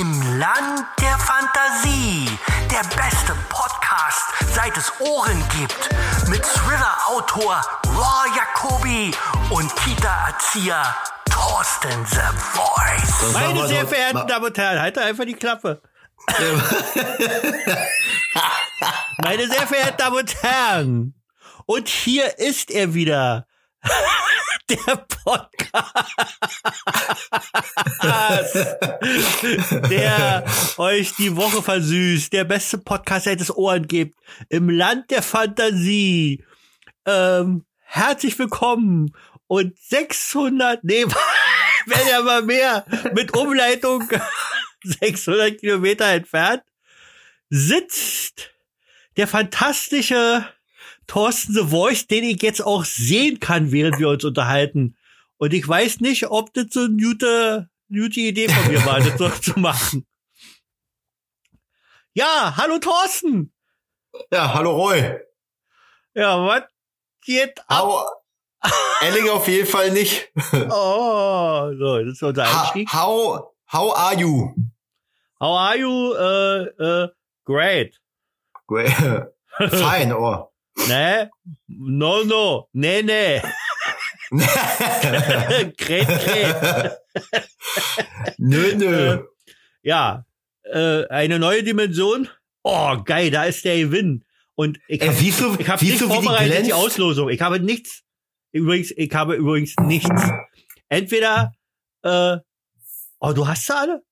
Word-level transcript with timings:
Im 0.00 0.38
Land 0.38 0.86
der 0.98 1.18
Fantasie. 1.18 2.26
Der 2.70 2.82
beste 2.96 3.34
Podcast, 3.50 4.32
seit 4.54 4.74
es 4.74 4.90
Ohren 4.98 5.46
gibt. 5.50 5.90
Mit 6.30 6.42
Thriller-Autor 6.42 7.60
Raw 7.86 8.26
Jacobi 8.34 9.10
und 9.50 9.76
Kita-Erzieher 9.76 10.96
Thorsten 11.30 12.06
The 12.06 12.22
Voice. 12.54 13.34
Meine 13.34 13.68
sehr 13.68 13.86
verehrten 13.86 14.26
Damen 14.26 14.46
und 14.46 14.56
Herren, 14.56 14.80
halt 14.80 14.96
doch 14.96 15.02
einfach 15.02 15.26
die 15.26 15.34
Klappe. 15.34 15.82
Meine 19.18 19.48
sehr 19.48 19.66
verehrten 19.66 19.98
Damen 19.98 20.16
und 20.16 20.42
Herren. 20.42 21.14
Und 21.66 21.88
hier 21.88 22.38
ist 22.38 22.70
er 22.70 22.94
wieder. 22.94 23.46
Der 24.70 25.04
Podcast, 25.24 25.96
der 29.90 30.44
euch 30.76 31.12
die 31.16 31.34
Woche 31.34 31.60
versüßt, 31.60 32.32
der 32.32 32.44
beste 32.44 32.78
Podcast, 32.78 33.26
der 33.26 33.40
es 33.40 33.52
Ohren 33.52 33.88
gibt, 33.88 34.16
im 34.48 34.70
Land 34.70 35.10
der 35.10 35.22
Fantasie. 35.22 36.44
Ähm, 37.04 37.64
herzlich 37.80 38.38
willkommen. 38.38 39.12
Und 39.48 39.76
600, 39.76 40.84
nee, 40.84 41.04
wenn 41.86 42.06
ja 42.06 42.22
mal 42.22 42.42
mehr, 42.42 42.84
mit 43.12 43.36
Umleitung 43.36 44.08
600 44.84 45.58
Kilometer 45.58 46.06
entfernt, 46.06 46.62
sitzt 47.48 48.52
der 49.16 49.26
fantastische 49.26 50.46
Thorsten 51.10 51.52
The 51.54 51.66
Voice, 51.66 52.06
den 52.06 52.22
ich 52.22 52.40
jetzt 52.40 52.60
auch 52.64 52.84
sehen 52.84 53.40
kann, 53.40 53.72
während 53.72 53.98
wir 53.98 54.08
uns 54.10 54.22
unterhalten. 54.24 54.96
Und 55.38 55.52
ich 55.52 55.66
weiß 55.66 55.98
nicht, 56.02 56.28
ob 56.28 56.54
das 56.54 56.66
so 56.70 56.84
eine 56.84 56.96
gute, 56.96 57.68
gute 57.88 58.20
Idee 58.20 58.48
von 58.48 58.72
mir 58.72 58.86
war, 58.86 59.00
das 59.00 59.18
so 59.18 59.28
zu 59.42 59.58
machen. 59.58 60.06
Ja, 62.14 62.54
hallo 62.56 62.78
Thorsten. 62.78 63.52
Ja, 64.30 64.54
hallo 64.54 64.70
Roy. 64.70 65.18
Ja, 66.14 66.46
was 66.46 66.62
geht 67.22 67.58
ab? 67.66 67.80
Hau, 67.80 68.04
Elling 69.00 69.30
auf 69.30 69.48
jeden 69.48 69.66
Fall 69.66 69.90
nicht. 69.90 70.30
Oh, 70.52 71.72
so, 71.76 71.98
das 72.04 72.12
ist 72.12 72.22
unser 72.22 72.46
Ha, 72.46 72.62
Einstieg. 72.62 72.92
how, 72.92 73.50
how 73.72 73.96
are 73.96 74.14
you? 74.14 74.54
How 75.40 75.58
are 75.58 75.76
you? 75.76 76.14
Äh, 76.14 77.04
äh, 77.04 77.08
great. 77.44 78.00
Great. 78.68 78.92
Fine, 79.58 80.16
oh. 80.16 80.49
Ne? 80.88 81.30
No, 81.68 82.24
no. 82.24 82.68
Nee, 82.72 83.02
nee. 83.02 83.40
great, 85.76 86.06
great. 86.06 86.98
nö, 88.38 88.74
nö. 88.76 89.24
Ja, 89.82 90.24
äh, 90.64 91.06
eine 91.08 91.38
neue 91.38 91.62
Dimension. 91.62 92.28
Oh, 92.62 93.02
geil, 93.04 93.30
da 93.30 93.44
ist 93.44 93.64
der 93.64 93.78
Gewinn. 93.78 94.24
Und 94.54 94.78
ich 94.88 95.00
habe 95.00 95.14
siehst 95.14 95.40
du, 95.40 95.56
ich 95.58 95.68
hab 95.68 95.80
siehst 95.80 95.92
nicht 95.92 96.02
du, 96.02 96.06
die 96.08 96.14
vorbereitet, 96.14 96.46
die, 96.46 96.50
glänzt? 96.50 96.72
Auslosung. 96.72 97.30
Ich 97.30 97.40
habe 97.40 97.60
nichts. 97.60 98.02
Übrigens, 98.52 98.92
ich 98.96 99.12
habe 99.14 99.34
übrigens 99.34 99.74
nichts. 99.80 100.10
Entweder, 100.88 101.52
äh, 102.02 102.36
oh, 103.20 103.32
du 103.32 103.48
hast 103.48 103.66
sie 103.66 103.74
alle? 103.74 104.02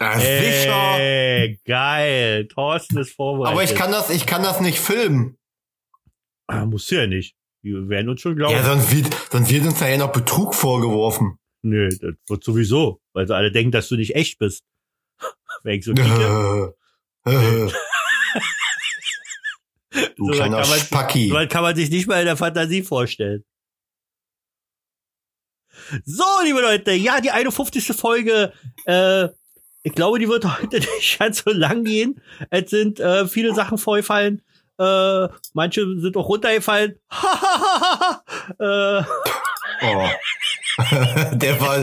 Ja, 0.00 0.18
sicher. 0.18 0.98
Ey, 0.98 1.60
geil. 1.66 2.48
Thorsten 2.48 2.98
ist 2.98 3.14
vorbereitet. 3.14 3.52
Aber 3.52 3.62
ich 3.62 3.74
kann 3.74 3.92
das, 3.92 4.10
ich 4.10 4.26
kann 4.26 4.42
das 4.42 4.60
nicht 4.60 4.80
filmen. 4.80 5.38
Ah, 6.46 6.66
musst 6.66 6.90
du 6.90 6.96
ja 6.96 7.06
nicht. 7.06 7.34
Wir 7.62 7.88
werden 7.88 8.08
uns 8.10 8.20
schon 8.20 8.36
glauben. 8.36 8.54
Ja, 8.54 8.62
sonst 8.64 8.94
wird, 8.94 9.14
sonst 9.30 9.50
wird 9.50 9.64
uns 9.64 9.78
da 9.78 9.88
ja 9.88 9.96
noch 9.96 10.12
Betrug 10.12 10.54
vorgeworfen. 10.54 11.38
Nö, 11.62 11.88
das 11.88 12.14
wird 12.28 12.44
sowieso. 12.44 13.00
Weil 13.14 13.26
sie 13.26 13.34
alle 13.34 13.50
denken, 13.50 13.72
dass 13.72 13.88
du 13.88 13.96
nicht 13.96 14.14
echt 14.14 14.38
bist. 14.38 14.62
Wenn 15.62 15.78
ich 15.78 15.84
so 15.84 15.94
kicke. 15.94 16.74
du 17.24 17.70
So 20.26 20.32
kleiner 20.32 20.60
kann 20.60 20.70
man- 20.70 20.78
Spacki. 20.78 21.28
So 21.30 21.46
kann 21.48 21.62
man 21.62 21.74
sich 21.76 21.90
nicht 21.90 22.06
mal 22.06 22.20
in 22.20 22.26
der 22.26 22.36
Fantasie 22.36 22.82
vorstellen. 22.82 23.44
So, 26.04 26.24
liebe 26.44 26.60
Leute, 26.60 26.92
ja, 26.92 27.20
die 27.20 27.30
51. 27.30 27.86
Folge, 27.96 28.52
äh, 28.86 29.28
ich 29.82 29.92
glaube, 29.94 30.18
die 30.18 30.28
wird 30.28 30.44
heute 30.44 30.80
nicht 30.96 31.18
ganz 31.18 31.42
so 31.44 31.50
lang 31.50 31.84
gehen. 31.84 32.20
Es 32.50 32.70
sind 32.70 33.00
äh, 33.00 33.26
viele 33.26 33.54
Sachen 33.54 33.78
vorgefallen. 33.78 34.42
Äh, 34.78 35.28
manche 35.52 36.00
sind 36.00 36.16
auch 36.16 36.28
runtergefallen. 36.28 36.98
äh, 38.58 39.02
Oh. 39.82 40.08
Der 41.34 41.60
war, 41.60 41.78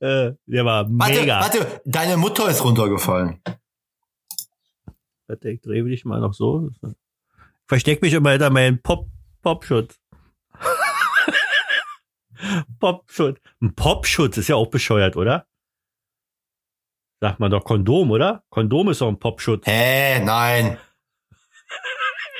äh, 0.00 0.32
der 0.46 0.64
war 0.64 0.86
warte, 0.90 1.20
mega. 1.20 1.40
warte, 1.40 1.80
deine 1.84 2.16
Mutter 2.16 2.48
ist 2.48 2.64
runtergefallen. 2.64 3.40
Warte, 5.26 5.50
ich 5.50 5.60
drehe 5.60 5.84
dich 5.84 6.04
mal 6.04 6.20
noch 6.20 6.34
so. 6.34 6.70
Ich 6.82 6.90
versteck 7.66 8.02
mich 8.02 8.12
immer 8.14 8.30
hinter 8.30 8.50
meinen 8.50 8.80
Pop, 8.82 9.08
Popschutz. 9.42 9.98
Popschutz. 12.80 13.38
Ein 13.60 13.74
Popschutz 13.74 14.36
ist 14.38 14.48
ja 14.48 14.56
auch 14.56 14.68
bescheuert, 14.70 15.16
oder? 15.16 15.46
Sagt 17.20 17.40
man 17.40 17.50
doch 17.50 17.64
Kondom, 17.64 18.10
oder? 18.10 18.44
Kondom 18.48 18.88
ist 18.90 19.00
doch 19.00 19.08
ein 19.08 19.18
Popschutz. 19.18 19.66
Hä, 19.66 20.20
nein. 20.20 20.78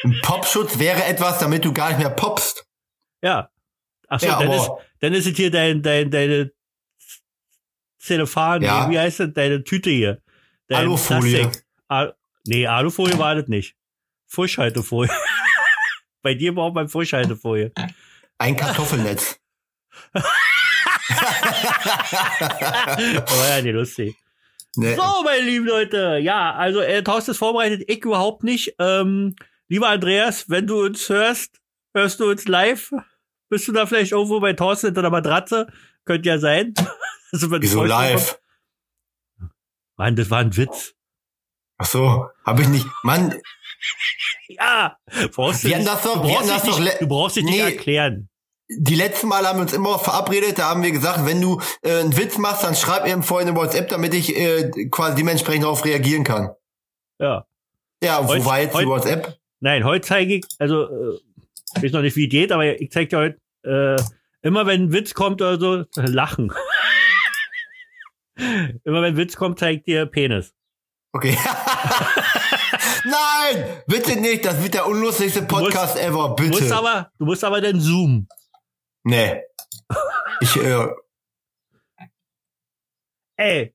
Ein 0.05 0.19
Popschutz 0.23 0.79
wäre 0.79 1.05
etwas, 1.05 1.39
damit 1.39 1.65
du 1.65 1.73
gar 1.73 1.89
nicht 1.91 1.99
mehr 1.99 2.11
popst. 2.11 2.67
Ja. 3.23 3.51
Ach 4.09 4.21
so, 4.21 4.27
Ja, 4.27 4.39
dann, 4.39 4.53
ist, 4.53 4.71
dann 5.01 5.13
ist 5.15 5.27
es 5.27 5.37
hier 5.37 5.51
dein, 5.51 5.83
dein, 5.83 6.11
deine 6.11 6.53
Zellophan, 7.99 8.63
Ja. 8.63 8.87
nee, 8.87 8.95
wie 8.95 8.99
heißt 8.99 9.21
das? 9.21 9.33
Deine 9.35 9.65
Tüte 9.65 9.91
hier. 9.91 10.23
Dein 10.69 10.79
Alufolie. 10.81 11.43
Plastik. 11.43 11.65
Al 11.89 12.17
nee, 12.47 12.67
Alufolie 12.67 13.19
war 13.19 13.35
das 13.35 13.49
nicht. 13.49 13.75
Frischhaltefolie. 14.29 15.11
Bei 16.23 16.35
dir 16.35 16.55
braucht 16.55 16.75
man 16.75 16.89
Frischhaltefolie. 16.89 17.73
Ein 18.39 18.57
Kartoffelnetz. 18.57 19.41
War 20.13 20.23
ja 23.57 23.63
nicht 23.63 23.73
lustig. 23.75 24.15
Ne, 24.77 24.95
So, 24.95 25.23
meine 25.25 25.43
lieben 25.43 25.67
Leute, 25.67 26.19
ja, 26.23 26.53
also 26.55 26.81
äh, 26.81 27.03
Thorsten 27.03 27.33
ist 27.33 27.39
vorbereitet, 27.39 27.83
ich 27.89 28.05
überhaupt 28.05 28.45
nicht. 28.45 28.75
Ähm, 28.79 29.35
lieber 29.69 29.89
Andreas, 29.89 30.49
wenn 30.49 30.67
du 30.67 30.83
uns 30.85 31.09
hörst, 31.09 31.61
hörst 31.95 32.21
du 32.21 32.31
uns 32.31 32.47
live? 32.47 32.93
Bist 33.51 33.67
du 33.69 33.73
da 33.73 33.87
vielleicht 33.87 34.13
irgendwo 34.13 34.41
bei 34.41 34.53
Thorsten 34.53 34.89
hinter 34.89 35.03
der 35.03 35.11
Matratze? 35.11 35.67
Könnte 36.05 36.29
ja 36.29 36.39
sein. 36.39 36.75
Also, 37.31 37.51
wenn 37.51 37.61
Wieso 37.61 37.85
live? 37.85 38.39
kommt- 39.39 39.51
Mann, 39.99 40.17
das 40.17 40.31
war 40.31 40.39
ein 40.39 40.57
Witz. 40.57 40.95
Ach 41.77 41.85
so, 41.85 42.27
habe 42.47 42.63
ich 42.63 42.69
nicht. 42.69 42.87
Mann, 43.03 43.39
Ja, 44.49 44.97
brauchst 45.35 45.63
du 45.63 45.69
Wir 45.69 45.75
hatten 45.77 45.85
nicht, 45.85 45.95
das 45.95 46.03
doch- 46.05 46.15
du 46.15 46.23
brauchst 46.23 46.49
das 46.51 46.63
doch 46.63 46.79
nicht, 46.81 47.01
du 47.03 47.07
brauchst 47.07 47.37
dich 47.37 47.45
nicht 47.45 47.55
Nee. 47.57 47.61
erklären. 47.73 48.31
die 48.71 48.95
letzten 48.95 49.29
Mal 49.29 49.47
haben 49.47 49.59
wir 49.59 49.63
uns 49.65 49.75
immer 49.75 49.99
verabredet, 49.99 50.59
da 50.59 50.71
haben 50.71 50.83
wir 50.83 50.91
gesagt, 50.91 51.27
wenn 51.27 51.41
du 51.43 51.61
äh, 51.83 52.01
einen 52.01 52.17
Witz 52.17 52.39
machst, 52.39 52.65
dann 52.65 52.75
schreib 52.75 53.05
mir 53.05 53.23
vorhin 53.23 53.49
eine 53.49 53.57
WhatsApp, 53.59 53.89
damit 53.91 54.15
ich 54.15 54.35
äh, 54.35 54.71
quasi 54.91 55.17
dementsprechend 55.17 55.65
darauf 55.65 55.85
reagieren 55.85 56.25
kann. 56.25 56.51
Ja. 57.19 57.45
Ja, 58.03 58.25
wo 58.25 58.29
Heute- 58.29 58.45
war 58.47 58.61
jetzt 58.61 58.79
die 58.79 58.87
WhatsApp? 58.87 59.39
Nein, 59.61 59.85
heute 59.85 60.07
zeige 60.07 60.35
ich, 60.37 60.45
also 60.59 60.85
äh, 61.13 61.19
ich 61.77 61.83
weiß 61.85 61.93
noch 61.93 62.03
nicht, 62.03 62.17
wie 62.17 62.25
es 62.25 62.31
geht, 62.31 62.53
aber 62.53 62.81
ich 62.81 62.91
zeige 62.91 63.09
dir 63.09 63.19
heute, 63.19 63.39
äh, 63.65 63.97
immer 64.47 64.67
wenn 64.67 64.85
ein 64.85 64.93
Witz 64.93 65.15
kommt 65.15 65.43
oder 65.43 65.59
so, 65.59 65.85
lachen. 66.03 66.53
immer 68.37 69.03
wenn 69.03 69.15
ein 69.15 69.17
Witz 69.17 69.37
kommt, 69.37 69.59
zeigt 69.59 69.87
dir 69.87 70.07
Penis. 70.07 70.55
Okay. 71.13 71.37
Nein, 73.05 73.83
bitte 73.87 74.21
nicht, 74.21 74.45
das 74.45 74.63
wird 74.63 74.75
der 74.75 74.87
unlustigste 74.87 75.43
Podcast 75.43 75.97
ever, 75.99 76.35
Du 76.37 76.45
musst 76.45 76.61
bitte. 76.61 76.77
aber, 76.77 77.11
du 77.19 77.25
musst 77.25 77.43
aber 77.45 77.61
dann 77.61 77.81
zoomen. 77.81 78.29
Nee. 79.05 79.43
Ich, 80.41 80.57
äh, 80.57 80.87
Ey, 83.37 83.75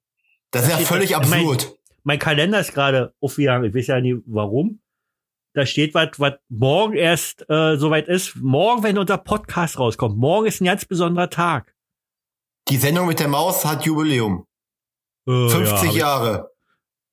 das 0.51 0.63
ist 0.63 0.69
ja 0.71 0.77
völlig 0.77 1.11
ich 1.11 1.17
mein- 1.17 1.23
absurd. 1.39 1.75
mein 2.03 2.19
Kalender 2.19 2.59
ist 2.59 2.73
gerade 2.73 3.13
aufgegangen. 3.21 3.65
Ich 3.69 3.73
weiß 3.75 3.87
ja 3.87 4.01
nicht 4.01 4.21
warum. 4.25 4.81
Da 5.53 5.67
steht 5.67 5.93
was, 5.93 6.19
was 6.19 6.33
morgen 6.49 6.95
erst 6.95 7.47
äh, 7.47 7.77
soweit 7.77 8.07
ist. 8.07 8.35
Morgen, 8.37 8.81
wenn 8.81 8.97
unser 8.97 9.19
Podcast 9.19 9.77
rauskommt. 9.77 10.17
Morgen 10.17 10.47
ist 10.47 10.61
ein 10.61 10.65
ganz 10.65 10.85
besonderer 10.85 11.29
Tag. 11.29 11.75
Die 12.69 12.77
Sendung 12.77 13.07
mit 13.07 13.19
der 13.19 13.27
Maus 13.27 13.63
hat 13.63 13.85
Jubiläum. 13.85 14.47
Äh, 15.27 15.49
50 15.49 15.91
ja, 15.91 15.99
Jahre. 15.99 16.49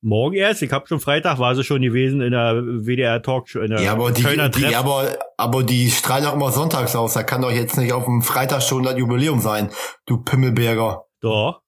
Morgen 0.01 0.37
erst. 0.37 0.63
Ich 0.63 0.73
habe 0.73 0.87
schon 0.87 1.01
Freitag, 1.01 1.39
war 1.39 1.55
sie 1.55 1.65
schon 1.65 1.83
gewesen 1.83 2.23
in 2.23 2.31
der 2.31 2.63
WDR 2.65 3.21
Talkshow. 3.21 3.61
In 3.61 3.73
der 3.73 3.83
Ja, 3.83 3.93
aber 3.93 4.11
die, 4.11 4.23
die, 4.23 4.75
aber, 4.75 5.19
aber 5.37 5.63
die 5.63 5.91
strahlen 5.91 6.25
auch 6.25 6.33
immer 6.33 6.51
sonntags 6.51 6.97
aus. 6.97 7.13
Da 7.13 7.23
kann 7.23 7.43
doch 7.43 7.53
jetzt 7.53 7.77
nicht 7.77 7.93
auf 7.93 8.07
dem 8.07 8.23
Freitag 8.23 8.63
schon 8.63 8.85
das 8.85 8.97
Jubiläum 8.97 9.41
sein, 9.41 9.71
du 10.07 10.17
Pimmelberger. 10.23 11.05
Doch. 11.21 11.61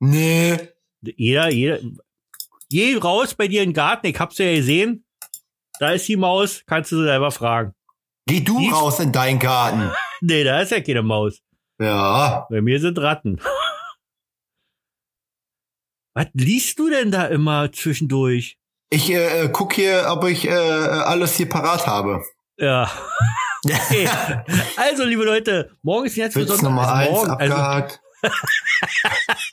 Nee. 0.00 0.58
Jeder, 1.00 1.50
jeder. 1.50 1.78
Geh 2.68 2.96
raus 2.96 3.34
bei 3.34 3.46
dir 3.46 3.62
in 3.62 3.70
den 3.70 3.74
Garten. 3.74 4.08
Ich 4.08 4.18
hab's 4.18 4.38
ja 4.38 4.52
gesehen. 4.52 5.04
Da 5.80 5.92
ist 5.92 6.06
die 6.08 6.16
Maus. 6.16 6.62
Kannst 6.66 6.92
du 6.92 6.96
sie 6.96 7.04
selber 7.04 7.30
fragen. 7.30 7.74
Geh 8.26 8.40
du 8.40 8.58
Die- 8.58 8.70
raus 8.70 9.00
in 9.00 9.12
deinen 9.12 9.38
Garten. 9.38 9.90
Nee, 10.20 10.42
da 10.42 10.60
ist 10.60 10.72
ja 10.72 10.80
keine 10.80 11.02
Maus. 11.02 11.38
Ja. 11.80 12.44
Bei 12.50 12.60
mir 12.60 12.80
sind 12.80 12.98
Ratten. 12.98 13.40
Was 16.14 16.26
liest 16.34 16.76
du 16.80 16.90
denn 16.90 17.12
da 17.12 17.26
immer 17.26 17.70
zwischendurch? 17.70 18.58
Ich 18.90 19.08
äh, 19.10 19.44
äh, 19.44 19.48
guck 19.52 19.74
hier, 19.74 20.06
ob 20.08 20.24
ich 20.24 20.44
äh, 20.48 20.50
alles 20.52 21.36
hier 21.36 21.48
parat 21.48 21.86
habe. 21.86 22.24
Ja. 22.58 22.90
Okay. 23.64 24.08
Also, 24.76 25.04
liebe 25.04 25.24
Leute, 25.24 25.72
morgen 25.82 26.06
ist 26.06 26.14
jetzt 26.16 26.34
besonders- 26.34 26.62
Nummer 26.62 26.86
also 26.88 26.94
eins 26.94 27.10
morgen, 27.10 27.30
also, 27.40 27.54
abgehakt. 27.54 28.00
äh, 28.22 28.30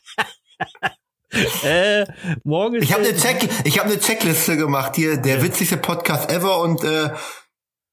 morgen 2.44 2.76
ist 2.76 2.84
ich 2.84 2.94
habe 2.94 3.04
eine 3.04 3.16
Check, 3.16 3.50
ich 3.64 3.80
habe 3.80 3.90
eine 3.90 4.00
Checkliste 4.00 4.58
gemacht 4.58 4.96
hier, 4.96 5.18
der 5.18 5.42
witzigste 5.42 5.78
Podcast 5.78 6.32
ever 6.32 6.62
und 6.62 6.84
äh, 6.84 7.10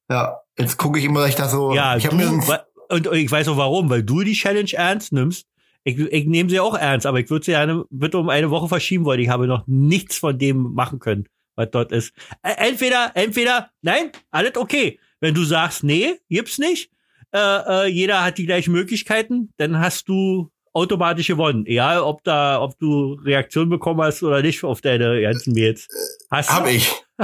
ja, 0.09 0.41
jetzt 0.59 0.77
gucke 0.77 0.99
ich 0.99 1.05
immer, 1.05 1.21
dass 1.21 1.31
ich 1.31 1.37
da 1.37 1.49
so. 1.49 1.75
Ja, 1.75 1.97
ich 1.97 2.05
du, 2.05 2.11
habe 2.11 2.17
mir 2.17 2.65
und, 2.89 3.07
und 3.07 3.17
ich 3.17 3.31
weiß 3.31 3.49
auch 3.49 3.57
warum, 3.57 3.89
weil 3.89 4.03
du 4.03 4.23
die 4.23 4.35
Challenge 4.35 4.71
ernst 4.73 5.13
nimmst. 5.13 5.47
Ich, 5.85 5.99
ich 5.99 6.27
nehme 6.27 6.49
sie 6.49 6.61
auch 6.61 6.77
ernst, 6.77 7.07
aber 7.07 7.19
ich 7.19 7.31
würde 7.31 7.45
sie 7.45 7.53
gerne 7.53 7.85
bitte 7.91 8.19
um 8.19 8.29
eine 8.29 8.51
Woche 8.51 8.69
verschieben 8.69 9.05
wollen. 9.05 9.21
Ich 9.21 9.31
habe 9.31 9.47
noch 9.47 9.67
nichts 9.67 10.19
von 10.19 10.39
dem 10.39 10.75
machen 10.75 11.01
können, 11.01 11.27
was 11.57 11.71
dort 11.73 11.91
ist. 11.91 12.13
Entweder, 12.43 13.13
entweder, 13.15 13.71
nein, 13.81 14.13
alles 14.31 14.57
okay. 14.57 15.01
Wenn 15.21 15.35
du 15.35 15.45
sagst, 15.45 15.83
nee, 15.83 16.21
gibt's 16.29 16.59
nicht, 16.59 16.91
äh, 17.33 17.39
äh, 17.39 17.87
jeder 17.87 18.23
hat 18.23 18.39
die 18.39 18.47
gleichen 18.47 18.73
Möglichkeiten, 18.73 19.53
dann 19.57 19.79
hast 19.79 20.09
du 20.09 20.52
automatisch 20.73 21.29
gewonnen. 21.29 21.67
Egal, 21.67 22.01
ob 22.01 22.25
da, 22.25 22.61
ob 22.61 22.79
du 22.79 23.15
Reaktion 23.25 23.69
bekommen 23.69 24.03
hast 24.03 24.23
oder 24.23 24.43
nicht 24.43 24.63
auf 24.65 24.81
deine 24.81 25.21
ganzen 25.21 25.53
Mails. 25.53 25.89
Hast 26.31 26.51
du? 26.51 26.55
hab 26.55 26.69
ich. 26.69 26.91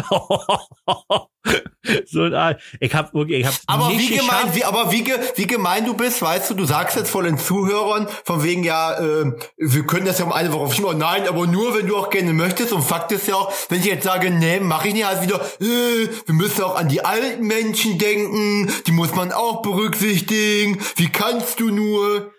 so 2.06 2.22
ein 2.22 2.34
Ar- 2.34 2.58
ich 2.78 2.94
habe 2.94 3.12
wirklich, 3.14 3.40
ich 3.40 3.46
habe 3.46 3.56
Aber 3.66 3.88
nicht 3.88 4.10
wie 4.10 4.18
gemein, 4.18 4.44
wie, 4.52 4.64
aber 4.64 4.92
wie, 4.92 5.04
wie 5.36 5.46
gemein 5.46 5.84
du 5.84 5.94
bist, 5.94 6.22
weißt 6.22 6.50
du, 6.50 6.54
du 6.54 6.64
sagst 6.64 6.96
jetzt 6.96 7.10
vor 7.10 7.22
den 7.22 7.38
Zuhörern, 7.38 8.06
von 8.24 8.44
wegen 8.44 8.64
ja, 8.64 8.98
äh, 8.98 9.32
wir 9.56 9.86
können 9.86 10.06
das 10.06 10.18
ja 10.18 10.26
um 10.26 10.32
eine 10.32 10.52
Woche 10.52 10.66
verschieben. 10.66 10.88
Aber 10.88 10.98
Nein, 10.98 11.26
aber 11.28 11.46
nur, 11.46 11.76
wenn 11.76 11.86
du 11.86 11.96
auch 11.96 12.10
gerne 12.10 12.32
möchtest. 12.32 12.72
Und 12.72 12.82
Fakt 12.82 13.12
ist 13.12 13.28
ja 13.28 13.36
auch, 13.36 13.52
wenn 13.70 13.80
ich 13.80 13.86
jetzt 13.86 14.04
sage, 14.04 14.30
nee, 14.30 14.60
mache 14.60 14.88
ich 14.88 14.94
nicht, 14.94 15.06
halt 15.06 15.22
wieder, 15.22 15.40
äh, 15.60 16.08
wir 16.26 16.34
müssen 16.34 16.62
auch 16.62 16.76
an 16.76 16.88
die 16.88 17.04
alten 17.04 17.46
Menschen 17.46 17.98
denken, 17.98 18.70
die 18.86 18.92
muss 18.92 19.14
man 19.14 19.32
auch 19.32 19.62
berücksichtigen. 19.62 20.78
Wie 20.96 21.08
kannst 21.08 21.60
du 21.60 21.70
nur? 21.70 22.32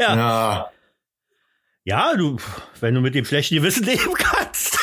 Ja. 0.00 0.16
Ja. 0.16 0.70
Ja, 1.84 2.14
du, 2.16 2.36
wenn 2.80 2.94
du 2.94 3.00
mit 3.00 3.14
dem 3.14 3.24
schlechten 3.24 3.54
Gewissen 3.56 3.84
leben 3.86 4.12
kannst, 4.14 4.78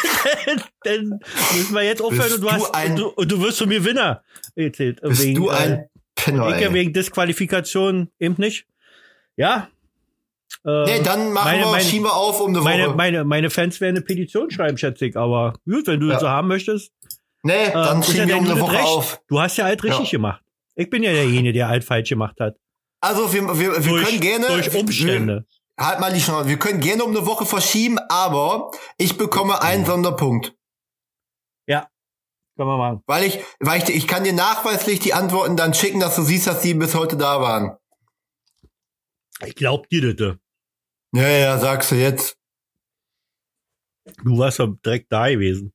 dann, 0.84 1.20
müssen 1.56 1.74
wir 1.76 1.84
jetzt 1.84 2.02
aufhören 2.02 2.34
und 2.34 2.42
du, 2.42 2.52
hast, 2.52 2.74
ein- 2.74 2.92
und 2.92 2.98
du, 3.00 3.08
und 3.10 3.32
du 3.32 3.42
wirst 3.42 3.60
von 3.60 3.70
mir 3.70 3.84
Winner. 3.86 4.24
Erzählt, 4.56 5.00
Bist 5.02 5.24
wegen, 5.24 5.36
du 5.36 5.50
ein 5.50 5.74
äh, 5.74 5.84
Penner, 6.16 6.58
ich 6.60 6.74
wegen 6.74 6.94
Disqualifikation 6.94 8.10
eben 8.20 8.36
nicht. 8.38 8.66
Ja. 9.36 9.70
Äh, 10.66 10.86
Nee, 10.86 11.02
dann 11.04 11.32
machen 11.34 11.46
meine- 11.52 11.60
wir, 11.66 11.72
meine- 11.72 11.84
schieben 11.84 12.06
wir 12.06 12.14
auf 12.16 12.42
um 12.42 12.50
eine 12.50 12.62
meine, 12.62 12.88
Woche. 12.88 12.96
meine, 12.96 13.24
meine 13.24 13.50
Fans 13.52 13.80
werden 13.80 13.98
eine 13.98 14.06
Petition 14.06 14.50
schreiben, 14.50 14.78
schätze 14.78 15.06
ich, 15.06 15.16
aber 15.16 15.54
gut, 15.70 15.86
wenn 15.88 16.00
du 16.00 16.08
Ja. 16.08 16.14
das 16.14 16.22
so 16.22 16.30
haben 16.30 16.48
möchtest. 16.48 16.92
nee, 17.44 17.54
äh, 17.54 17.72
dann 17.74 18.02
ja 18.02 18.08
schieben 18.08 18.28
wir 18.28 18.38
um 18.38 18.46
eine 18.46 18.60
Woche 18.60 18.74
Recht. 18.74 18.84
auf. 18.88 19.22
Du 19.28 19.40
hast 19.40 19.56
ja 19.58 19.66
alt 19.66 19.84
richtig 19.84 20.12
Ja. 20.12 20.18
gemacht. 20.18 20.42
Ich 20.76 20.90
bin 20.90 21.04
ja 21.04 21.12
derjenige, 21.12 21.54
der 21.54 21.68
alt 21.70 21.84
falsch 21.84 22.10
gemacht 22.10 22.40
hat. 22.40 22.56
Also 23.02 23.32
wir, 23.34 23.60
wir, 23.60 23.84
wir 23.84 23.92
durch, 23.92 24.08
können 24.08 24.22
gerne 24.22 24.48
durch 24.48 24.76
Umstände. 24.76 25.46
Wir, 25.78 25.86
halt 25.86 26.00
mal 26.00 26.12
die 26.12 26.20
Chance. 26.20 26.50
Wir 26.50 26.58
können 26.58 26.80
gerne 26.80 27.04
um 27.04 27.12
eine 27.12 27.26
Woche 27.26 27.46
verschieben, 27.46 28.00
aber 28.10 28.72
ich 28.98 29.18
bekomme 29.18 29.62
einen 29.62 29.86
Sonderpunkt. 29.86 30.56
Können 32.58 32.70
wir 32.70 32.78
machen. 32.78 33.04
Weil 33.06 33.24
ich, 33.26 33.40
weil 33.60 33.84
ich, 33.84 33.90
ich 33.90 34.08
kann 34.08 34.24
dir 34.24 34.34
nachweislich 34.34 35.00
die 35.00 35.14
Antworten 35.14 35.56
dann 35.56 35.76
schicken, 35.76 36.00
dass 36.00 36.16
du 36.16 36.24
siehst, 36.24 36.48
dass 36.48 36.62
die 36.62 36.74
bis 36.74 36.96
heute 36.96 37.16
da 37.16 37.40
waren. 37.40 37.78
Ich 39.46 39.54
glaub 39.54 39.88
dir 39.90 40.16
das. 40.16 40.38
Ja, 41.14 41.28
ja, 41.28 41.58
sagst 41.60 41.92
du 41.92 41.96
jetzt. 41.96 42.36
Du 44.24 44.40
warst 44.40 44.58
ja 44.58 44.68
direkt 44.84 45.12
da 45.12 45.30
gewesen. 45.30 45.72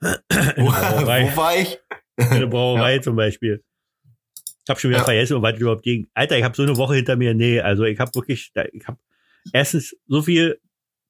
Wo, 0.02 0.66
wo 0.66 1.36
war 1.36 1.56
ich? 1.56 1.78
In 2.16 2.40
der 2.40 2.46
Brauerei 2.46 2.98
zum 3.00 3.14
Beispiel. 3.14 3.62
Ich 4.70 4.72
habe 4.72 4.80
schon 4.82 4.90
wieder 4.90 5.00
Ja. 5.00 5.04
vergessen, 5.04 5.42
was 5.42 5.58
überhaupt 5.58 5.82
ging. 5.82 6.08
Alter, 6.14 6.38
ich 6.38 6.44
habe 6.44 6.54
so 6.54 6.62
eine 6.62 6.76
Woche 6.76 6.94
hinter 6.94 7.16
mir. 7.16 7.34
Nee, 7.34 7.60
also 7.60 7.82
ich 7.82 7.98
habe 7.98 8.14
wirklich, 8.14 8.52
ich 8.72 8.86
habe 8.86 8.98
erstens 9.52 9.96
so 10.06 10.22
viel 10.22 10.60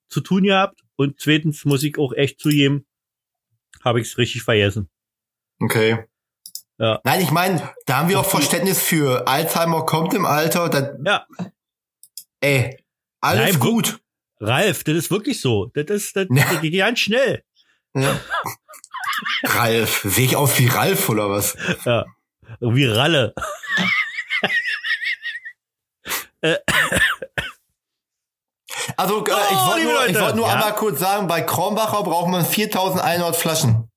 zu 0.08 0.22
tun 0.22 0.44
gehabt 0.44 0.80
und 0.96 1.20
zweitens 1.20 1.66
muss 1.66 1.82
ich 1.82 1.98
auch 1.98 2.14
echt 2.14 2.40
zugeben, 2.40 2.86
habe 3.84 4.00
ich 4.00 4.06
es 4.08 4.16
richtig 4.16 4.44
vergessen. 4.44 4.88
Okay. 5.60 6.06
Ja. 6.78 7.02
Nein, 7.04 7.20
ich 7.20 7.30
meine, 7.32 7.70
da 7.84 7.98
haben 7.98 8.08
wir 8.08 8.18
auch 8.18 8.24
Verständnis 8.24 8.80
für. 8.82 9.28
Alzheimer 9.28 9.84
kommt 9.84 10.14
im 10.14 10.24
Alter, 10.24 10.70
dann, 10.70 11.04
Ja, 11.04 11.26
ey, 12.40 12.82
alles 13.20 13.52
Nein, 13.52 13.60
gut. 13.60 14.00
Ralf, 14.40 14.84
das 14.84 14.94
ist 14.94 15.10
wirklich 15.10 15.38
so. 15.38 15.66
Das 15.74 15.84
ist, 15.90 16.16
das, 16.16 16.28
Ja. 16.30 16.50
das 16.50 16.62
geht 16.62 16.74
ganz 16.78 16.98
schnell. 16.98 17.44
Ja. 17.94 18.18
Ralf, 19.44 20.00
sehe 20.06 20.24
ich 20.24 20.36
aus 20.36 20.58
wie 20.58 20.66
Ralf 20.68 21.10
oder 21.10 21.28
was? 21.28 21.58
Ja. 21.84 22.06
Wie 22.58 22.86
Ralle. 22.86 23.34
Also, 28.96 29.24
äh, 29.26 29.30
ich 29.30 29.34
Oh, 29.34 29.66
wollte 29.70 29.84
nur, 29.84 30.06
ich 30.06 30.20
wollte 30.20 30.36
nur 30.36 30.46
Ja. 30.46 30.54
einmal 30.54 30.74
kurz 30.74 31.00
sagen, 31.00 31.26
bei 31.26 31.42
Kronbacher 31.42 32.02
braucht 32.02 32.28
man 32.28 32.44
4100 32.44 33.36
Flaschen. 33.36 33.90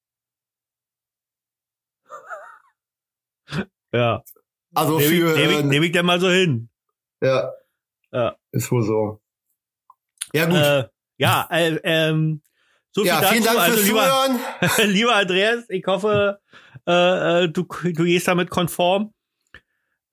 Ja. 3.94 4.23
Also 4.75 4.97
Nehme 4.97 5.13
ich, 5.13 5.19
für, 5.19 5.38
nehm 5.38 5.50
ich, 5.51 5.57
äh, 5.57 5.63
nehm 5.63 5.83
ich 5.83 5.91
denn 5.91 6.05
mal 6.05 6.19
so 6.19 6.29
hin. 6.29 6.69
ja. 7.21 7.51
Ja. 8.11 8.35
Ist 8.51 8.71
wohl 8.71 8.83
so. 8.83 9.21
Ja, 10.33 10.45
gut. 10.45 10.55
Äh, 10.55 10.88
ja, 11.17 11.47
äh, 11.50 11.79
ähm, 11.83 12.44
so 12.91 13.01
viel 13.01 13.07
ja, 13.09 13.21
dazu. 13.21 13.33
vielen 13.33 13.44
Dank 13.45 13.59
also 13.59 13.73
fürs 13.75 13.85
lieber, 13.88 14.03
Zuhören. 14.03 14.39
lieber 14.91 15.15
Andreas, 15.15 15.65
ich 15.69 15.83
hoffe, 15.88 16.39
äh, 16.88 17.44
äh, 17.44 17.50
du, 17.50 17.63
du 17.63 18.03
gehst 18.03 18.27
damit 18.27 18.50
konform. 18.50 19.13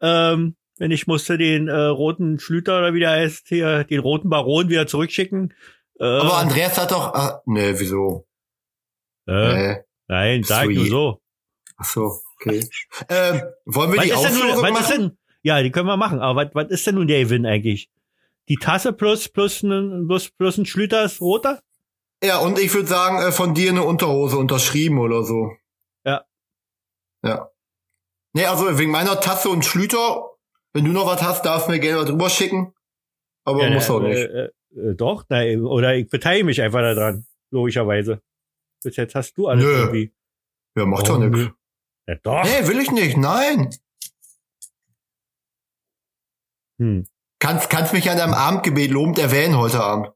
Ähm, 0.01 0.57
wenn 0.79 0.91
ich 0.91 1.07
musste 1.07 1.37
den 1.37 1.69
äh, 1.69 1.75
roten 1.75 2.39
Schlüter 2.39 2.79
oder 2.79 2.95
wie 2.95 3.01
der 3.01 3.11
heißt, 3.11 3.49
hier, 3.49 3.85
den 3.85 4.01
roten 4.01 4.31
Baron 4.31 4.69
wieder 4.71 4.87
zurückschicken. 4.87 5.53
Äh, 5.99 6.05
Aber 6.05 6.39
Andreas 6.39 6.79
hat 6.79 6.91
doch, 6.91 7.13
ah, 7.13 7.43
nee, 7.47 7.75
wieso? 7.77 8.27
äh, 9.27 9.33
Nee. 9.75 9.77
Nein, 10.09 10.43
sag 10.43 10.69
nur 10.71 10.87
so. 10.87 11.21
Ach 11.77 11.85
so, 11.85 12.13
okay. 12.37 12.67
ähm, 13.09 13.43
wollen 13.67 13.93
wir 13.93 13.99
Was 13.99 14.05
die 14.05 14.11
ist, 14.11 14.23
denn 14.25 14.35
nun, 14.35 14.43
Auslosung 14.43 14.63
was 14.63 14.81
ist 14.81 14.89
machen? 14.91 15.03
denn, 15.03 15.19
ja, 15.43 15.63
die 15.63 15.71
können 15.71 15.87
wir 15.87 15.97
machen, 15.97 16.19
aber 16.21 16.45
was, 16.47 16.55
was 16.55 16.71
ist 16.71 16.87
denn 16.87 16.97
nun 16.97 17.07
der 17.07 17.23
Gewinn 17.25 17.47
eigentlich? 17.47 17.91
Die 18.49 18.57
Tasse 18.57 18.93
plus, 18.93 19.29
plus, 19.29 19.63
ein, 19.63 20.07
plus, 20.09 20.31
plus 20.31 20.59
ein 20.59 20.67
Schlüter 20.67 21.05
ist 21.05 21.21
roter? 21.21 21.61
Ja, 22.25 22.39
und 22.39 22.59
ich 22.59 22.75
würde 22.75 22.89
sagen, 22.89 23.19
äh, 23.19 23.33
von 23.33 23.55
dir 23.55 23.71
eine 23.71 23.83
Unterhose 23.85 24.37
unterschrieben 24.37 24.99
oder 24.99 25.23
so. 25.23 25.53
Ja. 27.25 27.51
Nee, 28.33 28.47
also 28.47 28.79
wegen 28.79 28.91
meiner 28.91 29.21
Tasse 29.21 29.49
und 29.49 29.65
Schlüter, 29.65 30.31
wenn 30.73 30.85
du 30.85 30.93
noch 30.93 31.07
was 31.07 31.23
hast, 31.23 31.45
darfst 31.45 31.67
du 31.69 31.73
mir 31.73 31.81
gerne 31.81 32.01
was 32.01 32.09
drüber 32.09 32.31
schicken. 32.31 32.75
Aber 33.45 33.63
Ja, 33.63 33.71
muss 33.71 33.91
auch 33.91 34.01
äh, 34.03 34.09
nicht. 34.09 34.19
Äh, 34.19 34.51
äh, 34.77 34.95
doch, 34.95 35.25
nein, 35.29 35.65
oder 35.65 35.97
ich 35.97 36.09
beteilige 36.09 36.45
mich 36.45 36.63
einfach 36.63 36.81
daran, 36.81 37.27
logischerweise. 37.51 38.23
Bis 38.83 38.97
jetzt 38.97 39.15
hast 39.15 39.37
du 39.37 39.49
alles 39.49 39.65
Nö. 39.65 39.73
irgendwie. 39.73 40.15
Ja, 40.77 40.87
macht 40.87 41.09
doch 41.09 41.19
Warum 41.19 41.31
nichts. 41.31 41.55
Ja, 42.07 42.15
doch. 42.23 42.45
Nee, 42.45 42.69
will 42.69 42.81
ich 42.81 42.91
nicht, 42.91 43.17
nein. 43.17 43.75
Hm. 46.79 47.07
Kannst, 47.41 47.69
kannst 47.71 47.93
mich 47.93 48.09
an 48.11 48.19
deinem 48.19 48.35
Abendgebet 48.35 48.91
lobend 48.91 49.19
erwähnen 49.19 49.57
heute 49.59 49.83
Abend. 49.83 50.13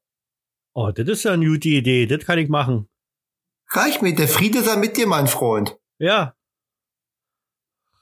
Oh, 0.74 0.90
das 0.90 1.06
ist 1.08 1.24
ja 1.24 1.32
eine 1.32 1.46
gute 1.46 1.68
Idee, 1.68 2.06
das 2.06 2.24
kann 2.24 2.38
ich 2.38 2.48
machen. 2.48 2.88
Reicht 3.70 4.02
mir, 4.02 4.14
der 4.14 4.28
Friede 4.28 4.62
sei 4.62 4.76
mit 4.76 4.96
dir, 4.96 5.06
mein 5.06 5.26
Freund. 5.26 5.78
Ja. 5.98 6.36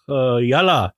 Äh, 0.08 0.44
Yalla. 0.44 0.94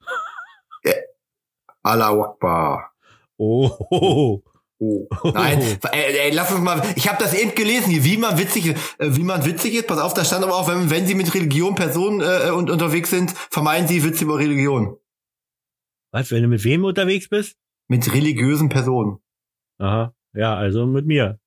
Allah 1.83 2.19
Akbar. 2.19 2.93
Oh, 3.37 3.71
oh, 3.91 4.43
oh. 4.79 5.09
Nein, 5.35 5.61
ey, 5.93 6.19
ey, 6.19 6.31
lass 6.33 6.51
uns 6.51 6.63
mal. 6.63 6.83
Ich 6.97 7.09
habe 7.09 7.23
das 7.23 7.35
eben 7.35 7.55
gelesen, 7.55 7.91
hier, 7.91 8.05
wie 8.05 8.17
man 8.17 8.39
witzig, 8.39 8.69
äh, 8.69 8.77
wie 8.99 9.23
man 9.23 9.45
witzig 9.45 9.75
ist. 9.75 9.87
Pass 9.87 9.99
auf, 9.99 10.15
da 10.15 10.25
stand 10.25 10.45
aber 10.45 10.55
auch, 10.55 10.69
wenn, 10.69 10.89
wenn 10.91 11.07
Sie 11.07 11.15
mit 11.15 11.35
Religion 11.35 11.75
Personen 11.75 12.21
äh, 12.21 12.51
und 12.51 12.71
unterwegs 12.71 13.11
sind, 13.11 13.33
vermeiden 13.51 13.87
Sie 13.87 14.03
Witze 14.03 14.25
über 14.25 14.39
Religion. 14.39 14.97
Was, 16.13 16.31
wenn 16.31 16.43
du 16.43 16.49
mit 16.49 16.65
wem 16.65 16.85
unterwegs 16.85 17.29
bist? 17.29 17.57
Mit 17.89 18.15
religiösen 18.15 18.71
Personen. 18.71 19.19
Aha. 19.79 20.15
Ja, 20.33 20.57
also 20.57 20.87
mit 20.87 21.07
mir. 21.07 21.39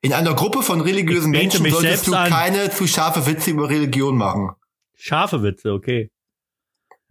In 0.00 0.12
einer 0.12 0.34
Gruppe 0.34 0.62
von 0.62 0.80
religiösen 0.80 1.30
Menschen 1.30 1.68
solltest 1.70 2.06
du 2.06 2.14
an. 2.14 2.30
keine 2.30 2.70
zu 2.70 2.86
scharfe 2.86 3.26
Witze 3.26 3.50
über 3.50 3.68
Religion 3.68 4.16
machen. 4.16 4.50
Scharfe 4.94 5.42
Witze, 5.42 5.72
okay. 5.72 6.10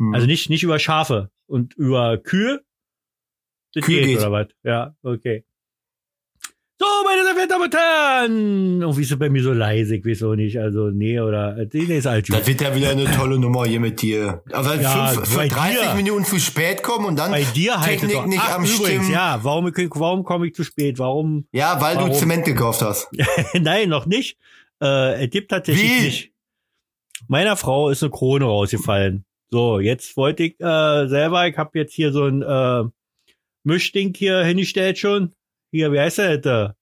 Hm. 0.02 0.16
Also 0.16 0.26
nicht, 0.26 0.50
nicht 0.50 0.64
über 0.64 0.80
Schafe 0.80 1.30
und 1.46 1.76
über 1.76 2.18
Kühe. 2.18 2.64
Das 3.74 3.86
Kühe 3.86 4.00
geht, 4.00 4.08
geht. 4.08 4.18
oder 4.18 4.32
was? 4.32 4.48
Ja, 4.64 4.96
okay. 5.04 5.46
So, 6.80 6.88
meine 7.06 7.24
sehr 7.24 7.34
verehrten 7.34 7.50
Damen 7.50 7.64
und 7.66 7.76
Herren. 7.76 8.82
Irgendwie 8.82 9.02
ist 9.04 9.12
es 9.12 9.20
bei 9.20 9.30
mir 9.30 9.44
so 9.44 9.54
leise, 9.54 9.96
ich 9.98 10.04
weiß 10.04 10.24
auch 10.24 10.34
nicht. 10.36 10.58
Also, 10.58 10.90
nee, 10.90 11.20
oder, 11.20 11.56
nee, 11.72 11.98
ist 11.98 12.08
alt. 12.08 12.28
Das 12.34 12.48
wird 12.48 12.60
ja 12.60 12.76
wieder 12.76 12.90
eine 12.90 13.06
tolle 13.12 13.38
Nummer 13.38 13.66
hier 13.66 13.80
mit 13.80 14.02
dir. 14.02 14.42
Also 14.52 14.74
Ja, 14.74 15.10
fünf, 15.10 15.36
bei 15.36 15.48
30 15.48 15.80
dir. 15.80 15.94
Minuten 15.94 16.26
zu 16.26 16.40
spät 16.40 16.82
kommen 16.82 17.06
und 17.06 17.20
dann 17.20 17.30
Bei 17.30 17.44
dir 17.44 17.80
halt 17.80 18.00
Technik 18.00 18.26
nicht 18.26 18.42
Ach, 18.44 18.56
am 18.56 18.64
übrigens, 18.64 18.88
Stimmen. 18.88 19.12
ja, 19.12 19.40
warum, 19.44 19.66
warum 19.72 20.24
komme 20.24 20.48
ich 20.48 20.56
zu 20.56 20.64
spät? 20.64 20.98
Warum? 20.98 21.46
Ja, 21.52 21.80
weil 21.80 21.98
Warum? 21.98 22.10
du 22.10 22.16
Zement 22.16 22.46
gekauft 22.46 22.82
hast. 22.82 23.08
Nein, 23.54 23.88
noch 23.90 24.08
nicht. 24.08 24.40
Äh, 24.82 25.26
es 25.26 25.30
gibt 25.30 25.52
tatsächlich 25.52 25.84
Wie? 26.00 26.04
nicht. 26.06 26.32
Meiner 27.28 27.56
Frau 27.58 27.92
ist 27.92 28.02
eine 28.02 28.10
Krone 28.10 28.46
rausgefallen. 28.46 29.24
So, 29.54 29.80
jetzt 29.80 30.16
wollte 30.16 30.44
ich 30.44 30.60
äh, 30.62 31.08
selber, 31.08 31.48
ich 31.48 31.58
habe 31.58 31.78
jetzt 31.78 31.94
hier 31.94 32.14
so 32.14 32.26
ein 32.26 32.42
äh, 32.42 32.90
Mischding 33.64 34.14
hier 34.16 34.44
hingestellt 34.44 34.98
schon. 34.98 35.34
Hier, 35.72 35.92
wie 35.92 36.00
heißt 36.00 36.20
der 36.20 36.38
da? 36.38 36.76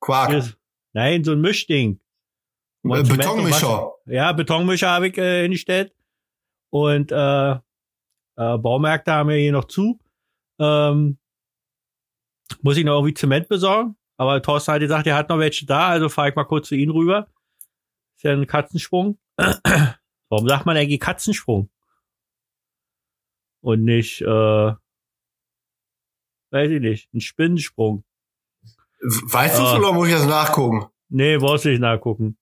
Quark. 0.00 0.30
Hier 0.30 0.52
Nein, 0.92 1.22
so 1.22 1.32
ein 1.32 1.40
Mischding. 1.40 2.00
Äh, 2.84 3.02
Betonmischer. 3.02 3.92
Ja, 4.06 4.32
Betonmischer 4.32 4.90
habe 4.90 5.08
ich 5.08 5.18
äh, 5.18 5.42
hingestellt. 5.42 5.94
Und 6.70 7.12
äh, 7.12 7.52
äh, 7.52 7.58
Baumärkte 8.36 9.12
haben 9.12 9.30
ja 9.30 9.36
hier 9.36 9.52
noch 9.52 9.66
zu. 9.66 10.00
Ähm, 10.58 11.18
muss 12.62 12.76
ich 12.76 12.84
noch 12.84 12.94
irgendwie 12.94 13.14
Zement 13.14 13.48
besorgen. 13.48 13.96
Aber 14.16 14.42
Thorsten 14.42 14.72
hat 14.72 14.80
gesagt, 14.80 15.06
er 15.06 15.16
hat 15.16 15.28
noch 15.28 15.38
welche 15.38 15.64
da, 15.64 15.88
also 15.88 16.08
fahre 16.08 16.30
ich 16.30 16.34
mal 16.34 16.44
kurz 16.44 16.68
zu 16.68 16.74
ihm 16.74 16.90
rüber. 16.90 17.28
Ist 18.16 18.24
ja 18.24 18.32
ein 18.32 18.46
Katzensprung. 18.48 19.18
Warum 20.28 20.48
sagt 20.48 20.66
man 20.66 20.76
eigentlich 20.76 21.00
Katzensprung? 21.00 21.70
Und 23.60 23.84
nicht, 23.84 24.20
äh, 24.22 24.26
weiß 26.50 26.70
ich 26.70 26.80
nicht, 26.80 27.12
ein 27.14 27.20
Spinnensprung. 27.20 28.04
Weißt 29.00 29.58
du 29.58 29.62
Ah. 29.62 29.78
oder 29.78 29.92
muss 29.92 30.08
ich 30.08 30.14
das 30.14 30.26
nachgucken? 30.26 30.86
Nee, 31.08 31.38
brauchst 31.38 31.64
du 31.64 31.70
nicht 31.70 31.80
nachgucken. 31.80 32.36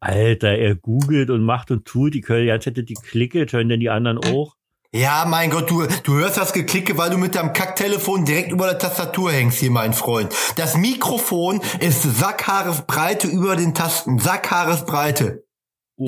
Alter, 0.00 0.58
er 0.58 0.74
googelt 0.74 1.30
und 1.30 1.42
macht 1.44 1.70
und 1.70 1.84
tut, 1.84 2.14
die 2.14 2.20
können 2.22 2.46
ganze 2.46 2.72
Zeit 2.74 2.88
die 2.88 2.94
Klicke, 2.94 3.46
hören 3.48 3.68
denn 3.68 3.80
die 3.80 3.90
anderen 3.90 4.18
auch? 4.18 4.56
Ja, 4.94 5.24
mein 5.26 5.48
Gott, 5.50 5.70
du, 5.70 5.86
du 6.02 6.14
hörst 6.14 6.36
das 6.36 6.52
Geklicke, 6.52 6.98
weil 6.98 7.08
du 7.10 7.16
mit 7.18 7.34
deinem 7.34 7.52
Kacktelefon 7.54 8.24
direkt 8.26 8.52
über 8.52 8.66
der 8.66 8.78
Tastatur 8.78 9.32
hängst 9.32 9.58
hier, 9.60 9.70
mein 9.70 9.94
Freund. 9.94 10.34
Das 10.56 10.76
Mikrofon 10.76 11.62
ist 11.80 12.02
Sackhaaresbreite 12.02 13.26
über 13.26 13.56
den 13.56 13.74
Tasten. 13.74 14.18
Sackhaaresbreite. 14.18 15.44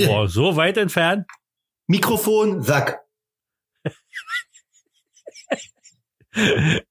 Oh, 0.02 0.26
so 0.26 0.56
weit 0.56 0.76
entfernt? 0.76 1.26
Mikrofon, 1.86 2.62
Sack. 2.62 3.00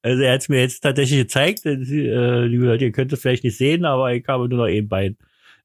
Also 0.01 0.23
er 0.23 0.33
hat 0.33 0.41
es 0.41 0.49
mir 0.49 0.61
jetzt 0.61 0.79
tatsächlich 0.79 1.19
gezeigt. 1.19 1.65
Äh, 1.65 1.75
liebe 1.75 2.65
Leute, 2.65 2.85
ihr 2.85 2.91
könnt 2.91 3.11
es 3.11 3.21
vielleicht 3.21 3.43
nicht 3.43 3.57
sehen, 3.57 3.83
aber 3.83 4.13
ich 4.13 4.25
habe 4.27 4.47
nur 4.47 4.59
noch 4.59 4.65
ein 4.65 4.87
Bein. 4.87 5.17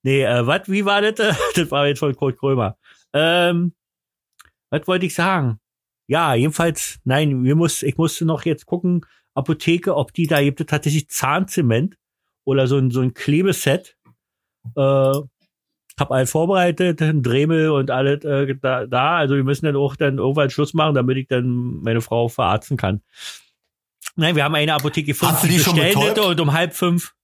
Nee, 0.02 0.22
äh, 0.24 0.46
was, 0.46 0.68
wie 0.68 0.84
war 0.84 1.00
das? 1.00 1.36
Das 1.54 1.70
war 1.70 1.86
jetzt 1.86 2.00
von 2.00 2.14
Kurt 2.16 2.38
Krömer. 2.38 2.76
Ähm, 3.12 3.74
was 4.70 4.86
wollte 4.86 5.06
ich 5.06 5.14
sagen? 5.14 5.60
Ja, 6.08 6.34
jedenfalls, 6.34 6.98
nein, 7.04 7.44
wir 7.44 7.54
muss, 7.54 7.82
ich 7.82 7.96
musste 7.96 8.24
noch 8.24 8.44
jetzt 8.44 8.66
gucken, 8.66 9.04
Apotheke, 9.34 9.94
ob 9.94 10.12
die 10.12 10.26
da 10.26 10.42
gibt 10.42 10.60
es 10.60 10.66
tatsächlich 10.66 11.08
Zahnzement 11.08 11.96
oder 12.44 12.66
so 12.66 12.78
ein, 12.78 12.90
so 12.90 13.00
ein 13.00 13.14
Klebeset. 13.14 13.96
Äh, 14.74 15.12
hab 15.98 16.10
alles 16.10 16.30
vorbereitet, 16.30 17.00
Dremel 17.00 17.70
und 17.70 17.90
alles 17.90 18.24
äh, 18.24 18.54
da, 18.60 18.86
da. 18.86 19.16
Also 19.16 19.36
wir 19.36 19.44
müssen 19.44 19.66
dann 19.66 19.76
auch 19.76 19.96
dann 19.96 20.18
irgendwann 20.18 20.50
Schluss 20.50 20.74
machen, 20.74 20.94
damit 20.94 21.16
ich 21.16 21.28
dann 21.28 21.80
meine 21.82 22.00
Frau 22.00 22.28
verarzten 22.28 22.76
kann. 22.76 23.02
Nein, 24.16 24.36
wir 24.36 24.44
haben 24.44 24.54
eine 24.54 24.74
Apotheke 24.74 25.08
gefunden, 25.08 25.34
Hast 25.34 25.44
du 25.44 25.48
die 25.48 25.58
schon 25.58 25.74
bestellt 25.74 25.94
betäubt? 25.94 26.18
hätte 26.18 26.26
und 26.26 26.40
um 26.40 26.52
halb 26.52 26.74
fünf. 26.74 27.14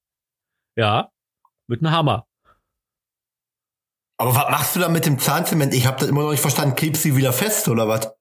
Ja, 0.76 1.11
mit 1.66 1.81
einem 1.81 1.93
Hammer. 1.93 2.26
Aber 4.16 4.35
was 4.35 4.50
machst 4.50 4.76
du 4.76 4.81
da 4.81 4.88
mit 4.88 5.07
dem 5.07 5.19
Zahnzement? 5.19 5.75
Ich 5.75 5.87
habe 5.87 5.99
das 5.99 6.09
immer 6.09 6.23
noch 6.23 6.31
nicht 6.31 6.40
verstanden. 6.40 6.76
Klebst 6.76 7.04
du 7.04 7.09
die 7.09 7.16
wieder 7.16 7.33
fest 7.33 7.69
oder 7.69 7.88
was? 7.88 8.12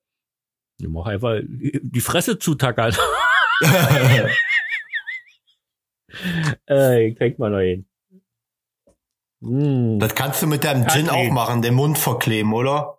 Ich 0.80 0.88
mach 0.88 1.06
einfach 1.06 1.40
die 1.46 2.02
Fresse 2.02 2.40
zutackern. 2.40 2.96
äh, 6.70 7.08
ich 7.08 7.18
trink 7.18 7.40
mal 7.40 7.52
noch 7.52 7.60
hin. 7.60 7.86
Mm. 9.46 10.00
das 10.00 10.16
kannst 10.16 10.42
du 10.42 10.48
mit 10.48 10.64
deinem 10.64 10.88
Gin 10.88 11.10
auch 11.10 11.30
machen, 11.30 11.62
den 11.62 11.74
Mund 11.74 11.98
verkleben, 11.98 12.54
oder? 12.54 12.98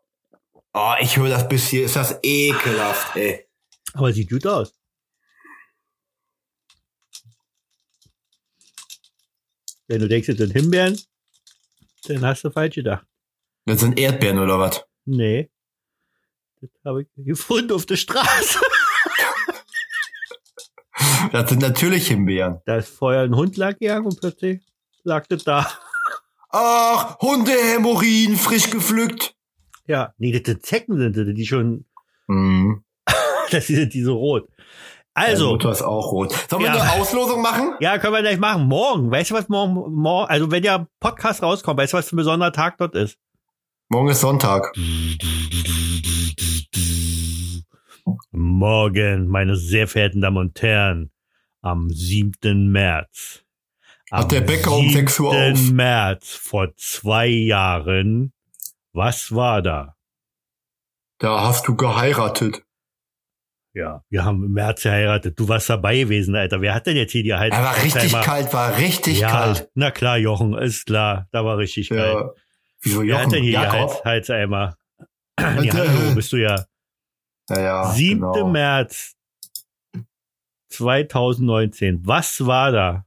Oh, 0.74 0.92
ich 1.00 1.16
höre 1.16 1.30
das 1.30 1.48
bis 1.48 1.68
hier. 1.68 1.84
Ist 1.86 1.96
das 1.96 2.18
ekelhaft, 2.22 3.16
ey. 3.16 3.46
Aber 3.94 4.12
sieht 4.12 4.28
gut 4.28 4.46
aus. 4.46 4.74
Wenn 9.86 10.00
du 10.00 10.08
denkst, 10.08 10.28
es 10.28 10.36
sind 10.36 10.52
Himbeeren, 10.52 11.00
dann 12.08 12.26
hast 12.26 12.44
du 12.44 12.50
falsch 12.50 12.74
gedacht. 12.74 13.06
Das 13.64 13.80
sind 13.80 13.98
Erdbeeren 13.98 14.38
oder 14.38 14.58
was? 14.58 14.84
Nee. 15.06 15.50
Das 16.60 16.70
habe 16.84 17.02
ich 17.02 17.08
gefunden 17.16 17.72
auf 17.72 17.86
der 17.86 17.96
Straße. 17.96 18.58
Das 21.32 21.48
sind 21.48 21.62
natürlich 21.62 22.08
Himbeeren. 22.08 22.60
Da 22.66 22.76
ist 22.76 22.90
vorher 22.90 23.22
ein 23.22 23.34
Hund 23.34 23.56
lang 23.56 23.76
gegangen 23.78 24.06
und 24.06 24.20
plötzlich 24.20 24.60
lag 25.02 25.26
das 25.26 25.42
da. 25.42 25.66
Ach, 26.56 27.18
Hundehämorrhoiden, 27.18 28.37
frisch 28.37 28.70
gepflückt. 28.70 29.34
Ja, 29.88 30.14
nee, 30.18 30.30
das 30.30 30.42
sind 30.46 30.64
Zecken 30.64 30.96
sind 30.99 31.16
das, 31.16 31.26
die 31.34 31.46
schon, 31.46 31.84
Mhm. 32.28 32.84
das 33.50 33.66
sind 33.66 33.92
die 33.92 34.02
so 34.02 34.14
rot. 34.16 34.49
Also, 35.14 35.50
Mutter 35.50 35.73
ist 35.73 35.82
auch 35.82 36.12
rot. 36.12 36.32
Sollen 36.49 36.62
wir 36.62 36.73
Ja. 36.75 36.80
eine 36.80 36.92
Auslosung 37.00 37.42
machen? 37.42 37.75
ja, 37.80 37.99
können 37.99 38.14
wir 38.14 38.23
gleich 38.23 38.38
machen. 38.38 38.66
Morgen, 38.68 39.11
weißt 39.11 39.30
du 39.30 39.34
was 39.34 39.49
morgen, 39.49 39.75
morgen, 39.94 40.30
also 40.30 40.50
wenn 40.52 40.62
der 40.62 40.87
Podcast 41.00 41.42
rauskommt, 41.42 41.78
weißt 41.80 41.92
du 41.92 41.96
was 41.99 42.08
für 42.08 42.14
ein 42.14 42.18
besonderer 42.18 42.52
Tag 42.52 42.78
dort 42.78 42.94
ist? 42.94 43.18
Morgen 43.88 44.08
ist 44.08 44.20
Sonntag. 44.20 44.73
Morgen, 48.32 49.26
meine 49.28 49.56
sehr 49.56 49.87
verehrten 49.88 50.20
Damen 50.20 50.37
und 50.38 50.61
Herren, 50.62 51.11
am 51.62 51.88
7. 51.90 52.70
März. 52.70 53.43
Hat 54.18 54.33
der 54.33 54.40
Bäcker 54.42 54.73
um 54.73 54.88
6 54.90 55.21
Uhr 55.21 55.33
7. 55.33 55.52
auf. 55.52 55.71
März 55.73 56.35
vor 56.35 56.75
zwei 56.76 57.26
Jahren. 57.26 58.33
Was 58.92 59.35
war 59.35 59.61
da? 59.62 59.97
Da 61.18 61.42
hast 61.42 61.66
du 61.68 61.76
geheiratet. 61.76 62.62
Ja, 63.73 64.04
wir 64.09 64.25
haben 64.25 64.44
im 64.44 64.52
März 64.52 64.83
geheiratet. 64.85 65.38
Du 65.38 65.49
warst 65.49 65.68
dabei 65.68 65.99
gewesen, 65.99 66.37
Alter. 66.37 66.61
Wer 66.61 66.75
hat 66.75 66.87
denn 66.87 66.97
jetzt 66.97 67.11
hier 67.11 67.25
die 67.25 67.35
Halt? 67.35 67.52
Er 67.52 67.64
war 67.64 67.83
richtig 67.83 68.12
kalt, 68.12 68.52
war 68.52 68.76
richtig 68.78 69.18
ja, 69.18 69.30
kalt. 69.30 69.68
na 69.75 69.90
klar, 69.90 70.16
Jochen, 70.16 70.56
ist 70.56 70.87
klar. 70.87 71.26
Da 71.33 71.44
war 71.44 71.59
richtig 71.59 71.88
kalt. 71.88 72.14
Ja. 72.14 72.30
Wieso 72.83 73.02
Wer 73.02 73.14
hat 73.16 73.21
Jochen? 73.23 73.33
denn 73.33 73.42
hier 73.42 73.59
die 73.59 73.64
Jakob? 73.64 73.90
Hals, 74.04 74.04
Halseimer? 74.04 74.76
Äh, 75.37 75.62
Die 75.62 75.73
Hallo, 75.73 76.14
bist 76.14 76.33
du 76.33 76.37
ja. 76.37 76.64
Ja, 77.50 77.61
ja, 77.61 77.85
7. 77.90 78.21
genau. 78.21 78.49
März 78.49 79.16
2019. 80.68 82.06
Was 82.06 82.47
war 82.47 82.71
da? 82.71 83.04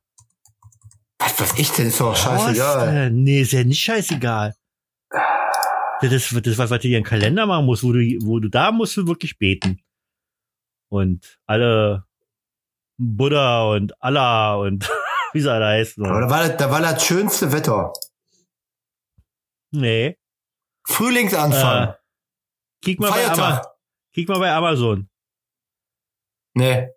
Was 1.20 1.40
weiß 1.40 1.60
ich 1.60 1.72
denn? 1.72 1.88
Ist 1.88 2.00
doch 2.00 2.16
scheißegal. 2.16 3.12
Nee, 3.12 3.42
ist 3.42 3.52
ja 3.52 3.64
nicht 3.64 3.82
scheißegal. 3.84 4.56
Das 6.02 6.12
ist, 6.12 6.32
das 6.32 6.46
ist 6.46 6.58
was, 6.60 6.70
was 6.70 6.82
du 6.82 6.88
dir 6.88 6.98
einen 6.98 7.06
Kalender 7.06 7.46
machen 7.48 7.66
musst, 7.66 7.84
wo 7.84 7.92
du, 7.92 8.00
wo 8.22 8.40
du 8.40 8.50
da 8.50 8.72
musst 8.72 8.96
du 8.98 9.08
wirklich 9.08 9.38
beten. 9.40 9.82
Und 10.90 11.40
alle 11.48 12.06
Buddha 13.00 13.64
und 13.72 14.02
Allah 14.02 14.56
und 14.56 14.90
wie 15.34 15.40
soll 15.42 15.60
das 15.60 15.68
heißen? 15.70 16.06
Aber 16.06 16.22
da 16.22 16.30
war, 16.30 16.48
das- 16.48 16.58
da 16.58 16.72
war 16.72 16.82
das 16.82 17.04
schönste 17.06 17.52
Wetter. 17.52 17.92
Nee. 19.72 20.18
Frühlingsanfang. 20.88 21.90
Äh, 21.90 21.94
kick 22.84 23.00
mal 23.00 23.10
bei 23.12 23.26
Amazon. 23.26 23.66
Kick 24.14 24.30
mal 24.30 24.40
bei 24.40 24.52
Amazon. 24.54 25.10
Nee. 26.54 26.90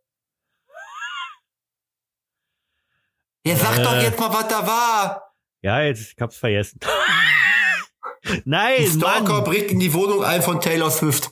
Ja, 3.46 3.56
sag 3.56 3.78
Äh. 3.78 3.82
doch 3.82 3.94
jetzt 4.02 4.18
mal, 4.20 4.32
was 4.32 4.48
da 4.48 4.66
war. 4.66 5.34
Ja, 5.62 5.80
jetzt, 5.82 6.12
ich 6.12 6.20
hab's 6.20 6.36
vergessen. 6.36 6.80
Nein, 8.44 8.80
Ein 8.80 8.86
Stalker 8.86 9.32
Mann. 9.34 9.44
bricht 9.44 9.70
in 9.70 9.80
die 9.80 9.92
Wohnung 9.94 10.22
ein 10.24 10.42
von 10.42 10.60
Taylor 10.60 10.90
Swift. 10.90 11.30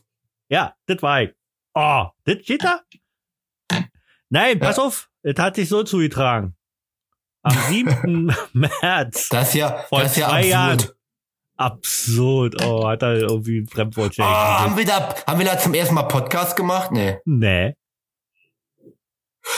Ja, 0.48 0.74
das 0.86 1.02
war 1.02 1.22
ich. 1.22 1.30
Oh, 1.74 2.06
das 2.24 2.38
steht 2.42 2.64
da? 2.64 2.80
Nein, 4.30 4.58
pass 4.58 4.78
auf. 4.78 5.08
Es 5.22 5.38
hat 5.38 5.56
sich 5.56 5.68
so 5.68 5.82
zugetragen. 5.82 6.56
Am 7.42 7.56
7. 7.68 8.34
März. 8.52 9.28
Das 9.28 9.48
ist 9.48 9.54
ja, 9.54 9.78
Vor 9.88 10.00
das 10.00 10.12
ist 10.12 10.18
ja 10.18 10.28
zwei 10.28 10.46
Jahren. 10.46 10.72
absurd. 10.72 10.94
Absurd. 11.56 12.62
Oh, 12.64 12.86
hat 12.88 13.02
er 13.02 13.14
irgendwie 13.16 13.60
ein 13.60 13.66
Fremdwort 13.66 14.14
Oh, 14.18 14.22
haben 14.24 14.76
wir 14.76 14.84
da, 14.84 15.14
haben 15.26 15.38
wir 15.38 15.46
da 15.46 15.58
zum 15.58 15.74
ersten 15.74 15.94
Mal 15.94 16.04
Podcast 16.04 16.56
gemacht? 16.56 16.90
Nee. 16.92 17.18
Nee. 17.24 17.74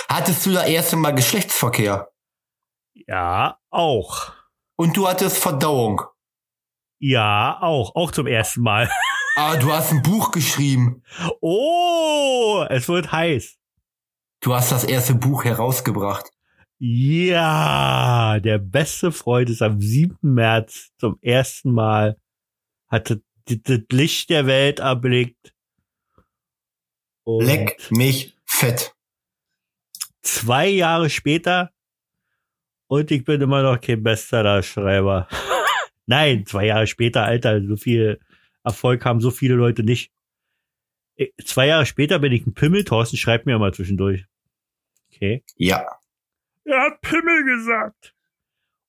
Hattest 0.08 0.46
du 0.46 0.52
da 0.52 0.64
erste 0.64 0.96
Mal 0.96 1.12
Geschlechtsverkehr? 1.12 2.09
Ja, 2.94 3.58
auch. 3.70 4.32
Und 4.76 4.96
du 4.96 5.08
hattest 5.08 5.38
Verdauung. 5.38 6.02
Ja, 6.98 7.58
auch. 7.60 7.94
Auch 7.94 8.10
zum 8.10 8.26
ersten 8.26 8.62
Mal. 8.62 8.90
Ah, 9.36 9.56
du 9.56 9.72
hast 9.72 9.92
ein 9.92 10.02
Buch 10.02 10.32
geschrieben. 10.32 11.02
Oh, 11.40 12.66
es 12.68 12.88
wird 12.88 13.12
heiß. 13.12 13.56
Du 14.40 14.54
hast 14.54 14.72
das 14.72 14.84
erste 14.84 15.14
Buch 15.14 15.44
herausgebracht. 15.44 16.30
Ja, 16.78 18.40
der 18.40 18.58
beste 18.58 19.12
Freund 19.12 19.48
ist 19.48 19.62
am 19.62 19.80
7. 19.80 20.18
März 20.20 20.90
zum 20.98 21.16
ersten 21.22 21.72
Mal 21.72 22.18
hatte 22.88 23.22
das 23.46 23.80
Licht 23.92 24.30
der 24.30 24.46
Welt 24.46 24.80
erblickt. 24.80 25.54
Und 27.24 27.46
Leck 27.46 27.90
mich 27.90 28.36
fett. 28.44 28.94
zwei 30.22 30.66
Jahre 30.66 31.08
später 31.08 31.70
und 32.90 33.10
ich 33.12 33.24
bin 33.24 33.40
immer 33.40 33.62
noch 33.62 33.80
kein 33.80 34.02
Bestsellerschreiber. 34.02 35.28
Nein, 36.06 36.44
zwei 36.44 36.66
Jahre 36.66 36.86
später, 36.88 37.22
Alter, 37.24 37.64
so 37.64 37.76
viel 37.76 38.18
Erfolg 38.64 39.04
haben 39.04 39.20
so 39.20 39.30
viele 39.30 39.54
Leute 39.54 39.84
nicht. 39.84 40.10
Ich- 41.14 41.32
Zwei 41.44 41.66
Jahre 41.68 41.86
später 41.86 42.18
bin 42.18 42.32
ich 42.32 42.44
ein 42.46 42.54
Pimmel, 42.54 42.84
Thorsten 42.84 43.16
schreibt 43.16 43.46
mir 43.46 43.58
mal 43.58 43.72
zwischendurch. 43.72 44.26
Okay. 45.12 45.44
Ja. 45.54 45.86
Er 46.64 46.80
hat 46.82 47.00
Pimmel 47.00 47.44
gesagt. 47.44 48.14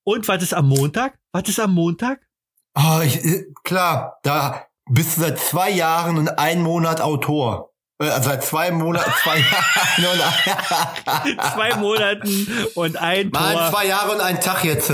Und 0.04 0.28
was 0.28 0.42
ist 0.42 0.54
am 0.54 0.68
Montag? 0.68 1.20
Was 1.32 1.48
ist 1.48 1.60
am 1.60 1.74
Montag? 1.74 2.28
Oh, 2.74 3.02
ich, 3.04 3.24
äh, 3.24 3.46
klar, 3.64 4.20
da 4.24 4.66
bist 4.90 5.18
du 5.18 5.22
seit 5.22 5.38
zwei 5.38 5.70
Jahren 5.70 6.18
und 6.18 6.28
ein 6.40 6.62
Monat 6.62 7.02
Autor. 7.02 7.71
Also 8.10 8.30
seit 8.30 8.44
zwei 8.44 8.72
Monaten, 8.72 9.12
zwei 9.24 9.38
Jahren 9.40 10.14
und 10.14 10.22
ein, 11.06 11.52
Zwei 11.54 11.76
Monaten 11.76 12.48
und 12.76 12.98
ein 12.98 13.30
Mann, 13.30 13.54
Tor. 13.54 13.70
zwei 13.70 13.88
Jahre 13.88 14.12
und 14.14 14.22
ein 14.22 14.40
Tag 14.42 14.64
jetzt. 14.64 14.92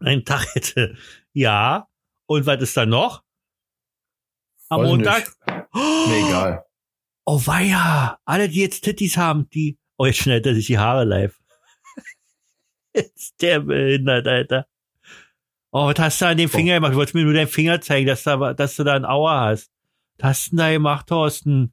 Ein 0.00 0.24
Tag 0.24 0.46
hätte. 0.54 0.96
Ja. 1.32 1.88
Und 2.26 2.46
was 2.46 2.60
ist 2.62 2.76
da 2.76 2.86
noch? 2.86 3.22
Am 4.68 4.80
Weiß 4.82 4.88
Montag? 4.88 5.32
Mir 5.74 6.28
egal. 6.28 6.64
Oh 7.24 7.40
weia, 7.44 8.18
alle, 8.24 8.48
die 8.48 8.60
jetzt 8.60 8.82
Titties 8.84 9.16
haben, 9.16 9.48
die. 9.50 9.78
Oh, 9.96 10.06
jetzt 10.06 10.18
schneidet 10.18 10.46
er 10.46 10.54
sich 10.54 10.66
die 10.66 10.78
Haare 10.78 11.04
live. 11.04 11.38
ist 12.92 13.40
der 13.40 13.60
behindert, 13.60 14.26
Alter. 14.26 14.66
Oh, 15.70 15.86
was 15.86 15.98
hast 15.98 16.20
du 16.20 16.26
an 16.26 16.36
dem 16.36 16.48
Finger 16.50 16.74
gemacht? 16.74 16.92
Du 16.92 16.96
wolltest 16.96 17.14
mir 17.14 17.24
nur 17.24 17.32
deinen 17.32 17.48
Finger 17.48 17.80
zeigen, 17.80 18.06
dass, 18.06 18.24
da, 18.24 18.52
dass 18.52 18.76
du 18.76 18.84
da 18.84 18.94
einen 18.94 19.04
Auer 19.06 19.40
hast. 19.40 19.70
Was 20.18 20.28
hast 20.28 20.46
du 20.46 20.50
denn 20.50 20.58
da 20.58 20.70
gemacht, 20.72 21.06
Thorsten? 21.06 21.72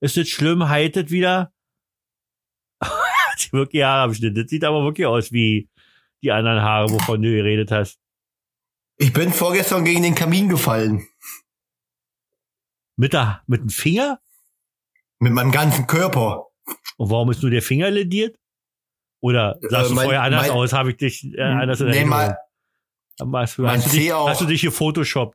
Ist 0.00 0.16
das 0.16 0.28
schlimm? 0.28 0.68
Heitet 0.68 1.10
wieder? 1.10 1.52
Sie 3.36 3.52
wirklich 3.52 3.82
Haare 3.82 4.02
am 4.04 4.14
Schnitt. 4.14 4.36
Das 4.36 4.48
sieht 4.48 4.64
aber 4.64 4.82
wirklich 4.84 5.06
aus 5.06 5.32
wie 5.32 5.68
die 6.22 6.32
anderen 6.32 6.60
Haare, 6.62 6.90
wovon 6.90 7.22
du 7.22 7.30
geredet 7.30 7.70
hast. 7.70 7.98
Ich 8.96 9.12
bin 9.12 9.32
vorgestern 9.32 9.84
gegen 9.84 10.02
den 10.02 10.14
Kamin 10.14 10.48
gefallen. 10.48 11.06
Mit, 12.96 13.12
der, 13.12 13.42
mit 13.46 13.60
dem 13.60 13.68
Finger? 13.70 14.20
Mit 15.20 15.32
meinem 15.32 15.52
ganzen 15.52 15.86
Körper. 15.86 16.46
Und 16.96 17.10
warum 17.10 17.30
ist 17.30 17.42
nur 17.42 17.50
der 17.50 17.62
Finger 17.62 17.90
lediert? 17.90 18.36
Oder 19.20 19.56
sahst 19.62 19.86
Äh, 19.86 19.88
du 19.90 19.94
mein- 19.94 20.04
vorher 20.04 20.22
anders 20.22 20.42
mein- 20.48 20.50
aus? 20.50 20.72
Habe 20.72 20.90
ich 20.90 20.96
dich 20.96 21.24
äh, 21.34 21.40
anders 21.42 21.80
in 21.80 21.86
Nee, 21.88 21.98
Erinnerung? 21.98 22.10
mal, 22.10 22.38
Hast 23.42 23.58
du, 23.58 23.62
mein 23.62 23.78
hast, 23.78 23.86
du 23.92 23.96
dich, 23.96 24.12
hast 24.12 24.40
du 24.40 24.44
dich 24.46 24.60
hier 24.60 24.72
Photoshop? 24.72 25.34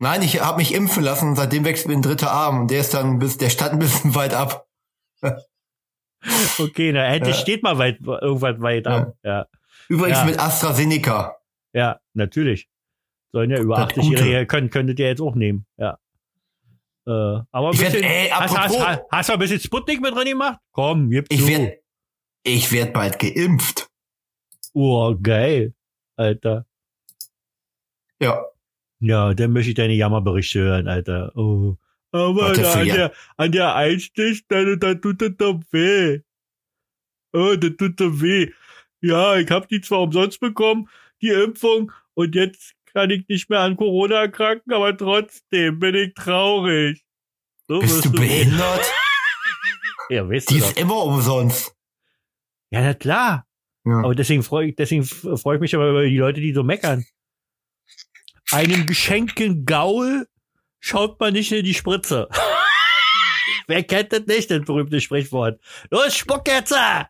Nein, 0.00 0.22
ich 0.22 0.40
habe 0.42 0.56
mich 0.58 0.74
impfen 0.74 1.02
lassen 1.04 1.36
seitdem 1.36 1.64
wächst 1.64 1.86
mir 1.86 1.94
ein 1.94 2.02
dritter 2.02 2.32
Arm 2.32 2.60
und 2.62 2.70
der 2.72 2.80
ist 2.80 2.92
dann 2.94 3.18
bis, 3.20 3.38
der 3.38 3.50
stand 3.50 3.74
ein 3.74 3.78
bisschen 3.78 4.14
weit 4.16 4.34
ab. 4.34 4.66
Okay, 6.58 6.92
na, 6.92 7.04
endlich 7.06 7.36
Ja. 7.36 7.40
steht 7.40 7.62
mal 7.62 7.78
weit, 7.78 7.98
irgendwas 8.02 8.60
weit 8.60 8.84
Ja. 8.86 8.96
ab. 8.98 9.14
Ja, 9.22 9.46
Übrigens 9.88 10.18
Ja. 10.18 10.24
mit 10.26 10.38
AstraZeneca. 10.38 11.36
ja, 11.72 11.98
natürlich. 12.14 12.68
Sollen 13.32 13.50
ja 13.50 13.58
über 13.60 13.76
Das 13.76 13.90
80-Jährige, 13.96 14.46
können, 14.46 14.68
könntet 14.70 14.98
ihr 14.98 15.06
jetzt 15.06 15.20
auch 15.22 15.34
nehmen, 15.34 15.64
ja. 15.78 15.98
Äh, 17.06 17.10
aber 17.10 17.68
ein 17.68 17.72
Ich 17.72 17.80
werd- 17.80 17.92
bisschen, 17.92 18.06
ey, 18.06 18.28
hast, 18.28 18.58
hast, 18.58 18.78
hast, 18.78 19.02
hast 19.10 19.28
du 19.28 19.32
ein 19.32 19.38
bisschen 19.38 19.60
Sputnik 19.60 20.00
mit 20.02 20.14
drin 20.14 20.26
gemacht? 20.26 20.58
Komm, 20.72 21.08
gib 21.10 21.26
Ich 21.30 21.40
zu. 21.40 21.48
werd, 21.48 21.78
ich 22.42 22.70
werd 22.72 22.92
bald 22.92 23.18
geimpft. 23.18 23.88
Oh, 24.74 25.16
geil, 25.20 25.72
Alter. 26.16 26.66
Ja. 28.20 28.44
Ja, 29.00 29.34
dann 29.34 29.52
möchte 29.52 29.70
ich 29.70 29.74
deine 29.76 29.94
Jammerberichte 29.94 30.60
hören, 30.60 30.88
Alter. 30.88 31.32
Oh. 31.36 31.76
Aber 32.12 32.36
Warte, 32.42 32.62
da, 32.62 32.70
für 32.72 32.78
an, 32.80 32.86
ja- 32.86 32.94
der, 32.96 33.12
an 33.36 33.52
der 33.52 33.74
Einstich, 33.74 34.44
da, 34.48 34.94
tut 34.94 35.22
das 35.22 35.30
doch 35.38 35.60
weh. 35.70 36.20
Oh, 37.32 37.54
das 37.56 37.76
tut 37.78 38.00
doch 38.00 38.20
weh. 38.20 38.50
Ja, 39.00 39.36
ich 39.36 39.50
hab 39.50 39.68
die 39.68 39.80
zwar 39.80 40.00
umsonst 40.02 40.40
bekommen, 40.40 40.88
die 41.22 41.28
Impfung, 41.30 41.92
und 42.14 42.34
jetzt 42.34 42.74
kann 42.92 43.08
ich 43.10 43.26
nicht 43.28 43.48
mehr 43.48 43.60
an 43.60 43.76
Corona 43.76 44.16
erkranken, 44.16 44.72
aber 44.74 44.94
trotzdem 44.96 45.78
bin 45.78 45.94
ich 45.94 46.14
traurig. 46.14 47.04
So 47.68 47.78
Bist 47.78 48.04
du 48.04 48.12
behindert? 48.12 48.80
Ja, 50.10 50.28
weißt 50.28 50.50
Die 50.50 50.54
du 50.54 50.60
doch. 50.62 50.68
ist 50.70 50.80
immer 50.80 51.04
umsonst. 51.04 51.72
Ja, 52.72 52.80
na 52.80 52.94
klar. 52.94 53.46
Ja. 53.84 53.98
Aber 54.02 54.12
deswegen 54.16 54.42
freue 54.42 54.66
ich, 54.70 54.74
deswegen 54.74 55.04
freue 55.04 55.54
ich 55.54 55.60
mich 55.60 55.72
aber 55.76 55.90
über 55.90 56.02
die 56.04 56.16
Leute, 56.18 56.40
die 56.40 56.52
so 56.52 56.64
meckern. 56.64 57.04
Einem 58.52 58.86
geschenkten 58.86 59.64
Gaul 59.64 60.26
schaut 60.80 61.20
man 61.20 61.32
nicht 61.34 61.52
in 61.52 61.64
die 61.64 61.74
Spritze. 61.74 62.28
Wer 63.66 63.82
kennt 63.84 64.12
das 64.12 64.26
nicht, 64.26 64.50
das 64.50 64.64
berühmte 64.64 65.00
Sprichwort? 65.00 65.60
Los, 65.90 66.16
spuck 66.16 66.46
jetzt! 66.48 66.72
ah! 66.72 67.08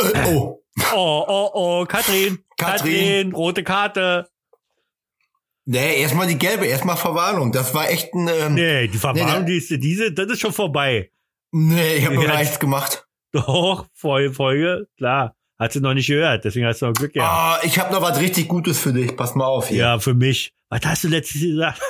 Äh, 0.00 0.24
oh. 0.28 0.62
Oh, 0.94 1.24
oh, 1.28 1.50
oh, 1.52 1.84
Katrin, 1.86 2.38
Katrin, 2.56 3.26
Katrin. 3.26 3.34
rote 3.34 3.62
Karte. 3.62 4.28
Nee, 5.66 6.00
erstmal 6.00 6.26
die 6.26 6.38
gelbe, 6.38 6.66
erstmal 6.66 6.96
Verwarnung. 6.96 7.52
Das 7.52 7.74
war 7.74 7.90
echt 7.90 8.14
ein, 8.14 8.28
ähm, 8.28 8.54
nee, 8.54 8.82
Nee, 8.82 8.88
die 8.88 8.98
Verwarnung, 8.98 9.40
Nee, 9.40 9.46
die 9.46 9.56
ist, 9.58 9.70
diese, 9.70 10.12
das 10.12 10.30
ist 10.30 10.40
schon 10.40 10.52
vorbei. 10.52 11.10
ich 11.52 12.06
habe 12.06 12.24
Ja, 12.24 12.38
nichts 12.38 12.58
gemacht. 12.58 13.06
Doch, 13.32 13.86
Folge, 13.92 14.32
Folge, 14.32 14.88
klar. 14.96 15.36
Hat 15.60 15.72
sie 15.74 15.80
noch 15.80 15.92
nicht 15.92 16.06
gehört, 16.06 16.42
deswegen 16.46 16.64
hast 16.64 16.80
du 16.80 16.86
noch 16.86 16.94
Glück 16.94 17.12
gehabt. 17.12 17.30
Ah, 17.30 17.58
ich 17.66 17.78
habe 17.78 17.92
noch 17.92 18.00
was 18.00 18.18
richtig 18.18 18.48
Gutes 18.48 18.80
für 18.80 18.94
dich. 18.94 19.14
Pass 19.14 19.34
mal 19.34 19.44
auf 19.44 19.68
hier. 19.68 19.76
Ja, 19.78 19.98
für 19.98 20.14
mich. 20.14 20.54
Was 20.70 20.80
hast 20.86 21.04
du 21.04 21.08
letztes 21.08 21.42
gesagt? 21.42 21.82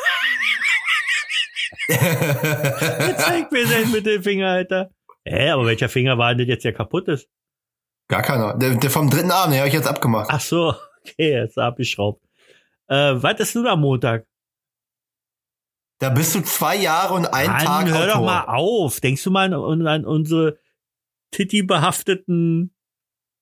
Zeig 1.88 3.52
mir 3.52 3.66
den 3.68 3.92
Mittelfinger, 3.92 4.48
Alter. 4.48 4.90
Hä, 5.24 5.50
aber 5.50 5.66
welcher 5.66 5.88
Finger 5.88 6.18
war 6.18 6.34
denn 6.34 6.38
das 6.38 6.48
jetzt, 6.48 6.64
der 6.64 6.72
kaputt 6.72 7.06
ist? 7.06 7.28
Gar 8.08 8.22
keiner. 8.22 8.58
Der, 8.58 8.74
der 8.74 8.90
vom 8.90 9.08
dritten 9.08 9.30
Arm, 9.30 9.50
den 9.52 9.60
habe 9.60 9.68
ich 9.68 9.74
jetzt 9.74 9.86
abgemacht. 9.86 10.30
Ach 10.32 10.40
so, 10.40 10.74
okay, 11.02 11.30
jetzt 11.34 11.56
abgeschraubt. 11.56 12.24
Äh, 12.88 13.22
was 13.22 13.38
ist 13.38 13.54
nun 13.54 13.68
am 13.68 13.82
Montag? 13.82 14.26
Da 16.00 16.08
bist 16.10 16.34
du 16.34 16.40
zwei 16.40 16.74
Jahre 16.74 17.14
und 17.14 17.26
ein 17.26 17.46
Tag 17.46 17.86
hör 17.86 17.98
Autor. 17.98 18.06
doch 18.08 18.24
mal 18.24 18.46
auf. 18.46 18.98
Denkst 18.98 19.22
du 19.22 19.30
mal 19.30 19.54
an, 19.54 19.86
an 19.86 20.04
unsere 20.04 20.58
Titi-behafteten 21.30 22.74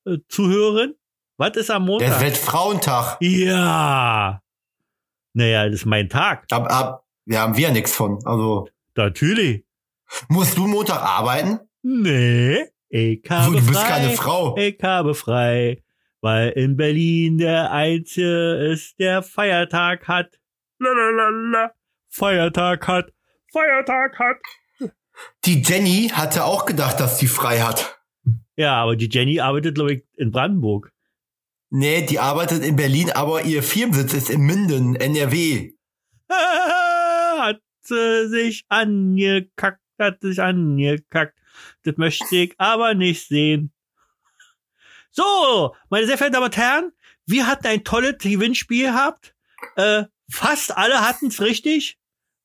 äh, 0.08 0.18
Zuhörerinnen? 0.28 0.94
Was 1.36 1.56
ist 1.56 1.70
am 1.70 1.84
Der 1.86 1.92
Montag? 1.92 2.20
Weltfrauentag. 2.20 3.16
Ja. 3.20 4.42
Naja, 5.34 5.66
das 5.66 5.74
ist 5.76 5.86
mein 5.86 6.08
Tag. 6.08 6.46
Ab, 6.50 6.66
ab, 6.72 7.04
da 7.26 7.40
haben 7.42 7.56
wir 7.56 7.68
ja 7.68 7.70
nichts 7.72 7.94
von. 7.94 8.18
Also, 8.26 8.68
Natürlich. 8.96 9.64
musst 10.28 10.56
du 10.56 10.66
Montag 10.66 11.00
arbeiten? 11.02 11.60
Nee. 11.82 12.64
Ich 12.88 13.22
habe 13.30 13.56
Du 13.60 13.66
bist 13.66 13.78
frei. 13.78 13.88
keine 13.88 14.10
Frau. 14.16 14.56
Ich 14.56 14.82
habe 14.82 15.14
frei, 15.14 15.82
weil 16.22 16.48
in 16.50 16.76
Berlin 16.76 17.38
der 17.38 17.70
einzige 17.70 18.54
ist, 18.72 18.98
der 18.98 19.22
Feiertag 19.22 20.08
hat. 20.08 20.38
Lalalala. 20.78 21.72
Feiertag 22.08 22.88
hat. 22.88 23.12
Feiertag 23.52 24.18
hat. 24.18 24.36
Die 25.44 25.62
Jenny 25.62 26.08
hatte 26.12 26.44
auch 26.44 26.64
gedacht, 26.64 26.98
dass 27.00 27.18
sie 27.18 27.26
frei 27.26 27.60
hat. 27.60 27.97
Ja, 28.58 28.82
aber 28.82 28.96
die 28.96 29.08
Jenny 29.08 29.38
arbeitet, 29.38 29.76
glaube 29.76 29.92
ich, 29.92 30.02
in 30.16 30.32
Brandenburg. 30.32 30.90
Nee, 31.70 32.04
die 32.04 32.18
arbeitet 32.18 32.64
in 32.64 32.74
Berlin, 32.74 33.12
aber 33.12 33.44
ihr 33.44 33.62
Firmensitz 33.62 34.14
ist 34.14 34.30
in 34.30 34.40
Minden, 34.40 34.96
NRW. 34.96 35.74
hat 36.28 37.60
sich 37.84 38.64
angekackt, 38.68 39.80
hat 40.00 40.20
sich 40.22 40.42
angekackt. 40.42 41.38
Das 41.84 41.96
möchte 41.98 42.34
ich 42.34 42.54
aber 42.58 42.94
nicht 42.94 43.28
sehen. 43.28 43.72
So, 45.12 45.76
meine 45.88 46.06
sehr 46.06 46.18
verehrten 46.18 46.34
Damen 46.34 46.46
und 46.46 46.56
Herren, 46.56 46.92
wir 47.26 47.46
hatten 47.46 47.68
ein 47.68 47.84
tolles 47.84 48.18
Gewinnspiel 48.18 48.86
gehabt. 48.86 49.36
Äh, 49.76 50.04
fast 50.28 50.76
alle 50.76 51.06
hatten 51.06 51.28
es 51.28 51.40
richtig. 51.40 51.96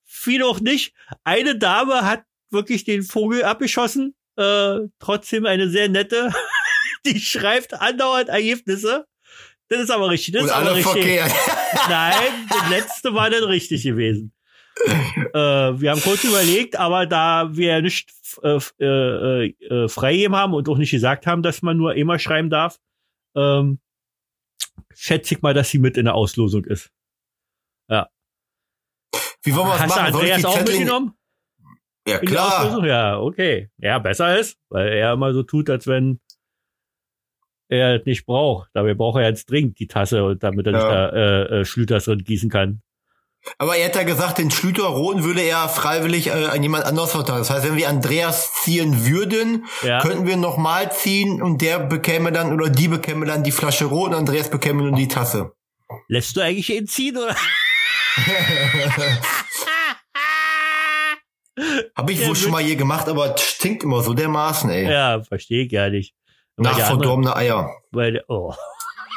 Viele 0.05 0.45
auch 0.45 0.59
nicht. 0.59 0.93
Eine 1.23 1.57
Dame 1.57 2.05
hat 2.05 2.23
wirklich 2.51 2.83
den 2.83 3.01
Vogel 3.01 3.43
abgeschossen. 3.45 4.13
Äh, 4.37 4.87
trotzdem 4.99 5.45
eine 5.45 5.69
sehr 5.69 5.89
nette. 5.89 6.31
Die 7.05 7.19
schreibt 7.19 7.73
andauernd 7.73 8.29
Ergebnisse. 8.29 9.05
Das 9.69 9.81
ist 9.81 9.91
aber 9.91 10.09
richtig. 10.09 10.33
Das 10.33 10.43
Und 10.43 10.47
ist 10.49 10.53
aber 10.53 10.65
alle 10.67 10.75
richtig. 10.75 10.93
verkehrt. 10.93 11.31
Nein, 11.89 12.47
das 12.49 12.69
letzte 12.69 13.13
war 13.13 13.29
dann 13.29 13.43
richtig 13.43 13.83
gewesen. 13.83 14.33
äh, 15.33 15.39
wir 15.39 15.91
haben 15.91 16.01
kurz 16.01 16.23
überlegt, 16.23 16.77
aber 16.77 17.05
da 17.05 17.55
wir 17.55 17.81
nicht 17.81 18.09
äh, 18.41 18.59
äh, 18.79 19.45
äh, 19.47 19.87
freigegeben 19.87 20.35
haben 20.35 20.53
und 20.53 20.67
auch 20.67 20.77
nicht 20.77 20.91
gesagt 20.91 21.27
haben, 21.27 21.43
dass 21.43 21.61
man 21.61 21.77
nur 21.77 21.95
immer 21.95 22.17
schreiben 22.17 22.49
darf, 22.49 22.79
ähm, 23.35 23.79
schätze 24.95 25.35
ich 25.35 25.41
mal, 25.41 25.53
dass 25.53 25.69
sie 25.69 25.79
mit 25.79 25.97
in 25.97 26.05
der 26.05 26.15
Auslosung 26.15 26.65
ist. 26.65 26.91
Wie 29.43 29.53
wollen 29.55 29.67
wir 29.67 29.73
was 29.73 29.81
Hast 29.81 29.95
du 29.95 30.01
machen? 30.01 30.25
Ich 30.25 30.33
Andreas 30.33 30.45
auch 30.45 30.59
mitgenommen? 30.59 31.13
Ja, 32.07 32.19
klar. 32.19 32.85
Ja, 32.85 33.17
okay. 33.19 33.69
Ja, 33.77 33.99
besser 33.99 34.37
ist, 34.37 34.57
weil 34.69 34.89
er 34.89 35.13
immer 35.13 35.33
so 35.33 35.43
tut, 35.43 35.69
als 35.69 35.87
wenn 35.87 36.19
er 37.69 37.95
es 37.99 38.05
nicht 38.05 38.25
braucht. 38.25 38.69
Dabei 38.73 38.93
braucht 38.93 39.19
er 39.21 39.27
jetzt 39.29 39.49
dringend 39.49 39.79
die 39.79 39.87
Tasse, 39.87 40.23
und 40.25 40.43
damit 40.43 40.67
er 40.67 40.73
Ja. 40.73 40.79
sich 40.79 40.89
da 40.89 41.09
äh, 41.09 41.59
äh, 41.61 41.65
Schlüters 41.65 42.05
drin 42.05 42.23
gießen 42.23 42.49
kann. 42.49 42.81
Aber 43.57 43.75
er 43.75 43.87
hat 43.87 43.95
ja 43.95 44.03
gesagt, 44.03 44.37
den 44.37 44.51
Schlüter 44.51 44.83
roten 44.83 45.23
würde 45.25 45.41
er 45.41 45.67
freiwillig 45.67 46.27
äh, 46.27 46.45
an 46.45 46.61
jemand 46.63 46.85
anderes 46.85 47.11
vertragen. 47.11 47.39
Das 47.39 47.49
heißt, 47.49 47.65
wenn 47.67 47.75
wir 47.75 47.89
Andreas 47.89 48.53
ziehen 48.63 49.05
würden, 49.05 49.65
Ja. 49.81 50.01
könnten 50.01 50.25
wir 50.27 50.37
nochmal 50.37 50.91
ziehen 50.93 51.41
und 51.41 51.61
der 51.61 51.79
bekäme 51.79 52.31
dann, 52.31 52.53
oder 52.53 52.69
die 52.69 52.87
bekäme 52.87 53.25
dann 53.25 53.43
die 53.43 53.51
Flasche 53.51 53.85
rot 53.85 54.09
und 54.11 54.15
Andreas 54.15 54.49
bekäme 54.49 54.83
nur 54.83 54.93
die 54.93 55.07
Tasse. 55.09 55.51
Lässt 56.07 56.35
du 56.37 56.41
eigentlich 56.41 56.69
ihn 56.69 56.87
ziehen, 56.87 57.17
oder? 57.17 57.35
Habe 61.95 62.11
ich 62.11 62.19
Der 62.19 62.27
wohl 62.27 62.35
schon 62.35 62.51
mal 62.51 62.61
je 62.61 62.75
gemacht, 62.75 63.07
aber 63.07 63.37
stinkt 63.37 63.83
immer 63.83 64.01
so 64.01 64.13
dermaßen, 64.13 64.69
ey. 64.69 64.89
Ja, 64.89 65.21
verstehe 65.21 65.65
ich 65.65 65.71
gar 65.71 65.89
nicht. 65.89 66.15
Nach 66.57 66.77
verdorbene 66.79 67.35
Eier. 67.35 67.69
Weil, 67.91 68.23
oh. 68.27 68.53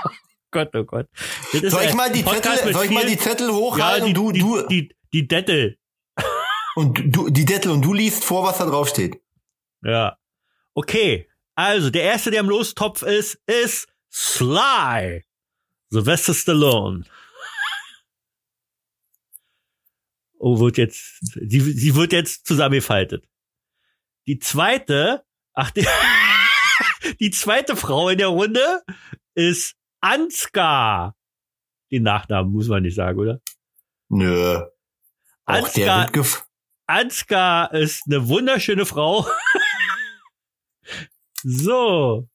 Gott, 0.50 0.74
oh 0.74 0.84
Gott. 0.84 1.08
Das 1.52 1.72
Soll 1.72 1.84
ich 1.84 1.94
mal 1.94 2.10
die 2.10 2.24
Zettel, 2.24 2.72
soll 2.72 2.84
ich 2.84 2.90
mal 2.90 3.06
die 3.06 3.18
Zettel 3.18 3.48
ja, 3.48 3.54
hochhalten 3.54 4.14
die, 4.14 4.18
und 4.18 4.26
du, 4.26 4.32
die, 4.32 4.40
du, 4.40 4.66
die, 4.68 4.96
die 5.12 5.28
Dettel. 5.28 5.78
und 6.76 7.02
du, 7.04 7.30
die 7.30 7.44
Dettel 7.44 7.72
und 7.72 7.82
du 7.82 7.92
liest 7.92 8.24
vor, 8.24 8.44
was 8.44 8.58
da 8.58 8.66
drauf 8.66 8.88
steht. 8.88 9.20
Ja. 9.82 10.16
Okay. 10.74 11.28
Also, 11.54 11.88
der 11.90 12.02
erste, 12.02 12.30
der 12.30 12.40
im 12.40 12.48
Lostopf 12.48 13.02
ist, 13.02 13.38
ist 13.46 13.88
Sly. 14.12 15.24
Sylvester 15.90 16.34
Stallone. 16.34 17.04
Oh, 20.38 20.60
wird 20.60 20.76
jetzt, 20.78 21.20
sie, 21.20 21.60
sie 21.60 21.94
wird 21.94 22.12
jetzt 22.12 22.46
zusammengefaltet. 22.46 23.26
Die 24.26 24.38
zweite, 24.38 25.24
ach, 25.54 25.70
die, 25.70 25.86
die 27.20 27.30
zweite 27.30 27.76
Frau 27.76 28.08
in 28.08 28.18
der 28.18 28.28
Runde 28.28 28.82
ist 29.34 29.76
Ansgar. 30.00 31.16
Den 31.90 32.02
Nachnamen 32.02 32.52
muss 32.52 32.68
man 32.68 32.82
nicht 32.82 32.96
sagen, 32.96 33.18
oder? 33.18 33.40
Nö. 34.08 34.62
Auch 35.44 35.68
der 35.70 35.94
Ansgar, 35.94 36.46
Ansgar 36.86 37.72
ist 37.72 38.02
eine 38.06 38.28
wunderschöne 38.28 38.86
Frau. 38.86 39.26
so. 41.42 42.28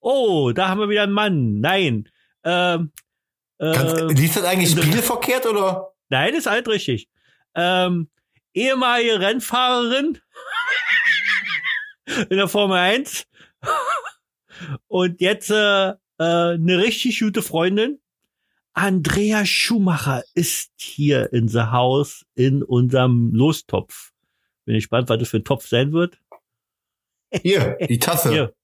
Oh, 0.00 0.52
da 0.52 0.68
haben 0.68 0.80
wir 0.80 0.88
wieder 0.88 1.02
einen 1.02 1.12
Mann. 1.12 1.60
Nein. 1.60 2.08
Ähm, 2.44 2.92
Kannst, 3.58 3.98
ähm, 3.98 4.08
liest 4.08 4.36
das 4.36 4.44
eigentlich 4.44 4.70
spiegelverkehrt 4.70 5.46
oder? 5.46 5.89
Nein, 6.10 6.34
ist 6.34 6.46
halt 6.46 6.68
richtig. 6.68 7.08
Ähm, 7.54 8.08
ehemalige 8.54 9.20
Rennfahrerin 9.20 10.18
in 12.30 12.36
der 12.36 12.48
Formel 12.48 12.76
1 12.76 13.26
und 14.88 15.20
jetzt 15.20 15.50
äh, 15.50 15.90
äh, 15.90 15.94
eine 16.18 16.78
richtig 16.78 17.18
gute 17.18 17.42
Freundin. 17.42 18.00
Andrea 18.72 19.44
Schumacher 19.44 20.22
ist 20.34 20.70
hier 20.76 21.32
in 21.32 21.48
the 21.48 21.62
house 21.62 22.24
in 22.34 22.62
unserem 22.62 23.32
Lostopf. 23.34 24.12
Bin 24.64 24.76
gespannt, 24.76 25.08
was 25.08 25.18
das 25.18 25.28
für 25.28 25.38
ein 25.38 25.44
Topf 25.44 25.66
sein 25.66 25.92
wird. 25.92 26.18
Hier, 27.42 27.76
die 27.88 27.98
Tasse. 27.98 28.30
Hier. 28.30 28.54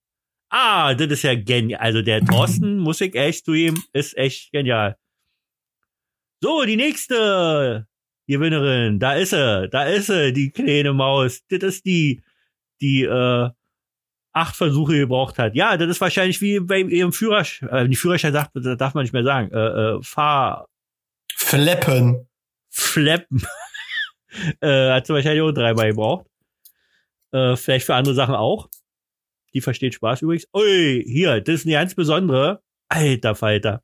Ah, 0.49 0.95
das 0.95 1.09
ist 1.09 1.23
ja 1.23 1.35
genial. 1.35 1.81
Also 1.81 2.03
der 2.03 2.25
Thorsten, 2.25 2.79
muss 2.79 3.01
ich 3.01 3.15
echt 3.15 3.45
zu 3.45 3.53
ihm, 3.53 3.83
ist 3.93 4.17
echt 4.17 4.53
genial. 4.53 4.97
So, 6.41 6.65
die 6.65 6.77
nächste 6.77 7.87
Gewinnerin, 8.27 8.99
da 8.99 9.15
ist 9.15 9.31
sie, 9.31 9.69
da 9.71 9.85
ist 9.85 10.07
sie, 10.07 10.33
die 10.33 10.51
kleine 10.51 10.93
Maus. 10.93 11.43
Das 11.49 11.63
ist 11.63 11.87
die, 11.87 12.23
die 12.81 13.05
äh, 13.05 13.51
acht 14.33 14.57
Versuche 14.57 14.99
gebraucht 14.99 15.39
hat. 15.39 15.55
Ja, 15.55 15.77
das 15.77 15.89
ist 15.89 16.01
wahrscheinlich 16.01 16.41
wie 16.43 16.61
bei 16.61 16.81
ihrem 16.81 17.13
Führerschein, 17.13 17.69
äh, 17.71 17.89
die 17.89 17.97
Führerschein 17.97 18.33
sagt, 18.33 18.51
das 18.55 18.77
darf 18.77 18.95
man 18.95 19.05
nicht 19.05 19.13
mehr 19.13 19.25
sagen, 19.25 19.51
äh, 19.51 19.97
äh, 19.97 20.03
Fahr, 20.03 20.69
Fleppen. 21.35 22.29
Flappen. 22.71 23.43
äh, 24.61 24.91
hat 24.91 25.07
sie 25.07 25.15
wahrscheinlich 25.15 25.43
auch 25.43 25.53
dreimal 25.53 25.91
gebraucht. 25.91 26.27
Äh, 27.33 27.57
vielleicht 27.57 27.87
für 27.87 27.95
andere 27.95 28.15
Sachen 28.15 28.35
auch. 28.35 28.69
Die 29.55 29.61
versteht 29.61 29.95
Spaß 29.95 30.23
übrigens. 30.23 30.47
Ui, 30.55 31.03
hier, 31.07 31.41
das 31.41 31.57
ist 31.57 31.67
eine 31.67 31.75
ganz 31.75 31.95
besondere. 31.95 32.63
Alter 32.89 33.35
Falter. 33.35 33.83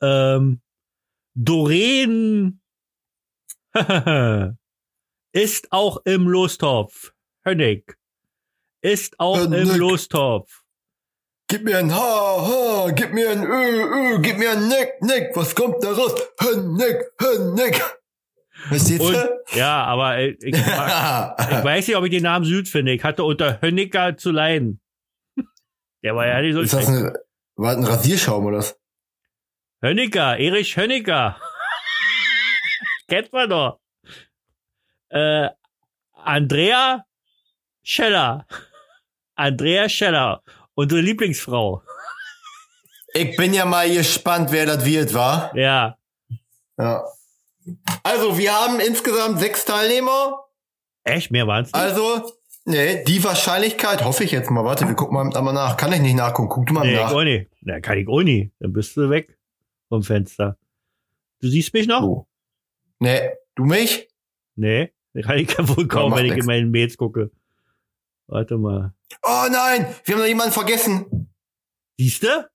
Ähm, 0.00 0.60
Doreen 1.36 2.60
ist 5.32 5.70
auch 5.70 5.98
im 6.06 6.28
Lostopf. 6.28 7.12
Hönnig. 7.44 7.96
Ist 8.82 9.20
auch 9.20 9.44
im 9.44 9.52
Hönnig. 9.52 9.76
Lostopf. 9.76 10.62
Gib 11.48 11.62
mir 11.62 11.78
ein 11.78 11.94
Ha, 11.94 11.98
Ha, 11.98 12.90
gib 12.90 13.12
mir 13.12 13.30
ein 13.30 13.44
Ö, 13.44 14.14
Ö, 14.14 14.18
gib 14.20 14.38
mir 14.38 14.50
ein 14.52 14.66
Nick, 14.66 14.94
Nick. 15.02 15.36
Was 15.36 15.54
kommt 15.54 15.84
da 15.84 15.92
raus? 15.92 16.14
Nick. 16.74 17.04
Verstehst 18.68 19.00
Und, 19.00 19.12
du? 19.12 19.42
ja, 19.54 19.84
aber 19.84 20.16
äh, 20.16 20.36
ich, 20.40 20.56
mag, 20.66 21.36
Ich 21.38 21.64
weiß 21.64 21.86
nicht, 21.86 21.96
ob 21.96 22.04
ich 22.04 22.10
den 22.10 22.22
Namen 22.22 22.46
Süd 22.46 22.66
finde. 22.68 22.92
Ich 22.92 23.04
hatte 23.04 23.22
unter 23.24 23.60
Hönniger 23.60 24.16
zu 24.16 24.30
leiden. 24.32 24.80
Der 26.02 26.16
war 26.16 26.26
ja 26.26 26.40
nicht 26.40 26.54
so 26.54 26.62
Ist 26.62 26.72
das 26.72 26.88
ein, 26.88 27.12
war 27.56 27.76
das 27.76 27.84
ein 27.84 27.84
Rasierschaum 27.84 28.46
oder 28.46 28.58
was? 28.58 28.78
Hönniger, 29.82 30.38
Erich 30.38 30.76
Hönniger. 30.76 31.36
Kennt 33.08 33.32
man 33.32 33.50
doch. 33.50 33.78
Äh, 35.10 35.48
Andrea 36.14 37.04
Scheller. 37.82 38.46
Andrea 39.34 39.88
Scheller. 39.88 40.42
Unsere 40.74 41.00
Lieblingsfrau. 41.00 41.82
Ich 43.14 43.36
bin 43.36 43.54
ja 43.54 43.64
mal 43.64 43.88
gespannt, 43.88 44.50
wer 44.50 44.66
das 44.66 44.84
wird, 44.84 45.14
war. 45.14 45.54
Ja. 45.56 45.96
Ja. 46.78 47.04
Also, 48.02 48.36
wir 48.36 48.52
haben 48.52 48.80
insgesamt 48.80 49.38
sechs 49.40 49.64
Teilnehmer. 49.64 50.44
Echt? 51.04 51.30
Mehr 51.30 51.46
waren's? 51.46 51.68
nicht? 51.68 51.76
Also, 51.76 52.32
nee, 52.64 53.04
die 53.04 53.22
Wahrscheinlichkeit, 53.22 54.04
hoffe 54.04 54.24
ich 54.24 54.32
jetzt 54.32 54.50
mal. 54.50 54.64
Warte, 54.64 54.86
wir 54.86 54.94
gucken 54.94 55.14
mal, 55.14 55.42
mal 55.42 55.52
nach. 55.52 55.76
Kann 55.76 55.92
ich 55.92 56.00
nicht 56.00 56.16
nachgucken. 56.16 56.48
Guck 56.48 56.66
du 56.66 56.72
mal 56.72 56.80
nee, 56.80 56.94
ich 56.94 57.00
nach. 57.00 57.12
auch 57.12 57.22
nicht. 57.22 57.50
Na, 57.60 57.80
kann 57.80 57.98
ich 57.98 58.08
auch 58.08 58.22
nicht. 58.22 58.52
Dann 58.58 58.72
bist 58.72 58.96
du 58.96 59.08
weg 59.08 59.35
vom 59.88 60.02
Fenster. 60.02 60.58
Du 61.40 61.48
siehst 61.48 61.74
mich 61.74 61.86
noch? 61.86 62.02
Oh. 62.02 62.26
Nee, 62.98 63.30
du 63.54 63.64
mich? 63.64 64.08
Nee. 64.54 64.92
Kann 65.22 65.38
ich 65.38 65.50
ja 65.56 65.66
wohl 65.76 65.88
kaum, 65.88 66.14
wenn 66.14 66.26
ich 66.26 66.32
nix. 66.32 66.44
in 66.44 66.46
meinen 66.46 66.70
Mails 66.70 66.96
gucke. 66.96 67.30
Warte 68.26 68.58
mal. 68.58 68.94
Oh 69.22 69.46
nein, 69.50 69.94
wir 70.04 70.14
haben 70.14 70.20
noch 70.20 70.28
jemanden 70.28 70.52
vergessen. 70.52 71.30
Siehst 71.98 72.22
du? 72.22 72.50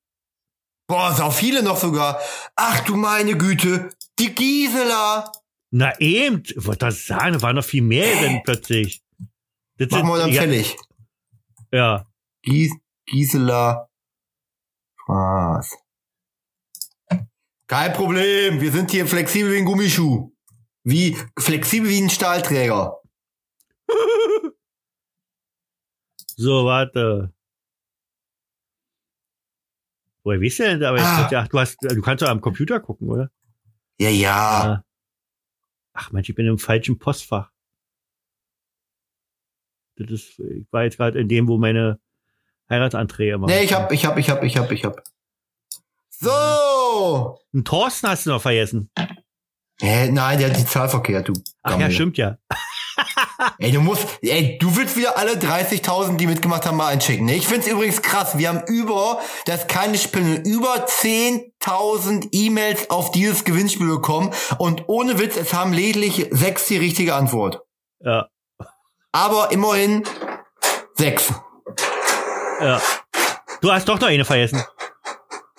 Boah, 0.87 1.13
sau 1.13 1.31
viele 1.31 1.63
noch 1.63 1.77
sogar. 1.77 2.19
Ach 2.55 2.83
du 2.85 2.95
meine 2.97 3.37
Güte, 3.37 3.89
die 4.19 4.35
Gisela. 4.35 5.31
Na 5.71 5.97
eben, 5.99 6.43
ich 6.45 6.67
wollte 6.67 6.85
das 6.87 7.05
sagen, 7.05 7.33
da 7.33 7.41
waren 7.41 7.55
noch 7.55 7.63
viel 7.63 7.81
mehr 7.81 8.19
denn 8.19 8.41
plötzlich. 8.43 9.01
Das 9.77 9.89
Machen 9.89 10.09
wir 10.09 10.17
dann 10.17 10.31
ja, 10.31 10.41
fällig. 10.41 10.75
ja, 11.71 12.05
Gis 12.43 12.73
Gisela. 13.05 13.89
Spaß. 15.03 15.77
Kein 17.71 17.93
Problem, 17.93 18.59
wir 18.59 18.69
sind 18.69 18.91
hier 18.91 19.07
flexibel 19.07 19.53
wie 19.53 19.59
ein 19.59 19.63
Gummischuh. 19.63 20.35
Wie, 20.83 21.15
flexibel 21.39 21.89
wie 21.89 22.01
ein 22.01 22.09
Stahlträger. 22.09 22.99
so, 26.35 26.65
warte. 26.65 27.33
Woher 30.25 30.41
weißt 30.41 30.59
du 30.59 30.63
denn, 30.63 30.83
aber 30.83 30.97
jetzt, 30.97 31.07
Ah. 31.07 31.29
ach, 31.33 31.47
du 31.47 31.59
hast, 31.59 31.77
du 31.81 32.01
kannst 32.01 32.21
doch 32.21 32.27
am 32.27 32.41
Computer 32.41 32.81
gucken, 32.81 33.07
oder? 33.07 33.31
Ja, 33.97 34.09
ja. 34.09 34.33
Ah. 34.35 34.83
Ach 35.93 36.11
Mensch, 36.11 36.27
ich 36.27 36.35
bin 36.35 36.47
im 36.47 36.59
falschen 36.59 36.99
Postfach. 36.99 37.53
Das 39.95 40.11
ist, 40.11 40.39
ich 40.39 40.65
war 40.71 40.83
jetzt 40.83 40.97
gerade 40.97 41.21
in 41.21 41.29
dem, 41.29 41.47
wo 41.47 41.57
meine 41.57 42.01
Heiratsanträge 42.69 43.39
waren. 43.39 43.49
Nee, 43.49 43.63
ich 43.63 43.71
hab, 43.73 43.93
ich 43.93 44.05
hab, 44.05 44.17
ich 44.17 44.29
hab, 44.29 44.43
ich 44.43 44.57
hab, 44.57 44.69
ich 44.73 44.83
hab. 44.83 45.01
So! 46.21 47.39
Einen 47.53 47.65
Thorsten 47.65 48.07
hast 48.07 48.25
du 48.25 48.29
noch 48.29 48.41
vergessen. 48.41 48.91
Hä, 49.81 50.09
nein, 50.11 50.37
der 50.37 50.51
hat 50.51 50.57
die 50.57 50.65
Zahl 50.65 50.87
verkehrt, 50.87 51.27
du. 51.27 51.33
Ach 51.63 51.71
ja, 51.71 51.77
Gammel. 51.77 51.91
stimmt 51.91 52.17
ja. 52.17 52.37
Ey, 53.57 53.71
du 53.71 53.81
musst, 53.81 54.05
ey, 54.21 54.59
du 54.59 54.75
willst 54.75 54.95
wieder 54.95 55.17
alle 55.17 55.33
30.000, 55.33 56.17
die 56.17 56.27
mitgemacht 56.27 56.67
haben, 56.67 56.77
mal 56.77 56.89
einschicken. 56.89 57.25
Ne? 57.25 57.33
Ich 57.35 57.47
find's 57.47 57.65
übrigens 57.65 58.03
krass. 58.03 58.37
Wir 58.37 58.49
haben 58.49 58.61
über, 58.67 59.19
das 59.45 59.61
ist 59.61 59.67
keine 59.67 59.97
Spinne, 59.97 60.43
über 60.45 60.85
10.000 60.85 62.27
E-Mails 62.31 62.91
auf 62.91 63.09
dieses 63.11 63.43
Gewinnspiel 63.43 63.87
bekommen. 63.87 64.31
Und 64.59 64.83
ohne 64.87 65.17
Witz, 65.17 65.35
es 65.37 65.53
haben 65.55 65.73
lediglich 65.73 66.27
sechs 66.29 66.67
die 66.67 66.77
richtige 66.77 67.15
Antwort. 67.15 67.61
Ja, 67.99 68.27
Aber 69.11 69.51
immerhin 69.51 70.03
sechs. 70.93 71.33
ja. 72.59 72.79
Du 73.61 73.71
hast 73.71 73.87
doch 73.89 73.99
noch 73.99 74.07
eine 74.07 74.25
vergessen. 74.25 74.63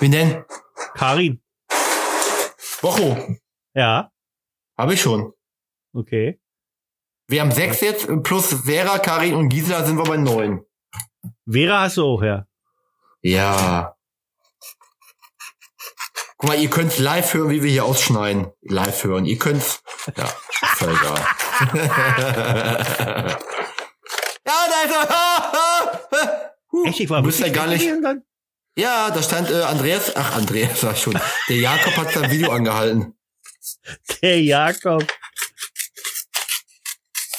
Wen 0.02 0.10
denn? 0.10 0.44
Karin. 0.94 1.40
Wocho. 2.80 3.36
Ja, 3.72 4.10
Hab 4.76 4.90
ich 4.90 5.00
schon. 5.00 5.32
okay. 5.94 6.40
Wir 7.28 7.40
haben 7.40 7.52
sechs 7.52 7.80
jetzt, 7.82 8.08
plus 8.24 8.52
Vera, 8.64 8.98
Karin 8.98 9.34
und 9.34 9.48
Gisela 9.48 9.84
sind 9.84 9.98
wir 9.98 10.02
bei 10.02 10.16
neun. 10.16 10.66
Vera 11.48 11.82
hast 11.82 11.98
du 11.98 12.04
auch, 12.04 12.22
ja. 12.24 12.46
Ja. 13.20 13.96
Guck 16.36 16.48
mal, 16.48 16.58
ihr 16.58 16.68
könnt's 16.68 16.98
live 16.98 17.32
hören, 17.34 17.50
wie 17.50 17.62
wir 17.62 17.70
hier 17.70 17.84
ausschneiden. 17.84 18.50
Live 18.60 19.04
hören. 19.04 19.24
Ihr 19.24 19.38
könnt's. 19.38 19.84
Ja, 20.16 20.24
ist 20.24 20.82
egal. 20.82 21.26
ja, 24.46 24.66
da 24.66 24.82
ist 24.84 24.94
er. 26.12 26.52
Echt, 26.86 26.98
ich 26.98 27.08
war 27.08 27.20
ja 27.20 27.24
wirklich 27.24 27.52
gar 27.52 27.68
nicht. 27.68 27.88
dann? 28.02 28.24
Ja, 28.76 29.10
da 29.10 29.22
stand 29.22 29.50
äh, 29.50 29.62
Andreas. 29.62 30.14
Ach, 30.16 30.36
Andreas 30.36 30.80
sag 30.80 30.94
ich 30.96 31.02
schon. 31.02 31.18
Der 31.48 31.56
Jakob 31.56 31.96
hat 31.96 32.12
sein 32.12 32.30
Video 32.30 32.50
angehalten. 32.50 33.14
Der 34.22 34.40
Jakob. 34.42 35.06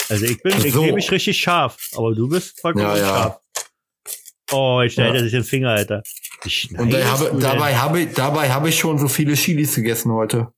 Also 0.10 0.26
ich 0.26 0.41
bin, 0.43 0.54
ich 0.65 0.76
nehme 0.76 0.93
mich 0.93 1.10
richtig 1.12 1.39
scharf, 1.39 1.78
aber 1.96 2.13
du 2.13 2.28
bist 2.30 2.60
vollkommen 2.60 2.86
Ja, 2.86 2.98
ja. 2.98 3.06
scharf. 3.08 3.39
Oh, 4.52 4.82
jetzt 4.84 4.93
schneidet 4.93 5.15
Ja. 5.15 5.19
er 5.22 5.24
sich 5.24 5.32
den 5.32 5.43
Finger, 5.43 5.69
Alter. 5.72 6.04
Und 6.78 6.91
da 6.93 7.04
habe, 7.06 7.39
dabei 7.39 7.76
habe 7.78 8.02
ich, 8.02 8.13
dabei 8.13 8.52
habe 8.52 8.69
ich 8.69 8.78
schon 8.78 9.00
so 9.00 9.08
viele 9.08 9.34
Chilis 9.34 9.74
gegessen 9.76 10.12
heute. 10.12 10.54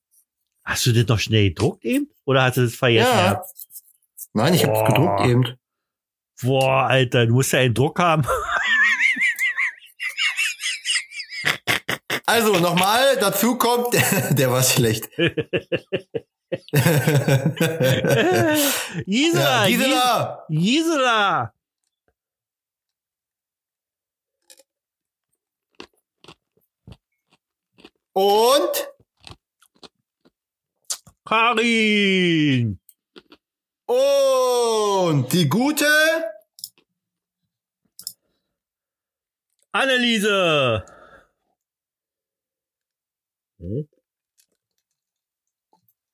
Hast 0.65 0.85
du 0.87 0.91
das 0.91 1.07
noch 1.07 1.19
schnell 1.19 1.49
gedruckt 1.49 1.85
eben? 1.85 2.09
Oder 2.25 2.43
hast 2.43 2.57
du 2.57 2.63
das 2.65 2.75
vergessen? 2.75 3.07
Ja. 3.07 3.21
gehabt? 3.33 3.49
Nein, 4.33 4.53
ich 4.55 4.65
habe 4.65 4.83
gedruckt 4.91 5.21
eben. 5.21 5.57
Boah, 6.41 6.87
Alter, 6.87 7.27
du 7.27 7.33
musst 7.33 7.53
ja 7.53 7.59
einen 7.59 7.73
Druck 7.73 7.99
haben. 7.99 8.23
Also 12.35 12.51
nochmal, 12.59 13.15
dazu 13.15 13.57
kommt, 13.57 13.93
der 14.31 14.51
war 14.51 14.61
schlecht. 14.61 15.09
Gisela, 19.05 19.65
ja, 19.65 19.67
Gisela! 19.67 20.45
Gisela. 20.49 21.53
Und? 28.11 28.89
Karin. 31.23 32.81
Und 33.85 35.31
die 35.31 35.47
gute? 35.47 35.85
Anneliese. 39.71 40.83
Hm? 43.69 43.87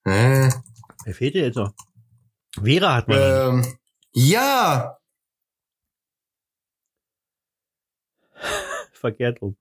Äh, 0.06 0.50
Wer 1.06 1.14
fehlt 1.16 1.36
dir 1.36 1.44
jetzt 1.46 1.56
noch? 1.56 1.74
Vera 2.64 2.96
hat 2.96 3.08
man. 3.08 3.18
ähm, 3.20 3.78
ja, 4.14 4.98
Verkehrt 8.94 9.42
rum. 9.42 9.56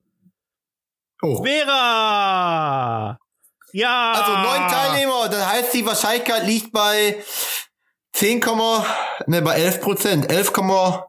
oh. 1.22 1.42
Vera! 1.44 3.18
Ja! 3.72 4.12
Also 4.12 4.32
neun 4.32 4.68
Teilnehmer, 4.68 5.28
das 5.28 5.46
heißt, 5.46 5.74
die 5.74 5.86
Wahrscheinlichkeit 5.86 6.46
liegt 6.46 6.72
bei 6.72 7.22
10, 8.12 8.40
ne, 9.26 9.42
bei 9.42 9.54
11 9.54 9.80
Prozent. 9.80 10.30
11,11. 10.32 11.04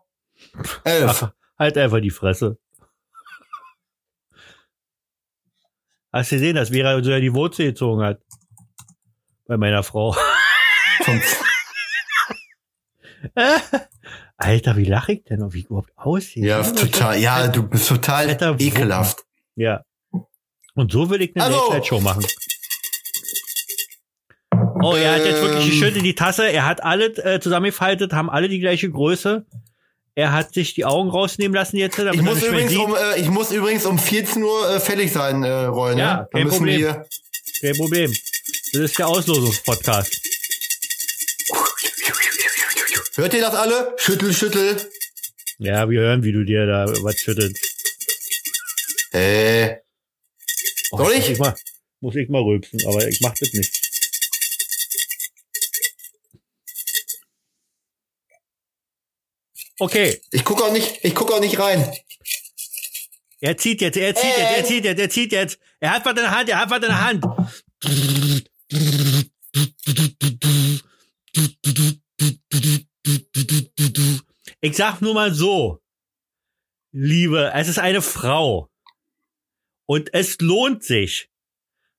Ach, 1.07 1.31
halt 1.57 1.77
einfach 1.77 1.99
die 1.99 2.11
Fresse. 2.11 2.57
Hast 6.11 6.31
du 6.31 6.35
gesehen, 6.35 6.55
dass 6.55 6.69
Vera 6.69 7.01
so 7.03 7.09
ja 7.11 7.19
die 7.19 7.33
Wurzel 7.33 7.67
gezogen 7.67 8.03
hat? 8.03 8.19
Bei 9.47 9.57
meiner 9.57 9.83
Frau. 9.83 10.15
Alter, 14.37 14.75
wie 14.77 14.85
lache 14.85 15.13
ich 15.13 15.23
denn? 15.25 15.53
Wie 15.53 15.59
ich 15.59 15.65
überhaupt 15.65 15.91
aussehe? 15.95 16.45
Ja, 16.45 16.63
total, 16.63 17.19
ja, 17.19 17.47
du 17.47 17.63
bist 17.63 17.87
total 17.87 18.27
Alter, 18.27 18.55
ekelhaft. 18.59 19.23
Ja. 19.55 19.83
Und 20.73 20.91
so 20.91 21.09
will 21.09 21.21
ich 21.21 21.35
eine 21.35 21.45
Also- 21.45 21.57
Late-Night-Show 21.59 21.99
machen. 22.01 22.25
Oh, 24.83 24.95
er 24.95 25.13
hat 25.15 25.25
jetzt 25.25 25.41
wirklich 25.41 25.65
Ähm. 25.65 25.69
geschüttelt 25.69 25.97
in 25.97 26.03
die 26.03 26.15
Tasse. 26.15 26.51
Er 26.51 26.65
hat 26.65 26.81
alle 26.83 27.05
äh, 27.23 27.39
zusammengefaltet, 27.39 28.13
haben 28.13 28.31
alle 28.31 28.49
die 28.49 28.59
gleiche 28.59 28.89
Größe. 28.89 29.45
Er 30.15 30.33
hat 30.33 30.53
sich 30.53 30.73
die 30.73 30.83
Augen 30.85 31.09
rausnehmen 31.09 31.55
lassen 31.55 31.77
jetzt, 31.77 31.97
damit 31.97 32.15
Ich 32.15 32.21
muss, 32.21 32.43
übrigens 32.43 32.75
um, 32.75 32.95
äh, 32.95 33.19
ich 33.19 33.29
muss 33.29 33.51
übrigens 33.51 33.85
um 33.85 33.97
14 33.97 34.43
Uhr 34.43 34.75
äh, 34.75 34.79
fertig 34.79 35.11
sein, 35.11 35.43
äh, 35.43 35.49
Roy, 35.65 35.95
ne? 35.95 36.01
Ja, 36.01 36.27
kein 36.31 36.49
Problem. 36.49 36.79
Wir 36.81 37.05
Kein 37.61 37.77
Problem. 37.77 38.13
Das 38.73 38.81
ist 38.81 38.97
der 38.99 39.07
Auslosungspodcast. 39.07 40.21
Hört 43.15 43.33
ihr 43.33 43.41
das 43.41 43.53
alle? 43.55 43.93
Schüttel, 43.97 44.33
schüttel. 44.33 44.77
Ja, 45.59 45.89
wir 45.89 46.01
hören, 46.01 46.23
wie 46.23 46.31
du 46.31 46.43
dir 46.43 46.65
da 46.65 46.85
was 47.03 47.19
schüttelst. 47.19 47.59
Äh, 49.11 49.75
Oh, 50.91 50.97
Soll 50.97 51.05
Muss 51.15 51.23
ich? 51.23 51.29
ich 51.31 51.39
mal, 51.39 51.55
muss 52.01 52.15
ich 52.17 52.27
mal 52.29 52.41
rülpsen, 52.41 52.79
aber 52.85 53.07
ich 53.07 53.21
mach 53.21 53.33
das 53.33 53.53
nicht. 53.53 53.90
Okay, 59.81 60.21
ich 60.29 60.45
guck 60.45 60.61
auch 60.61 60.71
nicht, 60.71 61.03
ich 61.03 61.15
guck 61.15 61.31
auch 61.31 61.39
nicht 61.39 61.57
rein. 61.57 61.91
er 63.39 63.57
zieht 63.57 63.81
jetzt, 63.81 63.97
er 63.97 64.13
zieht 64.13 64.37
jetzt, 64.37 64.51
er 64.51 64.57
Äh. 64.59 64.63
zieht 64.63 64.85
jetzt, 64.85 64.99
er 64.99 65.09
zieht 65.09 65.31
jetzt. 65.31 65.59
Er 65.79 65.95
hat 65.95 66.05
was 66.05 66.11
in 66.11 66.17
der 66.17 66.29
Hand, 66.29 66.49
er 66.49 66.59
hat 66.59 66.69
was 66.69 66.77
in 66.77 66.83
der 66.83 67.03
Hand. 67.03 67.25
Ich 74.61 74.77
sag 74.77 75.01
nur 75.01 75.15
mal 75.15 75.33
so, 75.33 75.81
Liebe, 76.91 77.51
es 77.55 77.67
ist 77.67 77.79
eine 77.79 78.03
Frau. 78.03 78.69
Und 79.87 80.13
es 80.13 80.39
lohnt 80.41 80.83
sich, 80.83 81.31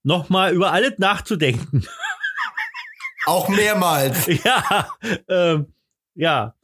nochmal 0.05 0.55
über 0.55 0.71
alles 0.73 0.99
nachzudenken. 0.99 1.85
Auch 3.27 3.49
mehrmals. 3.49 4.27
ja, 4.45 4.97
ähm, 5.27 5.75
ja. 6.15 6.55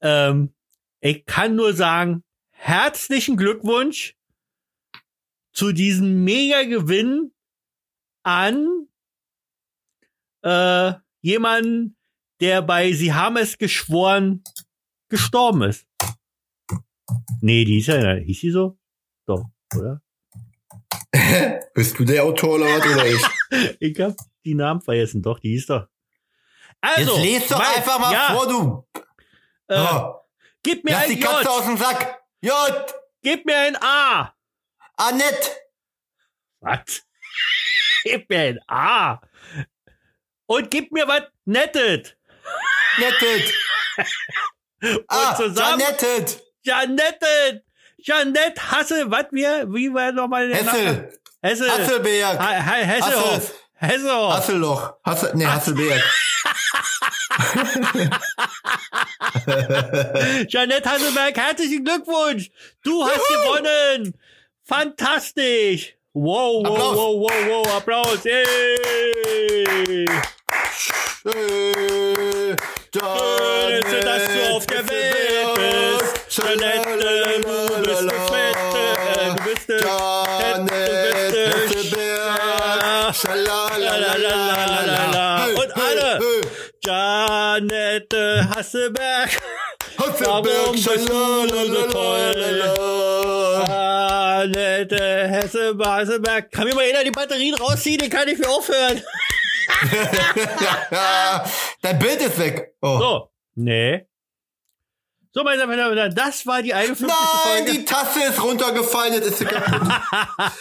Ähm, 0.00 0.54
ich 1.00 1.24
kann 1.26 1.54
nur 1.56 1.72
sagen, 1.74 2.24
herzlichen 2.50 3.36
Glückwunsch 3.36 4.14
zu 5.52 5.72
diesem 5.72 6.24
Mega-Gewinn 6.24 7.32
an 8.22 8.88
äh, 10.42 10.92
jemanden, 11.20 11.96
der 12.40 12.62
bei 12.62 12.92
Sie 12.92 13.12
haben 13.12 13.36
es 13.36 13.58
geschworen 13.58 14.42
gestorben 15.08 15.62
ist. 15.62 15.86
Nee, 17.40 17.64
die 17.64 17.78
ist 17.78 17.86
ja, 17.88 18.14
hieß 18.14 18.40
sie 18.40 18.50
so? 18.50 18.78
Doch, 19.26 19.44
oder? 19.74 20.02
Bist 21.74 21.98
du 21.98 22.04
der 22.04 22.24
Autor 22.24 22.56
oder 22.56 22.66
was, 22.66 22.86
oder 22.86 23.06
ich? 23.06 23.22
Ich 23.80 23.98
hab 24.00 24.14
die 24.44 24.54
Namen 24.54 24.80
vergessen, 24.82 25.22
doch, 25.22 25.38
die 25.38 25.50
hieß 25.50 25.66
doch. 25.66 25.86
Also, 26.80 27.16
Jetzt 27.16 27.24
lest 27.24 27.50
doch 27.50 27.58
mein- 27.58 27.76
einfach 27.76 27.98
mal 27.98 28.12
ja, 28.12 28.34
vor, 28.34 28.46
du. 28.48 29.02
Äh, 29.68 29.80
Oh, 29.80 30.17
Gib 30.68 30.84
mir 30.84 30.90
lass 30.92 31.04
ein 31.04 31.08
die 31.08 31.20
Katze 31.20 31.44
J, 31.44 31.48
aus 31.48 31.64
dem 31.64 31.76
Sack. 31.78 32.20
J. 32.42 32.94
gib 33.22 33.46
mir 33.46 33.56
ein 33.56 33.76
A. 33.82 34.34
Annette. 34.98 35.50
Was? 36.60 37.02
Gib 38.04 38.28
mir 38.28 38.38
ein 38.40 38.58
A. 38.68 39.18
Und 40.46 40.70
gib 40.70 40.92
mir 40.92 41.08
was 41.08 41.22
Nettes. 41.46 42.14
Nettet. 42.98 43.54
Ah, 45.08 45.34
zusammen- 45.34 45.80
Janettet. 45.80 46.40
Janette. 46.62 47.64
Janette 47.96 48.70
Hassel, 48.70 49.10
was 49.10 49.24
wir, 49.32 49.66
wie 49.72 49.92
war 49.92 50.12
nochmal 50.12 50.48
der 50.48 50.62
Name? 50.64 50.78
Hessel. 50.78 51.20
Hessel. 51.42 51.70
Hasselberg. 51.70 52.38
Ha- 52.38 52.64
Ha- 52.64 52.74
Hesselhoff. 52.74 53.34
Hassel. 53.34 53.54
Hesselhoff. 53.74 54.32
Hasselloch. 54.34 54.94
Hassel, 55.04 55.32
nee, 55.34 55.46
Hasselberg. 55.46 56.02
Janette 60.48 60.90
Hasselberg, 60.90 61.36
herzlichen 61.36 61.84
Glückwunsch. 61.84 62.50
Du 62.82 63.04
hast 63.04 63.26
gewonnen. 63.28 64.14
Fantastisch. 64.64 65.94
Wow, 66.12 66.62
wow, 66.64 66.66
Applaus. 66.66 66.96
wow, 66.96 67.20
wow, 67.20 67.46
wow. 67.48 67.76
Applaus. 67.76 68.24
Yay. 68.24 70.04
Äh, 71.24 72.56
Schön, 72.94 74.04
dass 74.04 74.24
du 74.26 74.54
auf 74.54 74.66
der 74.66 74.88
Welt 74.88 75.54
bist. 75.56 76.38
Janette, 76.38 76.88
du 77.42 77.82
bist 77.82 78.00
eine 78.00 78.10
Fette. 78.10 78.84
Du 79.36 79.44
bist 79.44 79.70
eine 79.70 79.80
Janet 79.80 81.34
Ja. 81.96 83.12
Hasselberg. 83.12 83.78
Lalalala. 83.78 85.44
Hey, 85.44 85.54
Und 85.54 85.70
hey, 85.74 85.82
alle. 85.82 86.08
hey. 86.18 86.40
Hasselberg. 88.54 89.30
bist 89.96 90.86
du 90.86 90.86
so 90.86 91.88
toll? 91.88 93.64
Janette 93.68 95.28
Hasselberg. 95.30 95.98
Hasselberg. 95.98 96.52
Kann 96.52 96.68
mir 96.68 96.74
mal 96.74 96.86
jeder 96.86 97.04
die 97.04 97.10
Batterien 97.10 97.54
rausziehen? 97.54 97.98
Den 97.98 98.10
kann 98.10 98.28
ich 98.28 98.38
mir 98.38 98.48
aufhören. 98.48 99.02
Dein 101.82 101.98
Bild 101.98 102.20
ist 102.20 102.38
weg. 102.38 102.74
Oh. 102.80 102.98
So, 102.98 103.30
Nee. 103.54 104.04
So, 105.34 105.44
meine 105.44 105.58
Damen 105.58 105.72
und 105.90 105.96
Herren, 105.96 106.14
das 106.14 106.46
war 106.46 106.62
die 106.62 106.72
51. 106.72 107.06
Nein, 107.06 107.16
Folge. 107.64 107.72
die 107.72 107.84
Tasse 107.84 108.24
ist 108.24 108.42
runtergefallen, 108.42 109.12
jetzt 109.14 109.26
ist 109.26 109.38
sie 109.38 109.44
kaputt. 109.44 109.92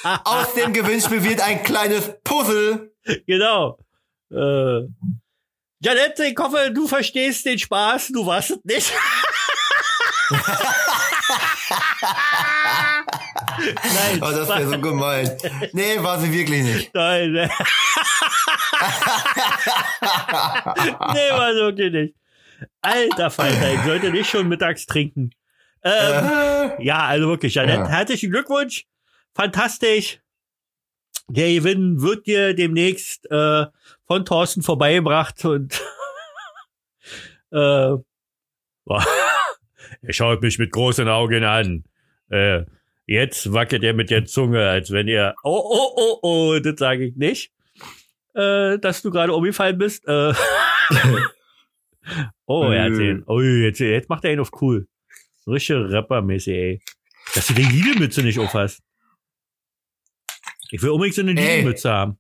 Aus 0.26 0.54
dem 0.56 0.74
Gewinnspiel 0.74 1.24
wird 1.24 1.42
ein 1.42 1.64
kleines 1.64 2.12
Puzzle. 2.24 2.92
Genau. 3.26 3.80
Äh, 4.30 4.82
Janette, 5.80 6.26
ich 6.26 6.38
hoffe, 6.40 6.72
du 6.74 6.88
verstehst 6.88 7.46
den 7.46 7.60
Spaß. 7.60 8.08
Du 8.14 8.26
warst 8.26 8.52
es 8.52 8.60
nicht. 8.64 8.92
Nein, 13.60 14.22
Oh, 14.22 14.32
das 14.32 14.48
wäre 14.50 14.68
so 14.70 14.80
gemein. 14.80 15.30
Nee, 15.74 16.02
war 16.02 16.20
sie 16.20 16.32
wirklich 16.32 16.64
nicht. 16.64 16.94
Nein, 16.94 17.32
ne. 17.32 17.50
nee, 21.14 21.30
war 21.32 21.54
so 21.54 21.60
wirklich 21.62 21.92
nicht. 21.94 22.16
Alter 22.82 23.30
Falter, 23.30 23.74
ich 23.74 23.82
sollte 23.82 24.10
nicht 24.12 24.30
schon 24.30 24.48
mittags 24.48 24.86
trinken. 24.86 25.32
Ähm, 25.84 26.26
Äh, 26.80 26.84
ja, 26.84 27.06
also 27.06 27.28
wirklich, 27.30 27.54
Janette, 27.56 27.82
Ja. 27.84 27.88
herzlichen 27.88 28.32
Glückwunsch. 28.32 28.86
Fantastisch. 29.36 30.20
Der 31.30 31.54
Gewinn 31.54 32.02
wird 32.02 32.26
dir 32.26 32.54
demnächst 32.54 33.30
äh, 33.30 33.66
von 34.08 34.26
Thorsten 34.26 34.62
vorbeigebracht 34.64 35.44
und 35.46 35.82
äh, 37.52 37.92
er 40.02 40.14
schaut 40.14 40.42
mich 40.42 40.58
mit 40.60 40.72
großen 40.72 41.08
Augen 41.10 41.44
an. 41.44 41.84
Äh, 42.30 42.64
jetzt 43.06 43.52
wackelt 43.54 43.84
er 43.84 43.94
mit 43.94 44.10
der 44.10 44.26
Zunge, 44.26 44.68
als 44.70 44.92
wenn 44.92 45.08
er 45.08 45.36
oh 45.44 45.62
oh 45.64 45.92
oh 45.96 46.20
oh, 46.22 46.60
das 46.60 46.80
sage 46.80 47.06
ich 47.06 47.16
nicht, 47.16 47.52
äh, 48.34 48.78
dass 48.80 49.02
du 49.02 49.12
gerade 49.12 49.34
umgefallen 49.34 49.78
bist. 49.78 50.08
Äh, 50.08 50.34
oh, 52.46 52.64
er 52.72 52.84
hat 52.86 52.92
Äh. 52.94 52.98
den. 52.98 53.24
Oh, 53.28 53.42
jetzt, 53.42 53.80
jetzt 53.80 54.10
macht 54.10 54.24
er 54.26 54.34
ihn 54.34 54.40
auf 54.40 54.52
cool. 54.62 54.88
Richtig 55.46 55.76
Rapper-mäßig, 55.78 56.54
ey. 56.54 56.82
Dass 57.36 57.48
du 57.48 57.54
die 57.54 57.64
Lidl-Mütze 57.64 58.22
nicht 58.24 58.40
aufhast. 58.40 58.82
Ich 60.72 60.82
will 60.82 60.90
unbedingt 60.90 61.16
so 61.16 61.22
eine 61.22 61.32
Ey. 61.32 61.58
Lidl-Mütze 61.58 61.90
haben. 61.92 62.18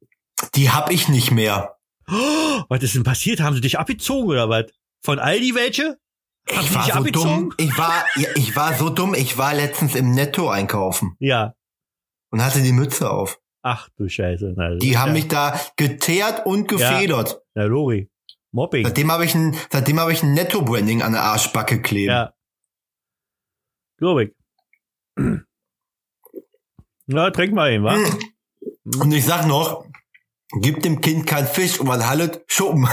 die 0.55 0.69
hab 0.69 0.89
ich 0.91 1.07
nicht 1.09 1.31
mehr. 1.31 1.76
Oh, 2.09 2.63
was 2.69 2.83
ist 2.83 2.95
denn 2.95 3.03
passiert? 3.03 3.39
Haben 3.41 3.55
sie 3.55 3.61
dich 3.61 3.77
abgezogen 3.79 4.29
oder 4.29 4.49
was? 4.49 4.65
Von 5.03 5.19
Aldi 5.19 5.55
welche? 5.55 5.97
Haben 6.49 6.65
Ich 6.65 6.73
war 6.75 6.83
so 6.85 6.91
abgezogen? 6.93 7.49
dumm. 7.49 7.53
Ich 7.57 7.77
war, 7.77 8.05
ja, 8.15 8.29
ich 8.35 8.55
war 8.55 8.73
so 8.73 8.89
dumm. 8.89 9.13
Ich 9.13 9.37
war 9.37 9.53
letztens 9.53 9.95
im 9.95 10.11
Netto 10.11 10.49
einkaufen 10.49 11.15
Ja. 11.19 11.53
und 12.31 12.43
hatte 12.43 12.61
die 12.61 12.71
Mütze 12.71 13.09
auf. 13.11 13.39
Ach 13.63 13.89
du 13.97 14.07
Scheiße. 14.07 14.53
Na, 14.55 14.75
Die 14.75 14.97
haben 14.97 15.09
ja, 15.09 15.13
mich 15.13 15.27
da 15.27 15.59
geteert 15.75 16.45
und 16.45 16.67
gefedert. 16.69 17.41
Na, 17.53 17.63
Lori. 17.65 18.09
Mobbing. 18.53 18.85
Seitdem 18.85 19.11
habe 19.11 19.25
ich 19.25 19.35
ein, 19.35 19.55
seitdem 19.69 19.99
habe 19.99 20.13
ich 20.13 20.23
ein 20.23 20.33
Netto-Branding 20.33 21.01
an 21.01 21.11
der 21.11 21.23
Arschbacke 21.23 21.81
kleben. 21.81 22.11
Ja. 22.13 22.33
Glaube 23.97 24.23
ich. 24.25 24.31
Na, 27.07 27.29
trink 27.31 27.53
mal 27.53 27.71
ihn, 27.73 27.83
wa? 27.83 27.97
Und 28.99 29.11
ich 29.11 29.25
sag 29.25 29.45
noch, 29.47 29.85
gib 30.61 30.81
dem 30.83 31.01
Kind 31.01 31.27
kein 31.27 31.47
Fisch 31.47 31.79
und 31.79 31.87
man 31.87 32.07
hallet 32.07 32.43
Schuppen. 32.47 32.87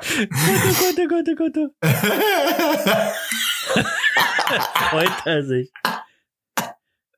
Gute, 0.00 0.74
gute, 0.78 1.08
gute, 1.08 1.34
gute. 1.36 1.70
Freut 4.90 5.26
er 5.26 5.44
sich. 5.44 5.70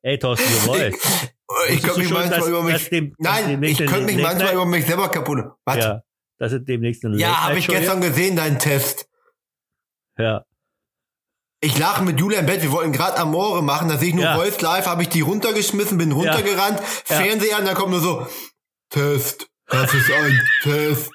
Ey, 0.03 0.19
Thorsten, 0.19 0.49
du 0.49 0.67
wolltest. 0.67 1.33
ich 1.69 1.83
könnte 1.83 1.99
mich 2.01 2.09
schon, 2.09 2.19
manchmal 2.19 2.39
dass- 2.41 2.49
über 2.49 2.63
mich, 2.63 2.91
dem- 2.91 3.15
nein, 3.19 3.63
ich 3.63 3.79
könnte 3.79 4.01
mich 4.03 4.17
manchmal 4.17 4.41
Late 4.47 4.55
über 4.55 4.67
mich 4.67 4.85
selber 4.87 5.09
kaputt. 5.11 5.45
Was? 5.65 5.77
Ja, 5.77 5.83
Ja. 5.83 6.03
Das 6.39 6.53
ist 6.53 6.65
demnächst 6.67 7.05
eine 7.05 7.17
habe 7.45 7.59
ich 7.59 7.69
gestern 7.69 8.01
gesehen, 8.01 8.35
deinen 8.35 8.59
Test. 8.59 9.09
Ja. 10.19 10.45
Ich 11.64 11.79
lag 11.79 12.01
mit 12.03 12.18
Julia 12.18 12.40
im 12.40 12.46
Bett, 12.46 12.61
wir 12.62 12.72
wollten 12.72 12.92
gerade 12.92 13.16
Amore 13.18 13.62
machen, 13.62 13.88
da 13.88 13.96
sehe 13.96 14.09
ich 14.09 14.14
nur 14.14 14.25
Ja. 14.25 14.37
Voice 14.37 14.61
Live, 14.61 14.87
habe 14.87 15.03
ich 15.03 15.09
die 15.09 15.20
runtergeschmissen, 15.20 15.96
bin 15.96 16.11
runtergerannt, 16.11 16.81
Ja. 16.81 16.85
Fernseher 17.16 17.57
an, 17.59 17.64
dann 17.64 17.77
kommt 17.77 17.92
nur 17.92 18.01
so, 18.01 18.27
Test, 18.90 19.48
das 19.68 19.94
ist 19.94 20.11
ein 20.11 20.40
Test. 20.62 21.11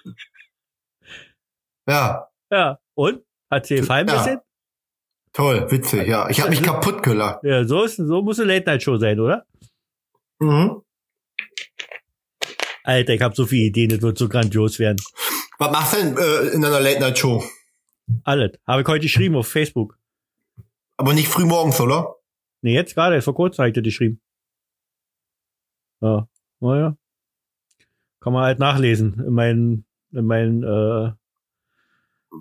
Ja, 1.88 2.30
Ja. 2.50 2.80
Und? 2.96 3.24
Hat 3.52 3.70
dir 3.70 3.82
gefallen 3.82 4.08
ein 4.10 4.16
Ja. 4.16 4.24
bisschen? 4.24 4.40
toll, 5.34 5.70
witzig, 5.70 6.08
ja. 6.08 6.30
Ich 6.30 6.40
habe 6.40 6.50
mich 6.50 6.64
kaputt 6.64 7.04
gelacht. 7.04 7.44
Ja, 7.44 7.64
so 7.66 7.84
ist, 7.84 7.98
so 7.98 8.22
muss 8.24 8.40
eine 8.40 8.54
Late-Night-Show 8.54 8.98
sein, 8.98 9.20
oder? 9.20 9.46
Mhm. 10.40 10.82
Alter, 12.84 13.14
ich 13.14 13.22
habe 13.22 13.36
so 13.36 13.46
viele 13.46 13.66
Ideen, 13.66 13.90
das 13.90 14.02
wird 14.02 14.18
so 14.18 14.30
grandios 14.30 14.80
werden. 14.80 14.98
Was 15.60 15.72
machst 15.72 15.94
du 15.94 15.98
denn 15.98 16.18
äh, 16.18 16.54
in 16.56 16.64
einer 16.66 16.80
Late-Night-Show? 16.80 17.44
Alles. 18.24 18.58
Habe 18.66 18.82
ich 18.82 18.88
heute 18.88 19.02
geschrieben 19.02 19.36
auf 19.36 19.48
Facebook. 19.48 19.98
Aber 20.98 21.14
nicht 21.14 21.28
früh 21.28 21.46
morgens, 21.46 21.80
oder? 21.80 22.16
Nee, 22.62 22.74
jetzt 22.74 22.96
gerade, 22.96 23.22
vor 23.22 23.36
kurzem 23.36 23.60
habe 23.64 23.70
ich 23.70 23.76
das 23.76 23.84
geschrieben. 23.84 24.20
Ja, 26.02 26.28
naja. 26.60 26.98
Kann 28.20 28.34
man 28.34 28.44
halt 28.44 28.60
nachlesen 28.60 29.14
in 29.26 29.34
meinen, 29.34 29.86
in 30.12 30.26
meinen, 30.26 30.64
äh, 30.64 31.12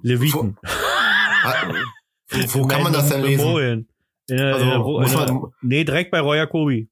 Leviten. 0.03 0.59
Wo, 2.29 2.61
wo 2.63 2.67
kann 2.67 2.83
man 2.83 2.93
das 2.93 3.09
denn 3.09 3.21
meinen 3.21 3.31
lesen? 3.31 3.89
In, 4.29 4.41
Also, 4.41 4.65
in, 4.65 4.79
muss 4.81 5.13
in 5.13 5.19
der, 5.19 5.33
man- 5.33 5.53
nee, 5.63 5.85
direkt 5.85 6.11
bei 6.11 6.21
Roy 6.21 6.37
Jacobi. 6.39 6.91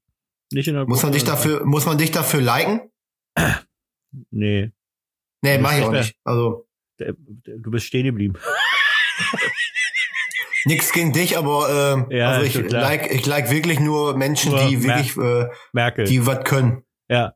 Nicht 0.51 0.67
in 0.67 0.75
der 0.75 0.85
Muss 0.85 1.03
man 1.03 1.11
dich 1.11 1.23
Gruppe. 1.25 1.35
dafür, 1.37 1.65
muss 1.65 1.85
man 1.85 1.97
dich 1.97 2.11
dafür 2.11 2.41
liken? 2.41 2.91
Nee, 4.31 4.71
Nee, 5.41 5.57
mach 5.57 5.73
ich 5.77 5.83
auch 5.83 5.91
nicht. 5.91 6.15
Also, 6.23 6.67
du 6.97 7.69
bist 7.71 7.85
stehen 7.87 8.05
geblieben. 8.05 8.35
nix 10.65 10.91
gegen 10.91 11.13
dich, 11.13 11.37
aber 11.37 12.05
äh, 12.09 12.17
Ja, 12.17 12.29
also 12.31 12.45
ich 12.45 12.71
like, 12.71 13.11
ich 13.13 13.25
like 13.25 13.49
wirklich 13.51 13.79
nur 13.79 14.15
Menschen, 14.17 14.51
Nur 14.51 14.65
die 14.67 14.77
Mer- 14.77 14.97
wirklich, 14.97 15.17
äh, 15.17 15.47
Merkel. 15.73 16.05
die 16.05 16.25
was 16.25 16.43
können. 16.43 16.83
ja. 17.07 17.33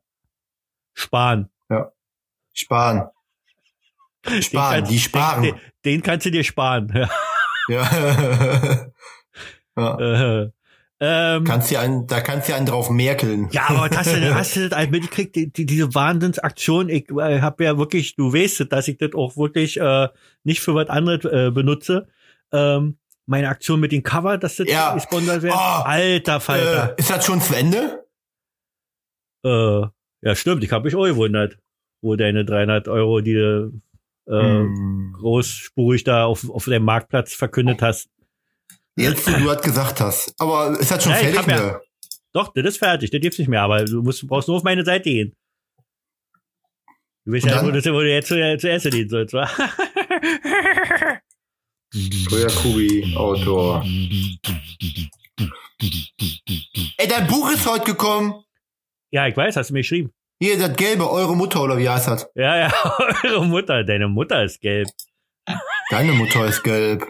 Sparen. 2.52 3.08
Den 4.28 4.42
Sparen, 4.42 4.74
kannst- 4.80 4.90
die 4.92 4.98
sparen. 4.98 5.42
Den, 5.42 5.54
den 5.86 6.02
kannst 6.02 6.26
du 6.26 6.30
dir 6.30 6.44
sparen. 6.44 6.92
Ja. 6.94 7.08
Ja. 7.68 8.86
ja. 9.76 10.42
Äh, 10.42 10.50
ähm, 11.02 11.44
Kannst 11.44 11.70
dir 11.70 11.80
einen, 11.80 12.06
da 12.06 12.20
kannst 12.20 12.48
du 12.50 12.54
einen 12.54 12.66
drauf 12.66 12.90
merkeln. 12.90 13.48
Ja, 13.52 13.70
aber 13.70 13.88
hast 13.96 14.12
du, 14.12 14.34
hast 14.34 14.56
du 14.56 14.68
das 14.68 14.76
halt 14.78 14.90
mitgekriegt, 14.90 15.34
die, 15.36 15.50
die, 15.50 15.64
diese 15.64 15.94
Wahnsinnsaktion? 15.94 16.90
Ich 16.90 17.08
äh, 17.10 17.40
habe 17.40 17.64
ja 17.64 17.78
wirklich, 17.78 18.16
du 18.16 18.30
weißt 18.34 18.66
dass 18.70 18.88
ich 18.88 18.98
das 18.98 19.14
auch 19.14 19.38
wirklich 19.38 19.80
äh, 19.80 20.08
nicht 20.44 20.60
für 20.60 20.74
was 20.74 20.90
anderes 20.90 21.24
äh, 21.24 21.50
benutze. 21.50 22.06
Ähm, 22.52 22.98
meine 23.30 23.48
Aktion 23.48 23.78
mit 23.80 23.92
dem 23.92 24.02
Cover, 24.02 24.36
dass 24.38 24.56
das 24.56 24.68
Ja. 24.68 24.92
gesponsert 24.92 25.42
wird. 25.42 25.54
Oh. 25.54 25.56
Alter 25.84 26.40
Falter. 26.40 26.94
Äh, 26.96 27.00
ist 27.00 27.10
das 27.10 27.24
schon 27.24 27.40
zu 27.40 27.54
Ende? 27.54 28.04
Äh, 29.44 29.82
ja, 30.22 30.34
stimmt, 30.34 30.64
ich 30.64 30.72
habe 30.72 30.84
mich 30.84 30.96
auch 30.96 31.04
gewundert, 31.04 31.56
wo 32.02 32.16
deine 32.16 32.44
300 32.44 32.88
Euro, 32.88 33.20
die 33.20 33.34
du 33.34 33.80
äh, 34.26 34.32
Hm. 34.32 35.14
großspurig 35.18 36.04
da 36.04 36.24
auf, 36.24 36.48
auf 36.50 36.64
dem 36.64 36.82
Marktplatz 36.84 37.32
verkündet 37.34 37.80
hast. 37.82 38.08
Jetzt, 38.96 39.26
wo 39.32 39.38
du 39.38 39.44
das 39.46 39.62
gesagt 39.62 40.00
hast. 40.00 40.34
Aber 40.38 40.78
ist 40.78 40.90
das 40.90 41.02
schon 41.02 41.12
Ja, 41.12 41.18
fertig? 41.18 41.46
ja-? 41.48 41.80
Doch, 42.32 42.52
das 42.52 42.64
ist 42.64 42.78
fertig, 42.78 43.10
das 43.10 43.20
gibt's 43.20 43.38
nicht 43.38 43.48
mehr, 43.48 43.62
aber 43.62 43.84
du 43.84 44.02
musst, 44.02 44.26
brauchst 44.26 44.48
nur 44.48 44.56
auf 44.58 44.62
meine 44.64 44.84
Seite 44.84 45.04
gehen. 45.08 45.36
Du 47.24 47.32
weißt 47.32 47.46
ja, 47.46 47.62
wo 47.64 47.70
du, 47.70 47.80
wo 47.92 48.00
du 48.00 48.10
jetzt 48.10 48.28
zu- 48.28 48.58
zuerst 48.58 48.90
gehen 48.90 49.08
sollst, 49.08 49.34
wa? 49.34 49.48
Kubi, 51.92 53.14
Autor. 53.16 53.82
Ey, 56.98 57.08
dein 57.08 57.26
Buch 57.26 57.50
ist 57.50 57.66
heute 57.66 57.84
gekommen. 57.84 58.44
Ja, 59.10 59.26
ich 59.26 59.36
weiß, 59.36 59.56
hast 59.56 59.70
du 59.70 59.74
mir 59.74 59.80
geschrieben. 59.80 60.12
Hier, 60.38 60.56
das 60.58 60.76
gelbe, 60.76 61.10
eure 61.10 61.36
Mutter, 61.36 61.62
oder 61.62 61.76
wie 61.78 61.88
heißt 61.88 62.06
das? 62.06 62.30
Ja, 62.34 62.56
ja, 62.56 62.72
eure 63.24 63.44
Mutter, 63.46 63.82
deine 63.82 64.08
Mutter 64.08 64.44
ist 64.44 64.60
gelb. 64.60 64.88
Deine 65.90 66.12
Mutter 66.12 66.46
ist 66.46 66.62
gelb. 66.62 67.06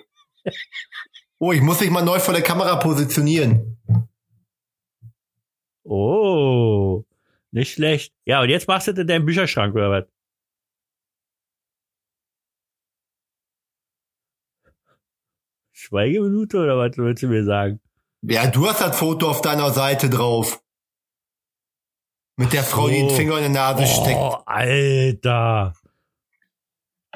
Oh, 1.38 1.52
ich 1.52 1.60
muss 1.60 1.80
mich 1.80 1.90
mal 1.90 2.02
neu 2.02 2.18
vor 2.18 2.32
der 2.32 2.42
Kamera 2.42 2.76
positionieren. 2.76 3.78
Oh, 5.84 7.04
nicht 7.50 7.74
schlecht. 7.74 8.14
Ja, 8.24 8.40
und 8.40 8.48
jetzt 8.48 8.66
machst 8.66 8.88
du 8.88 8.92
das 8.92 9.00
in 9.02 9.06
deinem 9.08 9.26
Bücherschrank, 9.26 9.74
oder 9.74 9.90
was? 9.90 10.04
Schweigeminute, 15.80 16.58
oder 16.58 16.76
was 16.78 16.96
willst 16.98 17.22
du 17.22 17.28
mir 17.28 17.44
sagen? 17.44 17.80
Ja, 18.22 18.46
du 18.46 18.68
hast 18.68 18.80
das 18.82 18.98
Foto 18.98 19.30
auf 19.30 19.40
deiner 19.40 19.70
Seite 19.70 20.10
drauf. 20.10 20.62
Mit 22.36 22.52
der 22.52 22.62
Frau, 22.62 22.88
die 22.88 22.96
den 22.96 23.08
so. 23.10 23.16
Finger 23.16 23.38
in 23.38 23.44
die 23.44 23.48
Nase 23.50 23.86
steckt. 23.86 24.18
Oh, 24.18 24.38
Alter. 24.46 25.74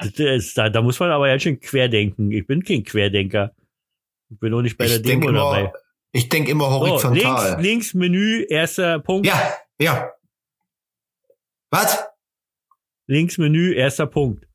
Ist, 0.01 0.57
da, 0.57 0.69
da 0.69 0.81
muss 0.81 0.99
man 0.99 1.11
aber 1.11 1.27
ganz 1.27 1.43
schön 1.43 1.59
querdenken. 1.59 2.31
Ich 2.31 2.45
bin 2.45 2.63
kein 2.63 2.83
Querdenker. 2.83 3.55
Ich 4.29 4.39
bin 4.39 4.53
auch 4.53 4.61
nicht 4.61 4.77
bei 4.77 4.87
der 4.87 4.97
Ich 4.97 5.01
denke 5.03 5.27
Demo 5.27 5.37
immer, 5.39 5.55
dabei. 5.55 5.73
ich 6.11 6.27
denk 6.29 6.49
immer 6.49 6.69
So, 6.69 6.83
links, 6.83 7.03
horizontal. 7.05 7.61
links 7.61 7.93
Menü, 7.93 8.45
erster 8.49 8.99
Punkt. 8.99 9.25
ja, 9.27 9.53
ja. 9.79 10.11
Was? 11.71 12.03
Links 13.07 13.37
Menü, 13.37 13.73
erster 13.73 14.07
Punkt. 14.07 14.47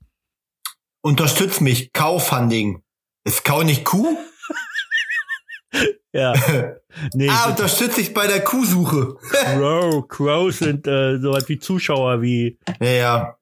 Unterstütz 1.02 1.60
mich. 1.60 1.92
Kaufunding. 1.92 2.82
Ist 3.24 3.44
Kau 3.44 3.62
nicht 3.62 3.84
Kuh? 3.84 4.16
Ja. 6.12 6.34
Nee, 7.14 7.28
ah, 7.28 7.44
ah, 7.44 7.50
unterstütz 7.50 7.94
dich 7.94 8.12
bei 8.12 8.26
der 8.26 8.42
Kuhsuche. 8.42 9.16
Crow, 9.30 10.08
Crows 10.08 10.58
sind 10.58 10.84
äh, 10.88 11.18
sowas 11.18 11.48
wie 11.48 11.60
Zuschauer 11.60 12.20
wie. 12.20 12.58
ja, 12.80 12.90
ja. 12.90 13.38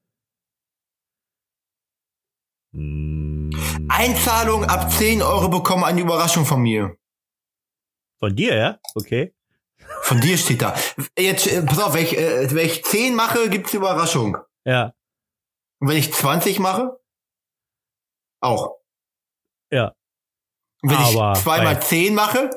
Mm, 2.72 3.50
Einzahlung 3.88 4.64
ab 4.64 4.92
10 4.92 5.22
Euro 5.22 5.48
bekommen 5.48 5.84
eine 5.84 6.02
Überraschung 6.02 6.44
von 6.44 6.60
mir. 6.60 6.98
Von 8.20 8.36
dir, 8.36 8.54
ja? 8.54 8.78
Okay. 8.94 9.34
Von 10.02 10.20
dir 10.20 10.36
steht 10.36 10.60
da. 10.60 10.74
Jetzt, 11.16 11.46
äh, 11.46 11.62
pass 11.62 11.78
auf, 11.78 11.94
wenn 11.94 12.04
ich, 12.04 12.18
äh, 12.18 12.50
wenn 12.50 12.66
ich 12.66 12.84
10 12.84 13.14
mache, 13.14 13.48
gibt's 13.48 13.72
Überraschung. 13.72 14.36
Ja. 14.64 14.92
Und 15.80 15.88
wenn 15.88 15.96
ich 15.96 16.12
20 16.12 16.58
mache? 16.58 17.00
Auch. 18.40 18.76
Ja. 19.70 19.94
Und 20.82 20.90
wenn 20.90 20.96
Aber 20.96 21.32
ich 21.34 21.42
zweimal 21.42 21.82
10 21.82 22.14
mache? 22.14 22.50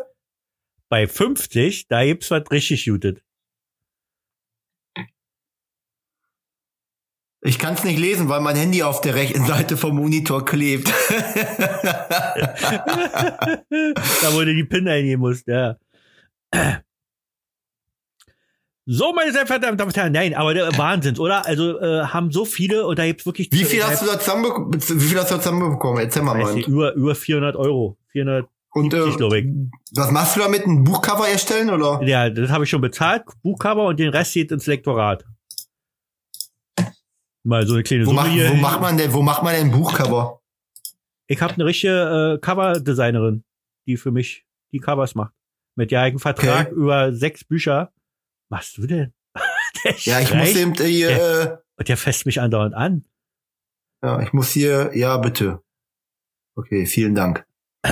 Bei 0.90 1.08
50, 1.08 1.88
da 1.88 2.06
gibt's 2.06 2.30
was 2.32 2.50
richtig 2.52 2.86
Gutes. 2.86 3.22
Ich 7.44 7.58
kann's 7.58 7.84
nicht 7.84 7.98
lesen, 7.98 8.30
weil 8.30 8.40
mein 8.40 8.56
Handy 8.56 8.84
auf 8.84 9.02
der 9.02 9.16
rechten 9.16 9.44
Seite 9.46 9.76
vom 9.76 9.96
Monitor 9.96 10.46
klebt. 10.46 10.88
da 11.10 11.24
du 14.46 14.54
die 14.54 14.64
PIN 14.64 14.88
eingeben 14.88 15.22
musst, 15.22 15.48
ja. 15.48 15.76
So, 18.94 19.14
meine 19.14 19.32
sehr 19.32 19.48
verehrten 19.48 19.78
Damen 19.78 19.88
und 19.90 19.96
Herren, 19.96 20.12
nein, 20.12 20.34
aber 20.34 20.54
der 20.54 20.78
Wahnsinn, 20.78 21.18
oder? 21.18 21.46
Also 21.46 21.80
äh, 21.80 22.04
haben 22.08 22.30
so 22.32 22.44
viele 22.44 22.86
und 22.86 23.00
da 23.00 23.06
gibt's 23.06 23.26
wirklich 23.26 23.50
Wie 23.52 23.64
viel 23.64 23.82
hast 23.82 24.02
du 24.02 24.06
da 24.06 24.20
zusammenbekommen? 24.20 24.74
Wie 24.74 25.00
viel 25.00 25.18
hast 25.18 25.32
du 25.32 25.36
da 25.36 25.42
zusammenbekommen? 25.42 26.02
Erzähl 26.02 26.24
mal, 26.24 26.38
Mann. 26.38 26.58
über, 26.58 26.94
über 26.96 27.16
400 27.16 27.56
Euro. 27.56 27.98
400, 28.12 28.48
Und 28.72 28.94
äh, 28.94 29.10
glaube 29.16 29.40
ich. 29.40 29.46
was 29.96 30.12
machst 30.12 30.36
du 30.36 30.42
damit? 30.42 30.66
Ein 30.68 30.84
Buchcover 30.84 31.30
erstellen 31.30 31.70
oder? 31.70 32.02
Ja, 32.06 32.30
das 32.30 32.50
habe 32.50 32.66
ich 32.66 32.70
schon 32.70 32.82
bezahlt, 32.82 33.24
Buchcover 33.44 33.86
und 33.86 33.98
den 33.98 34.10
Rest 34.10 34.34
geht 34.34 34.52
ins 34.52 34.66
Lektorat. 34.68 35.24
Mal 37.44 37.66
so 37.66 37.76
eine 37.76 37.84
kleine 37.84 38.06
Wo, 38.06 38.10
Summe 38.10 38.28
hier. 38.30 38.50
wo 38.52 38.56
macht 38.56 38.82
man 38.82 38.98
denn? 38.98 39.14
Wo 39.14 39.22
macht 39.22 39.42
man 39.44 39.54
denn 39.56 39.68
ein 39.68 39.72
Buchcover? 39.72 40.42
Ich 41.28 41.42
habe 41.42 41.54
eine 41.54 41.66
richtige 41.66 42.36
äh, 42.36 42.46
Coverdesignerin, 42.46 43.44
die 43.88 43.96
für 43.96 44.12
mich 44.12 44.46
die 44.74 44.80
Covers 44.80 45.16
macht. 45.16 45.34
Mit 45.76 45.92
jährigem 45.92 46.20
Vertrag 46.20 46.68
Okay. 46.68 46.76
über 46.76 47.14
sechs 47.14 47.46
Bücher. 47.46 47.92
Machst 48.52 48.78
du 48.78 48.86
denn? 48.86 49.14
der 49.86 49.96
Ja, 50.00 50.20
ich 50.20 50.34
muss 50.34 50.56
eben 50.58 50.76
äh, 50.76 50.84
hier. 50.84 51.10
Äh, 51.10 51.58
und 51.78 51.88
der 51.88 51.96
fässt 51.96 52.26
mich 52.26 52.42
andauernd 52.42 52.76
an. 52.76 53.06
ja, 54.04 54.22
ich 54.22 54.34
muss 54.34 54.52
hier. 54.52 54.92
Ja, 54.94 55.18
bitte. 55.18 55.64
Okay, 56.56 56.86
vielen 56.86 57.16
Dank. 57.16 57.48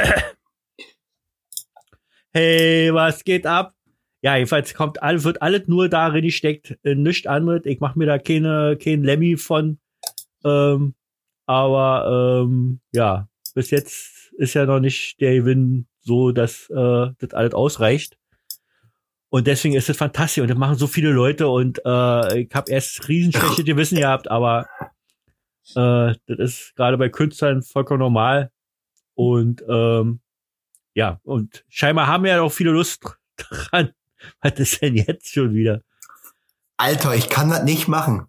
Hey, 2.32 2.93
was 2.93 3.24
geht 3.24 3.47
ab? 3.47 3.74
Ja, 4.22 4.36
jedenfalls 4.36 4.76
kommt 4.76 5.01
alles, 5.01 5.24
wird 5.24 5.41
alles 5.41 5.68
nur 5.68 5.89
darin 5.89 6.22
gesteckt, 6.22 6.78
äh, 6.84 6.93
nichts 6.93 7.26
anderes. 7.26 7.66
Ich 7.66 7.80
mache 7.80 7.97
mir 7.97 8.05
da 8.05 8.20
keine, 8.20 8.78
kein 8.78 9.03
Lemmy 9.03 9.36
von. 9.36 9.80
Ähm, 10.45 10.93
aber 11.47 12.43
ähm, 12.45 12.82
ja, 12.91 13.28
bis 13.55 13.72
jetzt 13.72 14.32
ist 14.38 14.53
ja 14.53 14.68
noch 14.68 14.80
nicht 14.80 15.20
der 15.20 15.38
Gewinn 15.38 15.88
so, 16.01 16.32
dass 16.32 16.70
äh, 16.70 17.07
das 17.18 17.34
alles 17.34 17.55
ausreicht. 17.55 18.18
Und 19.30 19.46
deswegen 19.46 19.76
ist 19.76 19.90
es 19.90 19.98
fantastisch 19.98 20.42
und 20.42 20.50
das 20.50 20.58
machen 20.58 20.76
so 20.76 20.88
viele 20.88 21.12
Leute 21.12 21.48
und 21.48 21.80
äh, 21.86 22.40
ich 22.40 22.50
habe 22.54 22.72
erst 22.72 23.08
riesenschlechte 23.08 23.64
Gewissen 23.64 23.98
gehabt, 23.98 24.30
aber 24.30 24.68
äh, 25.76 26.16
das 26.26 26.40
ist 26.40 26.76
gerade 26.76 26.98
bei 26.98 27.10
Künstlern 27.10 27.62
vollkommen 27.62 28.00
normal. 28.00 28.52
Und 29.14 29.64
ähm, 29.68 30.22
ja, 30.96 31.20
und 31.24 31.64
scheinbar 31.70 32.08
haben 32.08 32.26
ja 32.26 32.42
auch 32.42 32.52
viele 32.52 32.72
Lust 32.72 33.04
dran. 33.38 33.94
Was 34.42 34.54
ist 34.54 34.82
denn 34.82 34.96
jetzt 34.96 35.32
schon 35.32 35.54
wieder? 35.54 35.82
Alter, 36.78 37.14
ich 37.14 37.30
kann 37.30 37.50
das 37.50 37.64
nicht 37.64 37.88
machen. 37.88 38.26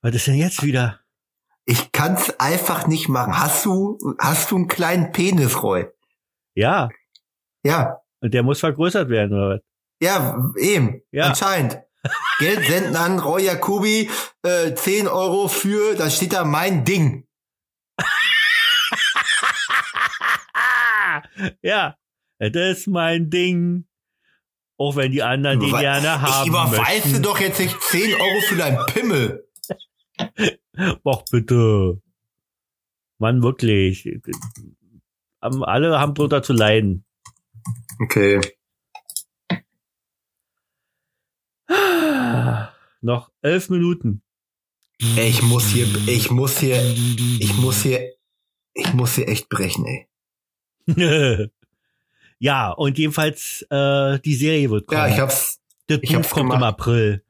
Was 0.00 0.14
ist 0.14 0.26
denn 0.26 0.34
jetzt 0.34 0.64
wieder? 0.64 1.00
Ich 1.64 1.92
kann's 1.92 2.40
einfach 2.40 2.88
nicht 2.88 3.08
machen. 3.08 3.38
Hast 3.38 3.64
du, 3.64 3.98
hast 4.18 4.50
du 4.50 4.56
einen 4.56 4.68
kleinen 4.68 5.12
Penis, 5.12 5.62
Roy? 5.62 5.86
Ja, 6.54 6.90
Ja, 7.62 8.00
und 8.20 8.34
der 8.34 8.42
muss 8.42 8.60
vergrößert 8.60 9.08
werden, 9.08 9.32
oder 9.32 9.56
was? 9.56 9.60
Ja, 10.02 10.50
eben. 10.56 11.02
Ja. 11.12 11.26
Anscheinend. 11.28 11.78
Geld 12.40 12.66
senden 12.66 12.96
an 12.96 13.20
Roy 13.20 13.44
Jacobi, 13.44 14.10
äh, 14.42 14.74
10 14.74 15.06
Euro 15.06 15.46
für, 15.46 15.94
da 15.94 16.10
steht 16.10 16.32
da 16.32 16.44
mein 16.44 16.84
Ding. 16.84 17.28
ja, 21.62 21.96
das 22.38 22.78
ist 22.78 22.88
mein 22.88 23.30
Ding. 23.30 23.86
Auch 24.76 24.96
wenn 24.96 25.12
die 25.12 25.22
anderen 25.22 25.62
Über- 25.62 25.78
gerne 25.78 26.20
haben 26.20 26.42
ich 26.42 26.48
überweise 26.48 27.20
doch 27.20 27.38
jetzt 27.38 27.60
nicht 27.60 27.80
10 27.80 28.14
Euro 28.14 28.40
für 28.48 28.56
deinen 28.56 28.84
Pimmel. 28.86 29.48
Doch, 31.04 31.24
bitte. 31.30 32.00
Mann, 33.18 33.42
wirklich. 33.42 34.08
Alle 35.40 36.00
haben 36.00 36.14
drunter 36.14 36.42
zu 36.42 36.52
leiden. 36.52 37.04
Okay. 38.00 38.40
Noch 43.02 43.32
elf 43.42 43.68
Minuten. 43.68 44.22
Ey, 45.16 45.28
ich 45.28 45.42
muss 45.42 45.66
hier, 45.66 45.86
ich 46.06 46.30
muss 46.30 46.60
hier, 46.60 46.80
ich 47.40 47.56
muss 47.56 47.82
hier, 47.82 48.12
ich 48.74 48.94
muss 48.94 49.16
hier 49.16 49.28
echt 49.28 49.48
brechen, 49.48 49.84
ey. 49.86 50.06
ja, 52.38 52.70
und 52.70 52.98
jedenfalls 52.98 53.66
äh, 53.70 54.20
die 54.20 54.34
Serie 54.36 54.70
wird 54.70 54.86
kommen. 54.86 55.00
Ja, 55.00 55.08
ich 55.08 55.18
hab's, 55.18 55.60
das 55.88 55.98
ich 56.02 56.10
Buch 56.10 56.18
hab's 56.18 56.30
kommt 56.30 56.50
gemacht. 56.50 56.58
im 56.58 56.62
April. 56.62 57.24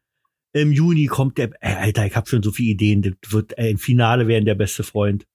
Im 0.53 0.73
Juni 0.73 1.07
kommt 1.07 1.39
der. 1.39 1.51
Ey, 1.61 1.75
Alter, 1.77 2.05
ich 2.05 2.15
habe 2.15 2.29
schon 2.29 2.43
so 2.43 2.53
viele 2.53 2.73
Ideen. 2.73 3.01
Das 3.01 3.33
wird 3.33 3.57
äh, 3.57 3.71
im 3.71 3.79
Finale 3.79 4.29
werden 4.29 4.45
der 4.45 4.55
beste 4.55 4.83
Freund. 4.83 5.27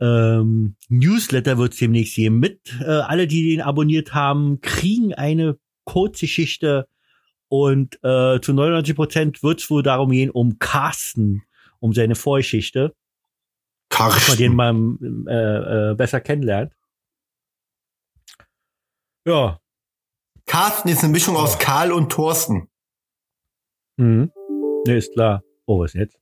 Ähm, 0.00 0.76
Newsletter 0.88 1.58
wird's 1.58 1.78
demnächst 1.78 2.14
geben. 2.14 2.38
Mit 2.38 2.60
äh, 2.80 2.84
alle, 2.84 3.26
die 3.26 3.50
den 3.50 3.60
abonniert 3.60 4.14
haben, 4.14 4.60
kriegen 4.60 5.12
eine 5.14 5.58
Kurzgeschichte 5.82 6.86
und 7.48 7.96
äh, 8.02 8.40
zu 8.40 8.52
99 8.52 8.96
Prozent 8.96 9.42
wird's 9.42 9.70
wohl 9.70 9.82
darum 9.82 10.10
gehen 10.10 10.30
um 10.30 10.58
Carsten, 10.58 11.42
um 11.80 11.92
seine 11.92 12.14
Vorgeschichte, 12.14 12.94
dass 13.88 14.28
man 14.28 14.38
den 14.38 14.54
mal 14.54 14.74
äh, 15.28 15.90
äh, 15.90 15.94
besser 15.94 16.20
kennenlernt. 16.20 16.72
Ja. 19.26 19.60
Carsten 20.46 20.88
ist 20.88 21.02
eine 21.02 21.12
Mischung 21.12 21.36
aus 21.36 21.58
Karl 21.58 21.92
und 21.92 22.10
Thorsten. 22.10 22.68
Mhm. 23.96 24.30
Ne, 24.86 24.96
ist 24.96 25.12
klar. 25.12 25.42
Oh, 25.66 25.80
was 25.80 25.94
jetzt? 25.94 26.18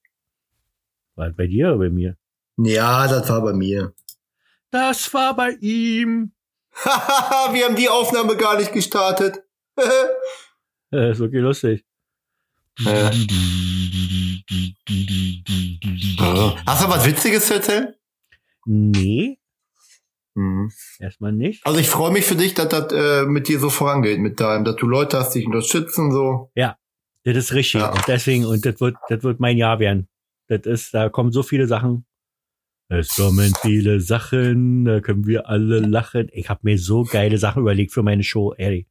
War 1.17 1.27
das 1.27 1.37
bei 1.37 1.47
dir 1.47 1.69
oder 1.69 1.79
bei 1.79 1.91
mir? 1.91 2.17
Ja, 2.59 3.09
das 3.09 3.29
war 3.29 3.43
bei 3.43 3.53
mir. 3.53 3.93
Das 4.71 5.13
war 5.13 5.35
bei 5.35 5.51
ihm. 5.61 6.33
Hahaha, 6.75 7.53
wir 7.53 7.65
haben 7.65 7.77
die 7.77 7.89
Aufnahme 7.89 8.37
gar 8.37 8.57
nicht 8.57 8.73
gestartet. 8.73 9.43
Äh, 10.93 11.13
ist 11.13 11.21
okay 11.21 11.39
lustig. 11.39 11.85
Ja. 12.81 13.11
Hast 16.67 16.85
du 16.85 16.89
was 16.89 17.07
Witziges 17.07 17.47
zu 17.47 17.55
erzählen? 17.55 17.95
Nee, 18.65 19.39
Mhm. 20.35 20.71
erstmal 20.99 21.33
nicht. 21.33 21.67
Also 21.67 21.79
ich 21.79 21.89
freue 21.91 22.11
mich 22.11 22.25
für 22.25 22.37
dich, 22.37 22.55
dass 22.55 22.69
das 22.69 22.91
äh, 22.93 23.27
mit 23.27 23.49
dir 23.49 23.59
so 23.61 23.69
vorangeht, 23.69 24.19
mit 24.19 24.41
deinem, 24.41 24.65
dass 24.65 24.77
du 24.77 24.87
Leute 24.87 25.19
hast, 25.19 25.33
die 25.35 25.41
dich 25.41 25.47
unterstützen, 25.47 26.11
so. 26.11 26.51
Das 27.25 27.37
ist 27.37 27.53
richtig. 27.53 27.81
Ja. 27.83 27.93
Und 27.93 28.03
deswegen, 28.09 28.47
und 28.47 28.65
das 28.65 28.81
wird, 28.81 28.97
das 29.09 29.23
wird 29.23 29.39
mein 29.41 29.57
Jahr 29.57 29.79
werden. 29.79 30.09
Das 30.49 30.63
ist, 30.65 30.95
da 30.95 31.09
kommen 31.09 31.31
so 31.33 31.43
viele 31.43 31.67
Sachen. 31.67 32.05
Es 32.89 33.15
kommen 33.15 33.53
viele 33.61 34.01
Sachen, 34.01 34.85
da 34.85 35.01
können 35.01 35.27
wir 35.27 35.49
alle 35.49 35.79
lachen. 35.81 36.29
Ich 36.33 36.49
habe 36.49 36.61
mir 36.65 36.79
so 36.79 37.05
geile 37.05 37.39
Sachen 37.39 37.61
überlegt 37.63 37.93
für 37.93 38.03
meine 38.03 38.25
Show, 38.25 38.55
ehrlich. 38.55 38.87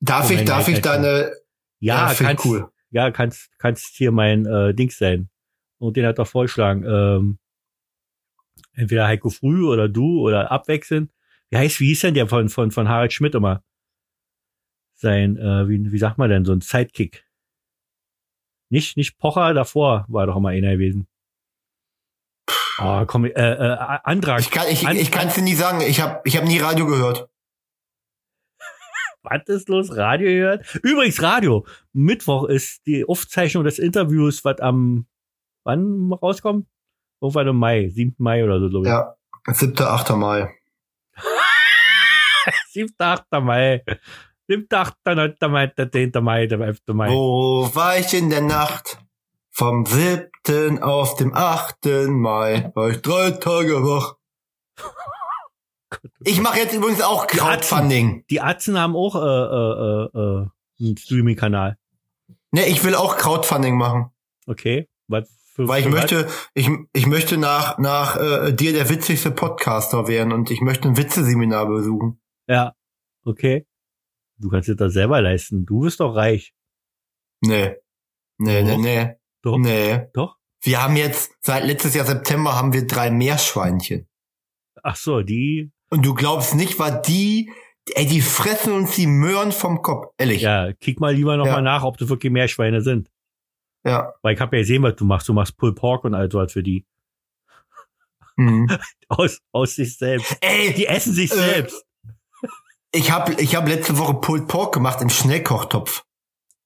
Darf 0.00 0.30
Oh, 0.30 0.32
ich, 0.34 0.44
darf 0.44 0.68
ich 0.68 0.76
Alter, 0.76 0.92
deine, 1.00 1.32
Ja, 1.80 2.12
ich 2.12 2.18
kannst, 2.18 2.44
cool. 2.44 2.70
ja, 2.90 3.10
kannst, 3.10 3.50
kannst 3.58 3.96
hier 3.96 4.12
mein 4.12 4.46
äh, 4.46 4.74
Dings 4.74 4.98
sein. 4.98 5.28
Und 5.78 5.96
den 5.96 6.06
hat 6.06 6.18
er 6.18 6.26
vorgeschlagen. 6.26 6.84
Ähm, 6.84 7.38
entweder 8.74 9.06
Heiko 9.06 9.30
Früh 9.30 9.66
oder 9.66 9.88
du 9.88 10.20
oder 10.20 10.50
abwechselnd. 10.50 11.10
Wie 11.50 11.56
heißt, 11.56 11.80
wie 11.80 11.88
hieß 11.88 12.00
denn 12.02 12.14
der 12.14 12.26
von, 12.28 12.48
von, 12.48 12.70
von 12.70 12.88
Harald 12.88 13.12
Schmidt 13.12 13.34
immer? 13.34 13.62
Sein, 14.94 15.36
äh, 15.36 15.68
wie, 15.68 15.92
wie 15.92 15.98
sagt 15.98 16.18
man 16.18 16.28
denn, 16.30 16.44
so 16.44 16.52
ein 16.52 16.60
Sidekick. 16.60 17.24
Nicht, 18.70 18.96
nicht 18.96 19.18
Pocher, 19.18 19.54
davor 19.54 20.04
war 20.08 20.26
doch 20.26 20.36
immer 20.36 20.50
einer 20.50 20.72
gewesen. 20.72 21.06
Oh, 22.80 23.04
komm, 23.06 23.24
äh, 23.24 23.30
äh, 23.30 23.76
Antrag. 24.04 24.40
Ich 24.40 24.50
kann, 24.50 24.66
ich, 24.68 24.86
An- 24.86 24.96
ich 24.96 25.10
kann's 25.10 25.34
dir 25.34 25.42
nie 25.42 25.54
sagen. 25.54 25.80
Ich 25.80 26.00
habe, 26.00 26.20
ich 26.24 26.36
hab 26.36 26.44
nie 26.44 26.58
Radio 26.58 26.86
gehört. 26.86 27.28
Was 29.30 29.42
ist 29.48 29.68
los? 29.68 29.94
Radio 29.96 30.28
gehört? 30.28 30.74
Übrigens, 30.82 31.22
Radio. 31.22 31.66
Mittwoch 31.92 32.44
ist 32.44 32.86
die 32.86 33.06
Aufzeichnung 33.06 33.64
des 33.64 33.78
Interviews, 33.78 34.44
was 34.44 34.58
am, 34.60 35.06
wann 35.64 36.12
rauskommt? 36.12 36.66
Irgendwann 37.20 37.48
im 37.48 37.56
Mai, 37.56 37.88
7. 37.88 38.14
Mai 38.18 38.44
oder 38.44 38.60
so, 38.60 38.68
glaube 38.68 38.86
ich. 38.86 38.92
Ja. 38.92 39.16
7. 39.52 39.78
8. 39.78 40.10
Mai. 40.10 40.54
7. 42.70 42.94
8. 42.96 43.24
Mai. 43.42 43.84
7. 44.46 44.66
8. 44.70 44.94
9. 45.04 45.34
Mai, 45.50 45.66
der 45.66 45.90
10. 45.90 46.12
Mai, 46.22 46.46
der 46.46 46.60
11. 46.60 46.80
Mai. 46.88 47.08
Wo 47.10 47.70
war 47.74 47.98
ich 47.98 48.14
in 48.14 48.30
der 48.30 48.42
Nacht? 48.42 48.98
Vom 49.50 49.84
7. 49.84 50.80
auf 50.80 51.16
dem 51.16 51.34
8. 51.34 52.08
Mai 52.08 52.70
war 52.74 52.90
ich 52.90 53.02
drei 53.02 53.32
Tage 53.32 53.82
wach. 53.84 54.14
Ich 56.20 56.40
mache 56.40 56.58
jetzt 56.58 56.74
übrigens 56.74 57.00
auch 57.00 57.26
Crowdfunding. 57.26 58.24
Die 58.30 58.40
Atzen 58.40 58.78
haben 58.78 58.94
auch 58.94 59.14
äh, 59.14 59.18
äh, 59.18 60.18
äh, 60.18 60.42
äh, 60.42 60.86
einen 60.86 60.96
Streaming-Kanal. 60.96 61.78
Ne, 62.50 62.66
ich 62.66 62.84
will 62.84 62.94
auch 62.94 63.16
Crowdfunding 63.16 63.76
machen. 63.76 64.10
Okay. 64.46 64.88
Was 65.06 65.28
für, 65.54 65.66
Weil 65.66 65.82
ich 65.82 65.88
möchte, 65.88 66.28
ich, 66.54 66.70
ich 66.92 67.06
möchte 67.06 67.36
nach, 67.36 67.78
nach 67.78 68.16
äh, 68.16 68.52
dir 68.52 68.72
der 68.72 68.88
witzigste 68.88 69.30
Podcaster 69.30 70.06
werden 70.06 70.32
und 70.32 70.50
ich 70.50 70.60
möchte 70.60 70.88
ein 70.88 70.96
Witzeseminar 70.96 71.66
besuchen. 71.66 72.20
Was? 72.46 72.54
Ja. 72.54 72.74
Okay. 73.24 73.66
Du 74.38 74.48
kannst 74.50 74.68
dir 74.68 74.76
das 74.76 74.92
selber 74.92 75.20
leisten. 75.20 75.66
Du 75.66 75.80
bist 75.80 76.00
doch 76.00 76.14
reich. 76.14 76.54
Nee. 77.40 77.76
Nee, 78.38 78.62
nee, 78.62 78.70
Doch. 78.70 78.78
nee. 78.78 79.14
Doch. 79.42 79.58
Nee. 79.58 80.06
Doch? 80.12 80.36
Wir 80.60 80.82
haben 80.82 80.96
jetzt, 80.96 81.32
seit 81.40 81.64
letztes 81.64 81.94
Jahr 81.94 82.06
September 82.06 82.56
haben 82.56 82.72
wir 82.72 82.86
drei 82.86 83.10
Meerschweinchen. 83.10 84.08
Ach 84.82 84.96
so, 84.96 85.22
die. 85.22 85.72
Und 85.90 86.04
du 86.04 86.14
glaubst 86.14 86.54
nicht, 86.54 86.78
was 86.78 87.02
die, 87.02 87.50
ey, 87.94 88.06
die 88.06 88.20
fressen 88.20 88.72
uns 88.72 88.94
die 88.96 89.06
Möhren 89.06 89.52
vom 89.52 89.82
Kopf. 89.82 90.12
Ehrlich. 90.18 90.42
Ja, 90.42 90.72
kick 90.74 91.00
mal 91.00 91.14
lieber 91.14 91.36
noch 91.36 91.46
Ja. 91.46 91.52
mal 91.52 91.62
nach, 91.62 91.82
ob 91.84 91.96
das 91.98 92.08
wirklich 92.08 92.32
Meerschweine 92.32 92.82
sind. 92.82 93.10
Ja. 93.84 94.12
Weil 94.22 94.34
ich 94.34 94.40
habe 94.40 94.56
ja 94.56 94.62
gesehen, 94.62 94.82
was 94.82 94.96
du 94.96 95.04
machst. 95.04 95.28
Du 95.28 95.32
machst 95.32 95.56
Pulled 95.56 95.76
Pork 95.76 96.04
und 96.04 96.14
all 96.14 96.30
sowas 96.30 96.52
für 96.52 96.62
die. 96.62 96.84
Mhm. 98.36 98.68
Aus, 99.08 99.40
aus 99.52 99.74
sich 99.76 99.96
selbst. 99.96 100.36
Ey, 100.40 100.72
Die 100.74 100.86
essen 100.86 101.12
sich 101.14 101.30
Äh, 101.32 101.34
selbst. 101.34 101.84
ich 102.92 103.10
habe 103.10 103.34
ich 103.40 103.56
hab 103.56 103.66
letzte 103.66 103.96
Woche 103.98 104.14
Pulled 104.14 104.46
Pork 104.48 104.74
gemacht 104.74 105.00
im 105.00 105.08
Schnellkochtopf. 105.08 106.04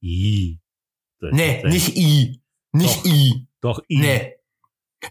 Das 0.00 1.30
Nee, 1.32 1.62
nicht 1.64 1.96
I. 1.96 2.40
Nicht 2.72 2.98
Doch. 2.98 3.06
I. 3.06 3.46
Doch, 3.60 3.80
i. 3.88 3.98
Nee. 4.00 4.34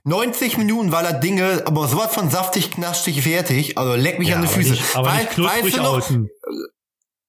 90 0.04 0.58
Minuten 0.58 0.92
war 0.92 1.04
das 1.04 1.20
Dinge, 1.20 1.64
aber 1.66 1.88
sowas 1.88 2.14
von 2.14 2.30
saftig, 2.30 2.72
knastig, 2.72 3.22
fertig. 3.24 3.78
Also 3.78 3.96
leck 3.96 4.20
mich 4.20 4.30
Ja, 4.30 4.38
an 4.38 4.42
die 4.44 4.48
Füße. 4.48 4.72
Nicht, 4.72 4.96
aber 4.96 5.08
Wei- 5.10 5.18
nicht 5.18 5.30
knusprig 5.32 5.64
weißt 5.66 5.78
du 5.78 5.82
noch, 5.82 5.98
außen. 5.98 6.30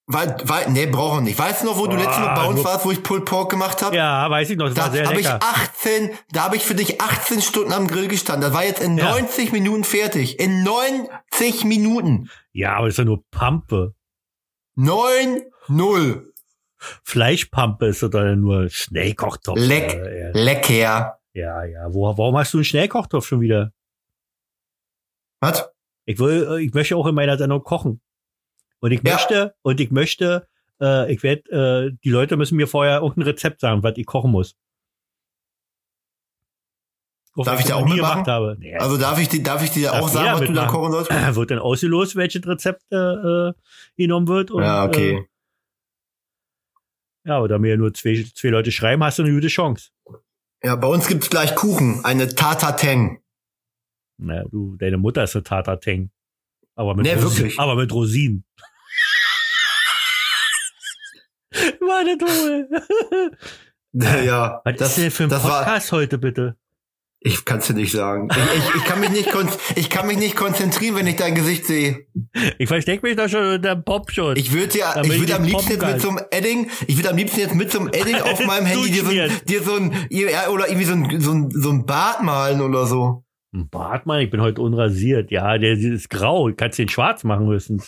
weil, 0.07 0.35
weil, 0.43 0.69
nee, 0.71 0.85
brauche 0.85 1.17
ich 1.19 1.23
nicht. 1.23 1.39
Weißt 1.39 1.61
du 1.61 1.65
noch, 1.67 1.77
wo 1.77 1.87
du 1.87 1.95
Ah, 1.95 1.99
letztes 1.99 2.19
Mal 2.19 2.35
bei 2.35 2.45
uns 2.45 2.63
warst, 2.63 2.85
wo 2.85 2.91
ich 2.91 3.03
Pulled 3.03 3.25
Pork 3.25 3.49
gemacht 3.51 3.81
habe? 3.81 3.95
Ja, 3.95 4.29
weiß 4.29 4.49
ich 4.49 4.57
noch. 4.57 4.65
Das 4.67 4.75
Da 4.75 4.81
war 4.85 4.91
sehr 4.91 5.05
habe 5.07 5.19
ich 5.19 5.25
lecker. 5.25 5.39
18, 5.41 6.11
da 6.31 6.43
habe 6.43 6.55
ich 6.55 6.63
für 6.63 6.75
dich 6.75 7.01
18 7.01 7.41
Stunden 7.41 7.73
am 7.73 7.87
Grill 7.87 8.07
gestanden. 8.07 8.41
Das 8.43 8.53
war 8.53 8.63
jetzt 8.65 8.81
in 8.81 8.97
Ja. 8.97 9.11
90 9.11 9.51
Minuten 9.51 9.83
fertig. 9.83 10.39
In 10.39 10.63
90 10.63 11.63
Minuten. 11.65 12.29
Ja, 12.53 12.75
aber 12.75 12.87
das 12.87 12.93
ist 12.93 12.97
ja 12.99 13.05
nur 13.05 13.23
Pampe. 13.31 13.93
9, 14.75 15.41
0. 15.67 16.33
Fleischpampe 17.03 17.85
ist 17.87 18.03
oder 18.03 18.35
nur 18.35 18.69
Schnellkochtopf. 18.69 19.57
Leck, 19.59 19.93
Äh, 19.93 20.31
lecker. 20.33 21.19
Ja, 21.33 21.63
ja. 21.65 21.93
Wo, 21.93 22.03
warum 22.17 22.37
hast 22.37 22.53
du 22.53 22.57
einen 22.57 22.65
Schnellkochtopf 22.65 23.25
schon 23.25 23.41
wieder? 23.41 23.71
Was? 25.41 25.69
Ich 26.05 26.19
will, 26.19 26.47
äh, 26.49 26.63
ich 26.63 26.73
möchte 26.73 26.95
auch 26.95 27.07
in 27.07 27.15
meiner 27.15 27.37
Sendung 27.37 27.63
kochen. 27.63 28.01
Und 28.79 28.91
ich 28.91 29.01
Ja. 29.03 29.13
möchte, 29.13 29.55
und 29.61 29.79
ich 29.79 29.91
möchte, 29.91 30.47
äh, 30.81 31.11
ich 31.13 31.23
werde, 31.23 31.89
äh, 31.91 31.97
die 32.03 32.09
Leute 32.09 32.37
müssen 32.37 32.55
mir 32.57 32.67
vorher 32.67 32.97
irgendein 33.01 33.23
Rezept 33.23 33.59
sagen, 33.61 33.83
was 33.83 33.93
ich 33.97 34.05
kochen 34.05 34.31
muss. 34.31 34.55
Auch 37.35 37.45
Darf 37.45 37.59
ich 37.59 37.65
da 37.65 37.73
das 37.73 37.83
auch 37.83 37.87
mitmachen? 37.87 38.25
habe. 38.27 38.55
Nee, 38.59 38.75
Also 38.75 38.97
darf 38.97 39.19
ich, 39.19 39.27
dir- 39.27 39.41
darf 39.41 39.63
ich 39.63 39.71
dir 39.71 39.89
Darf 39.89 40.01
auch 40.03 40.07
sagen, 40.09 40.33
was 40.33 40.39
du 40.41 40.45
da 40.47 40.51
mitmachen. 40.65 40.69
kochen 40.69 40.91
sollst? 40.91 41.09
wird 41.35 41.51
dann 41.51 41.59
ausgelost, 41.59 42.15
welches 42.15 42.45
Rezept 42.45 42.83
äh, 42.91 42.95
äh, 42.95 43.53
genommen 43.97 44.27
wird. 44.27 44.51
Und, 44.51 44.61
Ja, 44.61 44.85
okay. 44.85 45.17
Äh, 45.17 45.25
ja, 47.29 47.37
aber 47.37 47.47
da 47.47 47.57
mir 47.57 47.75
nur 47.77 47.93
zwei, 47.93 48.23
zwei 48.35 48.49
Leute 48.49 48.71
schreiben, 48.71 49.03
hast 49.03 49.17
du 49.17 49.23
eine 49.23 49.33
gute 49.33 49.47
Chance. 49.47 49.89
Ja, 50.63 50.75
bei 50.75 50.87
uns 50.87 51.07
gibt's 51.07 51.29
gleich 51.29 51.55
Kuchen. 51.55 52.03
Eine 52.05 52.33
Tatateng. 52.33 53.21
Naja, 54.17 54.43
du, 54.49 54.77
deine 54.77 54.97
Mutter 54.97 55.23
ist 55.23 55.35
eine 55.35 55.43
Tatateng. 55.43 56.11
Aber 56.75 56.95
mit 56.95 57.05
Nee, 57.05 57.13
Rosi- 57.15 57.37
wirklich. 57.39 57.59
Aber 57.59 57.75
mit 57.75 57.91
Rosinen. 57.91 58.45
Das 61.51 61.79
wohl. 61.81 62.69
Ja, 64.25 64.61
Was 64.63 64.75
das, 64.77 64.89
ist 64.89 64.97
denn 64.97 65.11
für 65.11 65.23
ein 65.23 65.29
das 65.29 65.43
war, 65.43 65.63
Podcast 65.63 65.91
heute 65.91 66.17
bitte? 66.17 66.57
Ich 67.25 67.45
kann's 67.45 67.67
dir 67.67 67.73
nicht 67.73 67.91
sagen. 67.91 68.27
Ich, 68.31 68.37
ich, 68.37 68.75
ich 68.75 68.83
kann 68.83 68.99
mich 68.99 69.09
nicht, 69.09 69.29
ich 69.75 69.89
kann 69.89 70.07
mich 70.07 70.17
nicht 70.17 70.35
konzentrieren, 70.35 70.97
wenn 70.97 71.07
ich 71.07 71.15
dein 71.15 71.35
Gesicht 71.35 71.65
sehe. 71.65 72.05
Ich 72.57 72.67
versteck 72.67 73.01
mich 73.01 73.15
doch 73.15 73.29
schon 73.29 73.45
unter 73.45 73.75
dem 73.75 73.83
Popschutz. 73.83 74.37
Ich 74.37 74.51
würde 74.51 74.77
ja, 74.77 75.01
ich 75.01 75.19
würde 75.19 75.35
am 75.35 75.43
liebsten 75.45 75.71
jetzt 75.71 75.85
mit 75.85 76.01
so 76.01 76.09
einem 76.09 76.19
Edding, 76.31 76.69
ich 76.85 76.97
würde 76.97 77.09
am 77.11 77.17
liebsten 77.17 77.39
jetzt 77.39 77.55
mit 77.55 77.71
so 77.71 77.79
einem 77.79 77.87
Edding 77.89 78.17
auf 78.17 78.39
meinem 78.45 78.65
Handy 78.65 78.91
dir 78.91 79.03
so, 79.03 79.11
ein, 79.11 79.31
dir 79.47 79.63
so 79.63 79.75
ein, 79.75 79.91
oder 80.51 80.67
irgendwie 80.67 80.85
so 80.85 80.93
ein, 80.93 81.21
so 81.21 81.31
ein, 81.31 81.51
so 81.51 81.69
ein 81.69 81.85
Bart 81.85 82.23
malen 82.23 82.61
oder 82.61 82.85
so. 82.85 83.23
Ein 83.53 83.69
Bartmann, 83.69 84.19
ich 84.21 84.31
bin 84.31 84.41
heute 84.41 84.61
unrasiert. 84.61 85.31
Ja, 85.31 85.57
der, 85.57 85.73
ist 85.73 86.09
grau. 86.09 86.51
Kannst 86.57 86.79
den 86.79 86.89
schwarz 86.89 87.23
machen 87.23 87.47
müssen. 87.47 87.81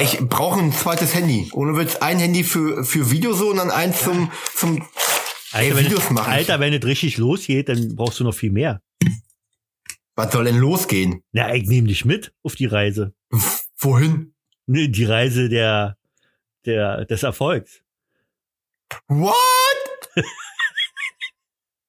Ich 0.00 0.18
brauche 0.28 0.60
ein 0.60 0.72
zweites 0.72 1.14
Handy. 1.14 1.48
Ohne 1.52 1.78
Witz, 1.78 1.96
ein 1.96 2.18
Handy 2.18 2.44
für, 2.44 2.84
für 2.84 3.10
Video 3.10 3.32
so 3.32 3.50
und 3.50 3.58
dann 3.58 3.70
eins 3.70 4.02
zum, 4.02 4.30
zum, 4.54 4.82
Alter, 5.54 5.76
wenn, 5.76 5.84
Videos 5.84 6.04
es, 6.04 6.10
machen. 6.10 6.32
Alter, 6.32 6.60
wenn 6.60 6.72
es 6.72 6.84
richtig 6.84 7.16
losgeht, 7.16 7.68
dann 7.68 7.94
brauchst 7.94 8.18
du 8.18 8.24
noch 8.24 8.34
viel 8.34 8.50
mehr. 8.50 8.82
was 10.16 10.32
soll 10.32 10.44
denn 10.44 10.56
losgehen? 10.56 11.22
Na, 11.32 11.54
ich 11.54 11.68
nehme 11.68 11.86
dich 11.88 12.04
mit 12.04 12.32
auf 12.42 12.56
die 12.56 12.66
Reise. 12.66 13.14
Wohin? 13.78 14.34
Die 14.66 15.04
Reise 15.04 15.48
der, 15.48 15.96
der, 16.66 17.04
des 17.04 17.22
Erfolgs. 17.22 17.82
What? 19.08 20.24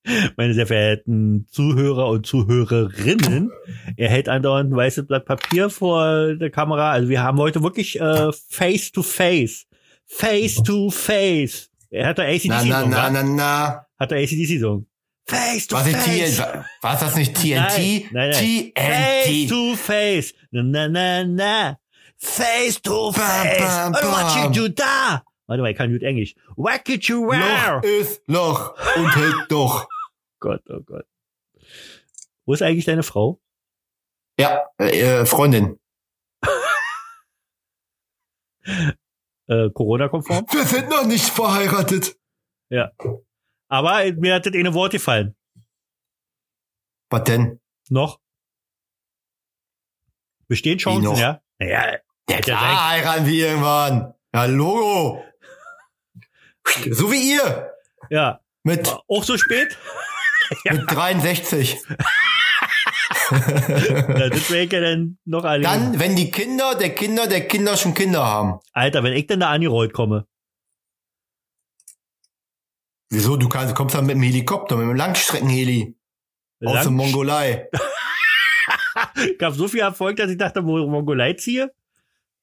Meine 0.37 0.53
sehr 0.53 0.67
verehrten 0.67 1.47
Zuhörer 1.49 2.09
und 2.09 2.27
Zuhörerinnen, 2.27 3.51
er 3.97 4.09
hält 4.09 4.29
andauernd 4.29 4.71
ein 4.71 4.75
weißes 4.75 5.07
Blatt 5.07 5.25
Papier 5.25 5.71
vor 5.71 6.35
der 6.35 6.51
Kamera. 6.51 6.91
Also 6.91 7.09
wir 7.09 7.23
haben 7.23 7.39
heute 7.39 7.63
wirklich 7.63 7.99
äh, 7.99 8.31
Face 8.31 8.91
to 8.91 9.01
Face. 9.01 9.65
Face 10.05 10.61
to 10.61 10.91
Face. 10.91 11.71
Er 11.89 12.07
hat 12.07 12.17
der 12.17 12.25
ACDC 12.27 12.45
Na, 12.47 12.63
na, 12.63 12.81
Song, 12.81 12.89
na, 12.89 13.09
na, 13.09 13.23
na. 13.23 13.85
Hat 13.99 14.11
der 14.11 14.19
ACDC 14.19 14.59
Song. 14.59 14.87
Face 15.27 15.67
to 15.67 15.75
Was 15.75 15.87
ist 15.87 15.95
Face. 15.97 16.37
TNT? 16.37 16.65
Was 16.81 16.99
das 16.99 17.15
nicht 17.15 17.33
TNT? 17.35 18.11
Nein, 18.11 18.11
nein, 18.11 18.29
nein. 18.29 18.33
Face 18.33 19.25
TNT. 19.27 19.49
to 19.49 19.75
face. 19.75 20.33
Na, 20.51 20.63
na, 20.63 20.87
na, 20.87 21.23
na. 21.23 21.77
Face 22.17 22.81
to 22.81 23.11
Bam, 23.11 23.21
face. 23.21 23.59
bam, 23.59 23.93
Und 23.93 24.03
what 24.11 24.35
you 24.35 24.41
bam. 24.43 24.53
do 24.53 24.67
da? 24.69 25.23
Warte 25.47 25.61
mal, 25.61 25.71
ich 25.71 25.77
kann 25.77 25.91
gut 25.91 26.01
Englisch. 26.03 26.35
Whack 26.55 26.89
it 26.89 27.05
you 27.05 27.25
wow. 27.27 27.35
Loch 27.35 27.83
ist 27.83 28.21
Loch 28.27 28.75
und 28.95 29.15
hält 29.15 29.35
doch. 29.49 29.87
Gott, 30.39 30.61
oh 30.69 30.79
Gott. 30.81 31.05
Wo 32.45 32.53
ist 32.53 32.61
eigentlich 32.61 32.85
deine 32.85 33.03
Frau? 33.03 33.39
Ja, 34.39 34.61
äh, 34.77 35.25
Freundin. 35.25 35.79
Äh, 39.47 39.69
Corona-konform? 39.71 40.45
Wir 40.51 40.65
sind 40.65 40.89
noch 40.89 41.05
nicht 41.05 41.29
verheiratet. 41.29 42.17
Aber 43.67 44.03
mir 44.13 44.35
hat 44.35 44.45
das 44.45 44.53
eine 44.53 44.73
Wort 44.73 44.91
gefallen. 44.91 45.35
Was 47.09 47.23
denn? 47.23 47.59
Noch? 47.89 48.19
Bestehen 50.47 50.77
Chancen, 50.77 51.15
ja? 51.15 51.41
Naja, 51.59 51.97
Ja, 52.29 52.39
klar, 52.41 52.89
heiraten 52.91 53.25
wir 53.25 53.47
irgendwann. 53.49 54.13
Ja, 54.33 54.45
Logo. 54.45 55.23
So 56.91 57.11
wie 57.11 57.33
ihr. 57.35 57.71
ja. 58.09 58.41
Mit, 58.63 58.87
Auch 59.07 59.23
so 59.23 59.37
spät? 59.37 59.77
mit 60.65 60.89
63. 60.91 61.77
Na, 63.31 64.29
das 64.29 64.51
wäre 64.51 64.65
ja 64.65 64.79
dann 64.81 65.17
noch 65.25 65.43
alle. 65.43 65.63
Dann, 65.63 65.99
wenn 65.99 66.15
die 66.15 66.31
Kinder 66.31 66.75
der 66.75 66.93
Kinder 66.93 67.27
der 67.27 67.47
Kinder 67.47 67.75
schon 67.77 67.93
Kinder 67.93 68.23
haben. 68.25 68.59
Alter, 68.73 69.03
wenn 69.03 69.13
ich 69.13 69.27
dann 69.27 69.39
da 69.39 69.49
angerollt 69.49 69.93
komme. 69.93 70.27
Wieso? 73.09 73.37
Du 73.37 73.47
kannst, 73.49 73.75
kommst 73.75 73.95
dann 73.95 74.05
mit 74.05 74.15
dem 74.15 74.23
Helikopter, 74.23 74.75
mit 74.77 74.87
dem 74.87 74.95
Langstreckenheli. 74.95 75.95
Aus 76.65 76.73
der 76.73 76.83
Lang- 76.85 76.93
Mongolei. 76.95 77.69
gab 79.39 79.53
so 79.53 79.67
viel 79.67 79.81
Erfolg, 79.81 80.17
dass 80.17 80.31
ich 80.31 80.37
dachte, 80.37 80.65
wo 80.65 80.77
Mongolei 80.87 81.33
ziehe. 81.33 81.73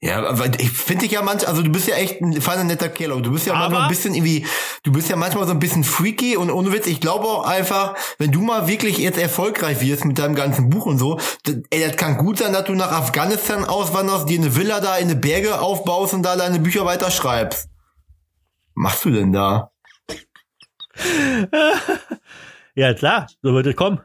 Ja, 0.05 0.27
aber 0.27 0.47
ich 0.59 0.71
finde 0.73 1.05
dich 1.05 1.13
ja 1.13 1.23
manchmal, 1.23 1.51
also 1.51 1.63
du 1.63 1.71
bist 1.71 1.87
ja 1.87 1.95
echt 1.95 2.21
ein 2.21 2.41
feiner 2.43 2.65
netter 2.65 2.89
Kerl, 2.89 3.13
aber 3.13 3.21
du 3.21 3.31
bist 3.31 3.47
ja 3.47 3.53
Aber- 3.53 3.61
manchmal 3.63 3.83
ein 3.83 3.89
bisschen 3.89 4.15
irgendwie, 4.15 4.45
du 4.83 4.91
bist 4.91 5.09
ja 5.09 5.15
manchmal 5.15 5.47
so 5.47 5.53
ein 5.53 5.61
bisschen 5.61 5.85
freaky 5.85 6.37
und 6.37 6.51
ohne 6.51 6.73
Witz, 6.73 6.89
ich 6.89 7.01
glaube 7.01 7.25
auch 7.29 7.47
einfach, 7.47 7.95
wenn 8.19 8.33
du 8.33 8.43
mal 8.43 8.67
wirklich 8.67 8.99
jetzt 8.99 9.17
erfolgreich 9.17 9.81
wirst 9.81 10.05
mit 10.05 10.19
deinem 10.19 10.35
ganzen 10.35 10.71
Buch 10.71 10.87
und 10.87 10.99
so, 10.99 11.21
das, 11.45 11.55
ey, 11.71 11.87
das 11.87 11.97
kann 11.97 12.17
gut 12.19 12.39
sein, 12.39 12.53
dass 12.53 12.65
du 12.65 12.73
nach 12.75 12.91
Afghanistan 12.91 13.65
auswanderst, 13.65 14.29
dir 14.29 14.41
eine 14.41 14.57
Villa 14.57 14.81
da 14.81 14.97
in 14.97 15.05
eine 15.05 15.15
Berge 15.15 15.61
aufbaust 15.61 16.15
und 16.15 16.25
da 16.25 16.35
deine 16.35 16.59
Bücher 16.59 16.85
weiterschreibst. 16.85 17.69
Was 17.69 17.71
machst 18.75 19.05
du 19.05 19.11
denn 19.11 19.33
da? 19.33 19.71
Ja, 22.75 22.95
klar, 22.95 23.27
so 23.43 23.53
wird 23.53 23.67
es 23.67 23.77
kommen. 23.77 24.01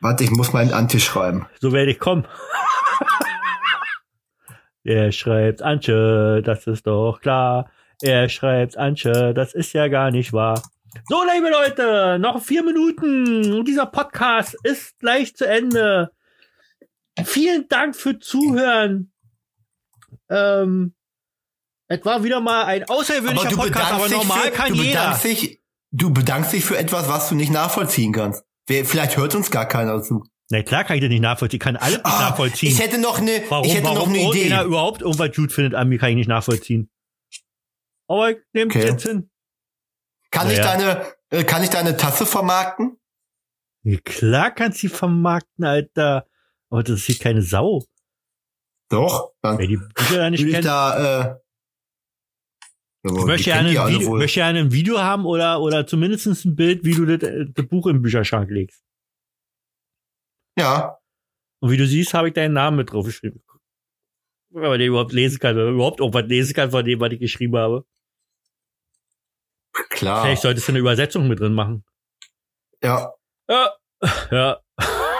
Warte, 0.00 0.24
ich 0.24 0.30
muss 0.30 0.52
mal 0.54 0.60
einen 0.60 0.72
Anti 0.72 1.00
schreiben. 1.00 1.46
So 1.60 1.72
werde 1.72 1.90
ich 1.90 1.98
kommen. 1.98 2.26
Er 4.84 5.12
schreibt 5.12 5.62
Antje, 5.62 6.42
das 6.42 6.66
ist 6.66 6.86
doch 6.86 7.18
klar. 7.20 7.70
Er 8.02 8.28
schreibt 8.28 8.76
Antje, 8.76 9.32
das 9.34 9.54
ist 9.54 9.72
ja 9.72 9.88
gar 9.88 10.10
nicht 10.10 10.32
wahr. 10.32 10.62
So, 11.08 11.22
liebe 11.32 11.50
Leute, 11.50 12.18
noch 12.20 12.42
vier 12.42 12.62
Minuten. 12.62 13.52
und 13.52 13.66
Dieser 13.66 13.86
Podcast 13.86 14.56
ist 14.62 14.98
gleich 14.98 15.34
zu 15.34 15.46
Ende. 15.46 16.10
Vielen 17.24 17.66
Dank 17.68 17.96
für 17.96 18.18
Zuhören. 18.18 19.12
Ähm, 20.28 20.94
es 21.88 22.04
war 22.04 22.22
wieder 22.22 22.40
mal 22.40 22.64
ein 22.64 22.88
außergewöhnlicher 22.88 23.56
Podcast, 23.56 23.92
aber 23.92 24.08
normal 24.08 24.42
für, 24.42 24.50
kann 24.50 24.68
du 24.72 24.82
jeder. 24.82 25.00
Bedankst 25.00 25.24
dich, 25.24 25.60
du 25.92 26.12
bedankst 26.12 26.52
dich 26.52 26.64
für 26.64 26.76
etwas, 26.78 27.08
was 27.08 27.28
du 27.28 27.34
nicht 27.34 27.52
nachvollziehen 27.52 28.12
kannst. 28.12 28.44
Vielleicht 28.66 29.16
hört 29.16 29.34
uns 29.34 29.50
gar 29.50 29.66
keiner 29.66 30.02
zu. 30.02 30.24
Na 30.50 30.62
klar 30.62 30.84
kann 30.84 30.96
ich 30.96 31.02
das 31.02 31.08
nicht 31.10 31.20
nachvollziehen. 31.22 31.58
Ich 31.58 31.64
kann 31.64 31.76
alles 31.76 31.96
nicht 31.96 32.06
Ah, 32.06 32.28
nachvollziehen. 32.30 32.68
Ich 32.70 32.78
hätte 32.78 32.98
noch 32.98 33.18
eine, 33.18 33.42
warum 33.48 33.66
ich 33.66 33.74
hätte 33.74 33.84
warum 33.84 33.98
noch 33.98 34.06
eine 34.08 34.18
Idee. 34.18 34.26
irgendeiner 34.42 34.64
überhaupt 34.64 35.00
irgendwas 35.02 35.34
gut 35.34 35.52
findet 35.52 35.74
an 35.74 35.88
mir, 35.88 35.98
kann 35.98 36.10
ich 36.10 36.16
nicht 36.16 36.28
nachvollziehen. 36.28 36.90
Aber 38.08 38.30
ich 38.30 38.36
nehme 38.52 38.70
Okay. 38.70 38.86
jetzt 38.86 39.02
hin. 39.06 39.30
Kann 40.30 40.50
ich 40.50 40.58
Naja. 40.58 40.76
deine, 40.76 41.06
äh, 41.30 41.44
kann 41.44 41.62
ich 41.62 41.70
deine 41.70 41.96
Tasse 41.96 42.26
vermarkten? 42.26 42.98
Ja, 43.84 43.98
klar 44.04 44.50
kannst 44.50 44.82
du 44.82 44.88
die 44.88 44.94
vermarkten, 44.94 45.64
Alter. 45.64 46.26
Aber 46.70 46.82
das 46.82 47.00
ist 47.00 47.06
hier 47.06 47.18
keine 47.18 47.40
Sau. 47.42 47.84
Doch. 48.90 49.32
Dann 49.40 49.58
Wer 49.58 49.66
die 49.66 49.76
Bücher 49.78 50.16
da 50.18 50.30
nicht 50.30 50.40
würde 50.40 50.48
ich 50.50 50.54
kennt. 50.56 50.66
da, 50.66 51.30
äh, 51.30 51.40
aber 53.06 53.18
Ich 53.20 53.24
möchte 53.26 53.44
gerne 53.50 53.68
ein 53.80 53.88
Video, 53.94 54.08
wohl. 54.08 54.18
möchte 54.18 54.40
gerne 54.40 54.58
ein 54.60 54.72
Video 54.72 54.98
haben 55.00 55.24
oder, 55.24 55.60
oder 55.60 55.86
zumindest 55.86 56.26
ein 56.26 56.54
Bild, 56.56 56.84
wie 56.84 56.94
du 56.94 57.04
das, 57.06 57.22
äh, 57.28 57.46
das 57.48 57.66
Buch 57.66 57.86
im 57.86 58.02
Bücherschrank 58.02 58.50
legst. 58.50 58.82
Ja. 60.58 60.98
Und 61.60 61.70
wie 61.70 61.76
du 61.76 61.86
siehst, 61.86 62.14
habe 62.14 62.28
ich 62.28 62.34
deinen 62.34 62.52
Namen 62.54 62.76
mit 62.76 62.92
drauf 62.92 63.06
geschrieben. 63.06 63.42
Wenn 64.50 64.62
man 64.70 64.78
den 64.78 64.88
überhaupt 64.88 65.12
lesen 65.12 65.38
kann, 65.40 65.56
wenn 65.56 65.64
man 65.64 65.74
überhaupt 65.74 66.00
irgendwas 66.00 66.26
lesen 66.26 66.54
kann 66.54 66.70
von 66.70 66.84
dem, 66.84 67.00
was 67.00 67.12
ich 67.12 67.18
geschrieben 67.20 67.56
habe. 67.56 67.84
Klar. 69.90 70.22
Vielleicht 70.24 70.42
solltest 70.42 70.68
du 70.68 70.72
eine 70.72 70.78
Übersetzung 70.78 71.26
mit 71.26 71.40
drin 71.40 71.54
machen. 71.54 71.84
Ja. 72.82 73.12
Ja. 73.48 73.72
Ja. 74.30 74.60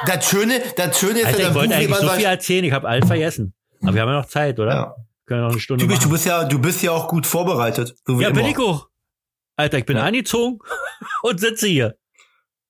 Das 0.07 0.29
Schöne, 0.29 0.61
das 0.77 0.99
Schöne 0.99 1.21
ist 1.21 1.27
Alter, 1.27 1.41
ja, 1.41 1.49
ich 1.49 1.55
wollte 1.55 1.69
Buch, 1.71 1.77
eigentlich 1.77 1.97
so 1.97 2.09
viel 2.11 2.25
erzählen, 2.27 2.65
ich 2.65 2.73
habe 2.73 2.87
alles 2.87 3.07
vergessen. 3.07 3.55
Aber 3.83 3.95
wir 3.95 4.03
haben 4.03 4.09
ja 4.11 4.21
noch 4.21 4.27
Zeit, 4.27 4.59
oder? 4.61 4.73
ja. 4.73 4.97
Können 5.27 5.41
noch 5.43 5.51
eine 5.53 5.61
Stunde 5.61 5.85
Du 5.85 5.89
bist, 5.91 6.05
du 6.05 6.11
bist 6.11 6.27
ja, 6.27 6.45
du 6.45 6.59
bist 6.61 6.83
ja 6.83 6.91
auch 6.93 7.09
gut 7.09 7.27
vorbereitet. 7.27 7.97
So 8.05 8.21
Ja, 8.21 8.29
immer. 8.29 8.41
bin 8.43 8.47
ich 8.51 8.59
auch. 8.59 8.91
Alter, 9.57 9.79
ich 9.79 9.87
bin 9.87 9.97
Ja. 9.97 10.03
angezogen 10.05 10.59
und 11.23 11.41
sitze 11.41 11.67
hier. 11.67 11.97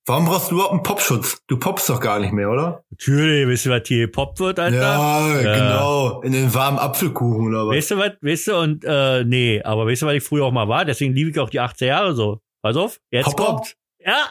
Warum 0.06 0.26
brauchst 0.26 0.50
du 0.50 0.56
überhaupt 0.56 0.72
einen 0.72 0.82
Popschutz? 0.82 1.38
Du 1.46 1.58
poppst 1.58 1.88
doch 1.88 1.98
gar 1.98 2.18
nicht 2.18 2.32
mehr, 2.32 2.50
oder? 2.50 2.84
Natürlich, 2.90 3.48
weißt 3.48 3.66
du, 3.66 3.70
was 3.70 3.82
hier 3.88 4.12
Pop 4.12 4.38
wird, 4.38 4.58
Alter? 4.58 4.76
Ja, 4.76 5.40
Ja. 5.40 5.54
genau. 5.54 6.20
In 6.20 6.32
den 6.32 6.52
warmen 6.52 6.78
Apfelkuchen 6.78 7.48
oder 7.48 7.66
was? 7.68 7.76
Weißt 7.76 7.90
du 7.92 7.96
was, 7.98 8.10
weißt 8.20 8.46
du, 8.48 8.56
und 8.56 8.84
äh, 8.84 9.24
nee, 9.24 9.62
aber 9.62 9.86
weißt 9.86 10.02
du, 10.02 10.06
was 10.06 10.14
ich 10.14 10.22
früher 10.22 10.44
auch 10.44 10.52
mal 10.52 10.68
war? 10.68 10.84
Deswegen 10.84 11.14
liebe 11.14 11.30
ich 11.30 11.38
auch 11.38 11.48
die 11.48 11.60
80er 11.60 11.86
Jahre 11.86 12.14
so. 12.14 12.40
Pass 12.60 12.76
auf, 12.76 13.00
jetzt 13.10 13.24
Popper? 13.24 13.44
kommt. 13.44 13.76
Ja, 13.98 14.26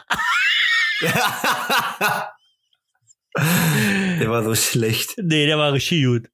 Der 3.36 4.30
war 4.30 4.44
so 4.44 4.54
schlecht. 4.54 5.14
nee, 5.20 5.46
der 5.46 5.58
war 5.58 5.72
richtig 5.72 6.04
gut. 6.04 6.28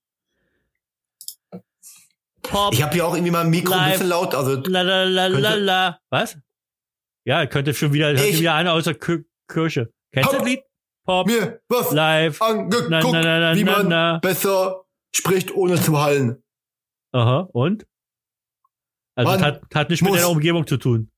Pop, 2.42 2.74
Ich 2.74 2.82
habe 2.82 2.92
hier 2.92 3.06
auch 3.06 3.14
irgendwie 3.14 3.30
mal 3.30 3.40
ein 3.42 3.50
Mikro 3.50 3.72
ein 3.72 3.78
Live. 3.80 3.92
bisschen 3.92 4.08
laut. 4.08 4.34
Also 4.34 4.60
la 4.66 4.82
la 4.82 5.04
la 5.04 5.26
la 5.28 5.54
la. 5.54 5.98
Was? 6.10 6.36
Ja, 7.24 7.46
könnte 7.46 7.72
schon 7.74 7.92
wieder, 7.92 8.12
Ich- 8.12 8.40
wieder 8.40 8.54
einer 8.54 8.72
aus 8.74 8.84
der 8.84 8.94
Kir 8.94 9.24
Kirche. 9.52 9.92
Kennst 10.12 10.32
du 10.32 10.36
das 10.38 10.44
Lied? 10.46 10.62
Pop, 11.06 11.26
mir 11.26 11.60
was 11.68 11.92
live. 11.92 12.40
angeguckt, 12.42 12.90
Na, 12.90 13.00
na, 13.02 13.40
na, 13.52 13.56
wie 13.56 13.64
man 13.64 14.20
besser 14.20 14.84
spricht, 15.14 15.54
ohne 15.54 15.80
zu 15.80 16.00
hallen. 16.00 16.42
Aha, 17.12 17.48
und? 17.52 17.86
Also, 19.16 19.30
Man 19.30 19.40
das 19.40 19.46
hat, 19.46 19.74
hat 19.74 19.90
nicht 19.90 20.02
mit 20.02 20.10
muss 20.10 20.20
deiner 20.20 20.30
Umgebung 20.30 20.66
zu 20.66 20.76
tun. 20.76 21.10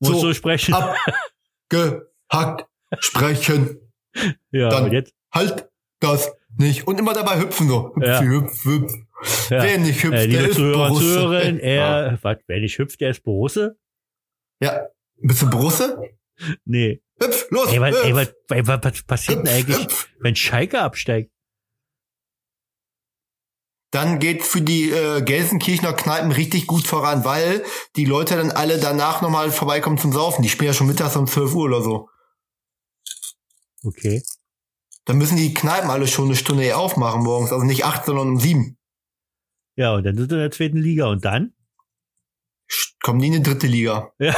Musst 0.00 0.20
so 0.20 0.32
sprechen. 0.34 0.74
Abgehackt 1.70 2.66
sprechen. 3.00 3.92
ja, 4.52 4.68
dann- 4.68 4.92
jetzt? 4.92 5.12
Halt 5.34 5.68
das 6.00 6.32
nicht. 6.56 6.86
Und 6.86 6.98
immer 6.98 7.12
dabei 7.12 7.38
hüpfen 7.40 7.68
so. 7.68 7.94
Hüpf, 7.96 8.06
Ja. 8.06 8.20
hüpf, 8.22 8.64
hüpf. 8.64 8.92
Ja. 9.50 9.62
Wer 9.62 9.78
nicht 9.78 10.02
hüpft, 10.02 10.14
Äh, 10.14 10.18
der 10.18 10.26
liebe 10.28 10.42
ist 10.44 10.56
Zuhörer 10.56 10.82
und 10.84 10.88
Borusse. 10.90 11.04
Zuhörerinnen, 11.14 11.60
Ja. 11.60 12.00
er, 12.06 12.18
was, 12.22 12.38
wer 12.46 12.60
nicht 12.60 12.78
hüpft, 12.78 13.00
der 13.00 13.10
ist 13.10 13.22
Borusse? 13.24 13.76
Ja. 14.62 14.86
Bist 15.16 15.42
du 15.42 15.50
Borusse? 15.50 16.00
Nee. 16.64 17.02
Hüpf, 17.20 17.50
los. 17.50 17.72
Ey, 17.72 17.80
was, 17.80 17.96
hüpf, 17.96 18.04
ey, 18.04 18.14
was, 18.14 18.34
ey, 18.50 18.66
was, 18.66 19.02
passiert 19.02 19.38
denn 19.38 19.48
eigentlich, 19.48 19.78
hüpf. 19.78 20.08
wenn 20.20 20.36
Schalke 20.36 20.80
absteigt? 20.80 21.32
Dann 23.90 24.18
geht 24.18 24.42
für 24.42 24.60
die 24.60 24.90
äh, 24.90 25.22
Gelsenkirchener 25.22 25.94
Kneipen 25.94 26.30
richtig 26.30 26.66
gut 26.66 26.86
voran, 26.86 27.24
weil 27.24 27.64
die 27.96 28.04
Leute 28.04 28.36
dann 28.36 28.50
alle 28.50 28.78
danach 28.78 29.22
nochmal 29.22 29.50
vorbeikommen 29.50 29.96
zum 29.96 30.12
Saufen. 30.12 30.42
Die 30.42 30.50
spielen 30.50 30.68
ja 30.68 30.74
schon 30.74 30.86
mittags 30.86 31.16
um 31.16 31.26
12 31.26 31.54
Uhr 31.54 31.64
oder 31.64 31.80
so. 31.80 32.08
Okay. 33.82 34.22
Dann 35.06 35.16
müssen 35.16 35.38
die 35.38 35.54
Kneipen 35.54 35.88
alle 35.88 36.06
schon 36.06 36.26
eine 36.26 36.36
Stunde 36.36 36.76
aufmachen 36.76 37.22
morgens. 37.22 37.50
Also 37.50 37.64
nicht 37.64 37.86
acht, 37.86 38.04
sondern 38.04 38.28
um 38.28 38.40
sieben. 38.40 38.76
Ja, 39.76 39.94
und 39.94 40.04
dann 40.04 40.18
sind 40.18 40.30
wir 40.30 40.36
in 40.36 40.42
der 40.42 40.50
zweiten 40.50 40.76
Liga. 40.76 41.06
Und 41.06 41.24
dann? 41.24 41.54
Kommen 43.00 43.20
die 43.20 43.28
in 43.28 43.32
die 43.34 43.42
dritte 43.42 43.66
Liga. 43.66 44.12
Ja. 44.18 44.34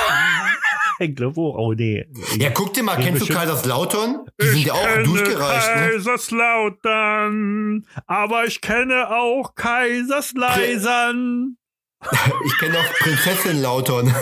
Ich 1.00 1.22
auch. 1.22 1.36
Oh, 1.36 1.72
nee. 1.72 2.06
Ja, 2.38 2.50
guck 2.50 2.74
dir 2.74 2.82
mal, 2.82 2.98
Ja, 2.98 3.04
kennst 3.06 3.28
du. 3.28 3.32
Kaiserslautern? 3.32 4.26
Die 4.40 4.46
sind 4.46 4.66
ja 4.66 4.72
auch 4.74 5.02
durchgereicht, 5.04 5.76
ne? 5.76 5.90
Kaiserslautern, 5.92 7.86
aber 8.06 8.44
ich 8.46 8.60
kenne 8.60 9.08
auch 9.10 9.54
Kaisersleisern. 9.54 11.56
Ich 12.46 12.58
kenne 12.58 12.78
auch 12.78 12.94
Prinzessin 13.00 13.60
Lautern. 13.66 14.14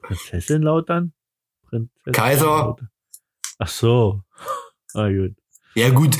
Prinzessin 0.00 0.62
Lautern? 0.62 1.12
Prinzessin 1.68 2.12
Kaiser. 2.12 2.46
Lautern. 2.46 2.88
Ach 3.58 3.68
so. 3.68 4.20
Ah, 4.94 5.08
gut. 5.10 5.32
Ja 5.74 5.90
gut, 5.90 6.16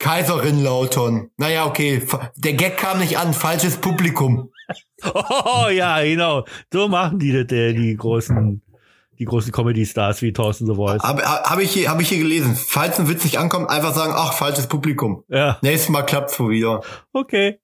Kaiserin 0.00 0.64
Lautern. 0.64 1.30
Naja, 1.36 1.64
okay, 1.66 2.02
der 2.36 2.54
Gag 2.54 2.76
kam 2.76 2.98
nicht 2.98 3.18
an, 3.18 3.32
falsches 3.34 3.76
Publikum. 3.76 4.50
Oh, 5.02 5.68
ja, 5.70 6.02
genau. 6.02 6.44
So 6.70 6.88
machen 6.88 7.18
die 7.20 7.32
das, 7.32 7.50
äh, 7.52 7.72
die 7.72 7.96
großen, 7.96 8.60
die 9.18 9.24
großen 9.24 9.52
Comedy-Stars 9.52 10.22
wie 10.22 10.32
Thorsten 10.32 10.66
The 10.66 10.74
Voice. 10.74 11.02
Habe 11.02 11.22
hab 11.24 11.58
ich, 11.60 11.72
hier- 11.72 11.90
hab 11.90 12.00
ich 12.00 12.08
hier 12.08 12.18
gelesen. 12.18 12.54
Falls 12.54 12.98
ein 13.00 13.08
Witz 13.08 13.24
nicht 13.24 13.38
ankommt, 13.38 13.68
einfach 13.70 13.94
sagen, 13.94 14.12
ach, 14.14 14.32
falsches 14.32 14.68
Publikum. 14.68 15.24
Ja, 15.28 15.58
Nächstes 15.62 15.88
Mal 15.90 16.02
klappt's 16.02 16.38
wohl 16.38 16.50
wieder. 16.52 16.82
okay. 17.12 17.60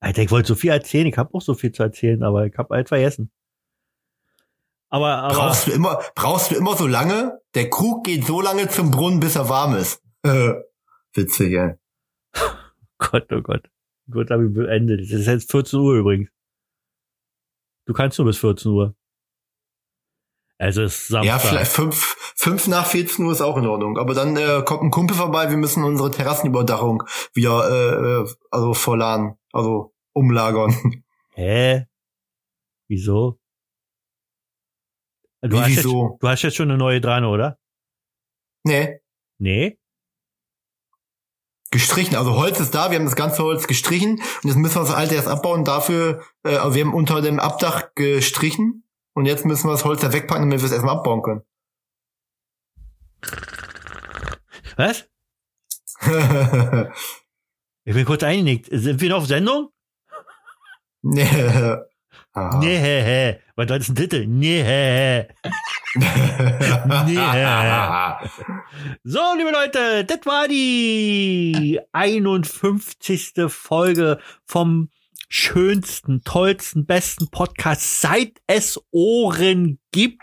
Alter, 0.00 0.22
ich 0.22 0.30
wollte 0.30 0.48
so 0.48 0.54
viel 0.54 0.70
erzählen. 0.70 1.06
Ich 1.06 1.16
habe 1.18 1.32
auch 1.34 1.40
so 1.40 1.54
viel 1.54 1.72
zu 1.72 1.82
erzählen, 1.82 2.22
aber 2.22 2.46
ich 2.46 2.56
habe 2.56 2.74
halt 2.74 2.88
vergessen. 2.88 3.30
Aber, 4.88 5.08
aber, 5.16 5.34
Brauchst 5.34 5.66
du 5.66 5.72
immer, 5.72 6.00
brauchst 6.14 6.50
du 6.50 6.54
immer 6.56 6.76
so 6.76 6.86
lange? 6.86 7.40
Der 7.54 7.68
Krug 7.70 8.04
geht 8.04 8.24
so 8.24 8.40
lange 8.40 8.68
zum 8.68 8.90
Brunnen, 8.90 9.20
bis 9.20 9.36
er 9.36 9.48
warm 9.48 9.74
ist. 9.74 10.02
Witzig, 11.14 11.52
ey. 11.54 11.74
Gott, 12.98 13.32
oh 13.32 13.40
Gott. 13.40 13.68
Gut, 14.10 14.30
habe 14.30 14.46
ich 14.46 14.54
beendet. 14.54 15.00
Es 15.00 15.10
ist 15.12 15.26
jetzt 15.26 15.50
14 15.50 15.80
Uhr 15.80 15.94
übrigens. 15.96 16.28
Du 17.86 17.92
kannst 17.92 18.18
nur 18.18 18.26
bis 18.26 18.38
14 18.38 18.70
Uhr. 18.70 18.94
Also 20.58 20.82
es 20.82 20.94
ist 20.94 21.08
Samstag. 21.08 21.26
Ja, 21.26 21.38
vielleicht 21.38 21.72
fünf, 21.72 22.16
fünf 22.34 22.66
nach 22.66 22.86
14 22.86 23.24
Uhr 23.24 23.32
ist 23.32 23.42
auch 23.42 23.56
in 23.58 23.66
Ordnung. 23.66 23.98
Aber 23.98 24.14
dann 24.14 24.36
äh, 24.36 24.62
kommt 24.64 24.82
ein 24.82 24.90
Kumpel 24.90 25.16
vorbei, 25.16 25.50
wir 25.50 25.56
müssen 25.56 25.84
unsere 25.84 26.10
Terrassenüberdachung 26.10 27.02
wieder 27.34 28.24
äh, 28.24 28.26
also 28.50 28.72
vorladen, 28.74 29.36
also 29.52 29.94
umlagern. 30.12 31.04
Hä? 31.34 31.84
Wieso? 32.88 33.38
Du 35.42 35.56
Wie, 35.56 35.60
hast, 35.60 35.68
wieso? 35.68 36.10
Jetzt, 36.10 36.22
du 36.22 36.28
hast 36.28 36.42
jetzt 36.42 36.56
schon 36.56 36.70
eine 36.70 36.78
neue 36.78 37.00
dran, 37.00 37.24
oder? 37.24 37.58
Nee, 38.64 39.00
Nee? 39.38 39.78
gestrichen. 41.70 42.16
Also 42.16 42.36
Holz 42.36 42.58
ist 42.58 42.74
da, 42.74 42.90
wir 42.90 42.98
haben 42.98 43.04
das 43.04 43.16
ganze 43.16 43.42
Holz 43.42 43.66
gestrichen 43.66 44.12
und 44.12 44.44
jetzt 44.44 44.56
müssen 44.56 44.76
wir 44.76 44.80
das 44.80 44.94
alte 44.94 45.14
erst 45.14 45.28
abbauen. 45.28 45.64
Dafür, 45.64 46.22
äh, 46.42 46.56
also 46.56 46.74
wir 46.74 46.84
haben 46.84 46.94
unter 46.94 47.20
dem 47.20 47.38
Abdach 47.38 47.94
gestrichen 47.94 48.84
und 49.16 49.24
jetzt 49.24 49.46
müssen 49.46 49.66
wir 49.66 49.72
das 49.72 49.84
Holz 49.84 50.02
da 50.02 50.12
wegpacken, 50.12 50.50
damit 50.50 50.60
wir 50.60 50.66
es 50.66 50.72
erstmal 50.72 50.96
abbauen 50.96 51.22
können. 51.22 51.42
Was? 54.76 55.08
Ich 57.88 57.94
bin 57.94 58.04
kurz 58.04 58.24
eingenickt. 58.24 58.66
Sind 58.72 59.00
wir 59.00 59.10
noch 59.10 59.18
auf 59.18 59.26
Sendung? 59.26 59.70
nee. 61.02 61.24
Ah. 62.32 62.58
Nee. 62.58 63.38
Was 63.54 63.68
war 63.70 63.78
das 63.78 63.88
ein 63.88 63.94
Titel? 63.94 64.26
Nee. 64.26 65.26
Nee. 67.06 67.16
So, 69.04 69.20
liebe 69.38 69.50
Leute, 69.50 70.04
das 70.04 70.26
war 70.26 70.46
die 70.46 71.80
51. 71.92 73.32
Folge 73.48 74.18
vom 74.44 74.90
schönsten, 75.28 76.22
tollsten, 76.22 76.86
besten 76.86 77.28
Podcast, 77.28 78.00
seit 78.00 78.38
es 78.46 78.80
Ohren 78.90 79.78
gibt. 79.92 80.22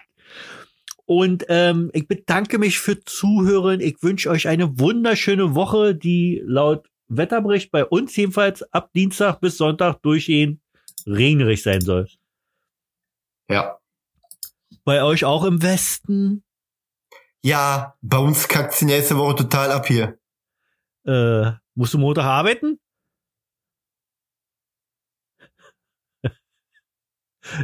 Und 1.05 1.45
ähm, 1.49 1.91
ich 1.93 2.07
bedanke 2.07 2.57
mich 2.57 2.79
für 2.79 3.03
Zuhören. 3.03 3.81
Ich 3.81 4.01
wünsche 4.01 4.29
euch 4.29 4.47
eine 4.47 4.79
wunderschöne 4.79 5.53
Woche, 5.55 5.95
die 5.95 6.41
laut 6.45 6.87
Wetterbericht 7.07 7.71
bei 7.71 7.85
uns 7.85 8.15
jedenfalls 8.15 8.63
ab 8.73 8.91
Dienstag 8.93 9.41
bis 9.41 9.57
Sonntag 9.57 10.01
durchgehend 10.01 10.61
regnerig 11.05 11.61
sein 11.61 11.81
soll. 11.81 12.07
Ja. 13.49 13.77
Bei 14.85 15.03
euch 15.03 15.25
auch 15.25 15.43
im 15.43 15.61
Westen? 15.61 16.43
Ja, 17.41 17.95
bei 18.01 18.17
uns 18.17 18.47
kackt 18.47 18.79
die 18.79 18.85
nächste 18.85 19.17
Woche 19.17 19.35
total 19.35 19.71
ab 19.71 19.87
hier. 19.87 20.17
Äh, 21.05 21.51
musst 21.75 21.93
du 21.93 21.97
Montag 21.97 22.23
arbeiten? 22.23 22.79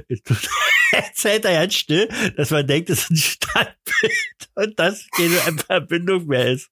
Jetzt 0.07 1.23
hält 1.23 1.45
er 1.45 1.61
ganz 1.61 1.75
still, 1.75 2.09
dass 2.35 2.51
man 2.51 2.67
denkt, 2.67 2.89
es 2.89 3.03
ist 3.03 3.11
ein 3.11 3.17
Standbild 3.17 4.49
und 4.55 4.79
das 4.79 5.07
keine 5.15 5.35
Verbindung 5.57 6.27
mehr 6.27 6.51
ist. 6.51 6.69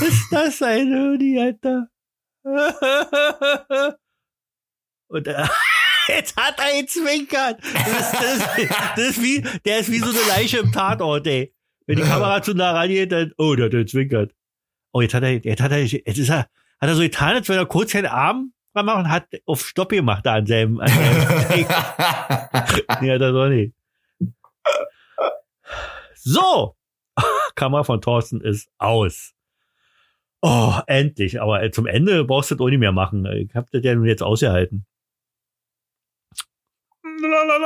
Ist 0.00 0.26
das 0.30 0.62
ein 0.62 0.88
Höni, 0.88 1.38
Alter? 1.40 1.88
Und 5.08 5.26
äh, 5.26 5.44
jetzt 6.08 6.36
hat 6.36 6.58
er 6.58 6.80
gezwinkert. 6.80 7.60
Das, 7.62 8.12
das, 8.12 8.38
das 8.96 9.08
ist 9.08 9.22
wie, 9.22 9.42
der 9.64 9.80
ist 9.80 9.90
wie 9.90 9.98
so 9.98 10.10
eine 10.10 10.28
Leiche 10.28 10.58
im 10.58 10.70
Tatort, 10.70 11.26
ey. 11.26 11.52
Wenn 11.86 11.96
die 11.96 12.02
Kamera 12.02 12.40
zu 12.42 12.54
nah 12.54 12.70
rangeht, 12.72 13.10
dann, 13.10 13.32
oh, 13.36 13.56
der 13.56 13.64
hat 13.66 13.72
gezwinkert. 13.72 14.32
Oh, 14.92 15.00
jetzt 15.00 15.14
hat 15.14 15.24
er, 15.24 15.32
jetzt 15.32 15.60
hat 15.60 15.72
er, 15.72 15.84
jetzt 15.84 16.06
ist 16.06 16.28
er, 16.28 16.38
hat 16.38 16.88
er 16.88 16.94
so 16.94 17.02
getan, 17.02 17.34
als 17.34 17.48
wenn 17.48 17.58
er 17.58 17.66
kurz 17.66 17.90
seinen 17.92 18.06
Arm 18.06 18.52
macht 18.74 18.98
und 18.98 19.10
hat 19.10 19.26
auf 19.46 19.66
Stopp 19.66 19.90
gemacht 19.90 20.26
da 20.26 20.34
an 20.34 20.46
seinem, 20.46 20.80
an 20.80 20.88
seinem 20.88 21.66
Nee, 23.00 23.12
hat 23.12 23.20
er 23.20 23.32
doch 23.32 23.48
nicht. 23.48 23.74
So. 26.14 26.76
Kamera 27.54 27.82
von 27.84 28.00
Thorsten 28.00 28.40
ist 28.40 28.70
aus. 28.78 29.34
Oh, 30.42 30.74
endlich. 30.86 31.40
Aber 31.40 31.70
zum 31.72 31.86
Ende 31.86 32.24
brauchst 32.24 32.50
du 32.50 32.54
das 32.54 32.64
auch 32.64 32.70
nicht 32.70 32.78
mehr 32.78 32.92
machen. 32.92 33.26
Ich 33.26 33.54
hab 33.54 33.70
das 33.70 33.84
ja 33.84 33.94
nun 33.94 34.06
jetzt 34.06 34.22
ausgehalten. 34.22 34.86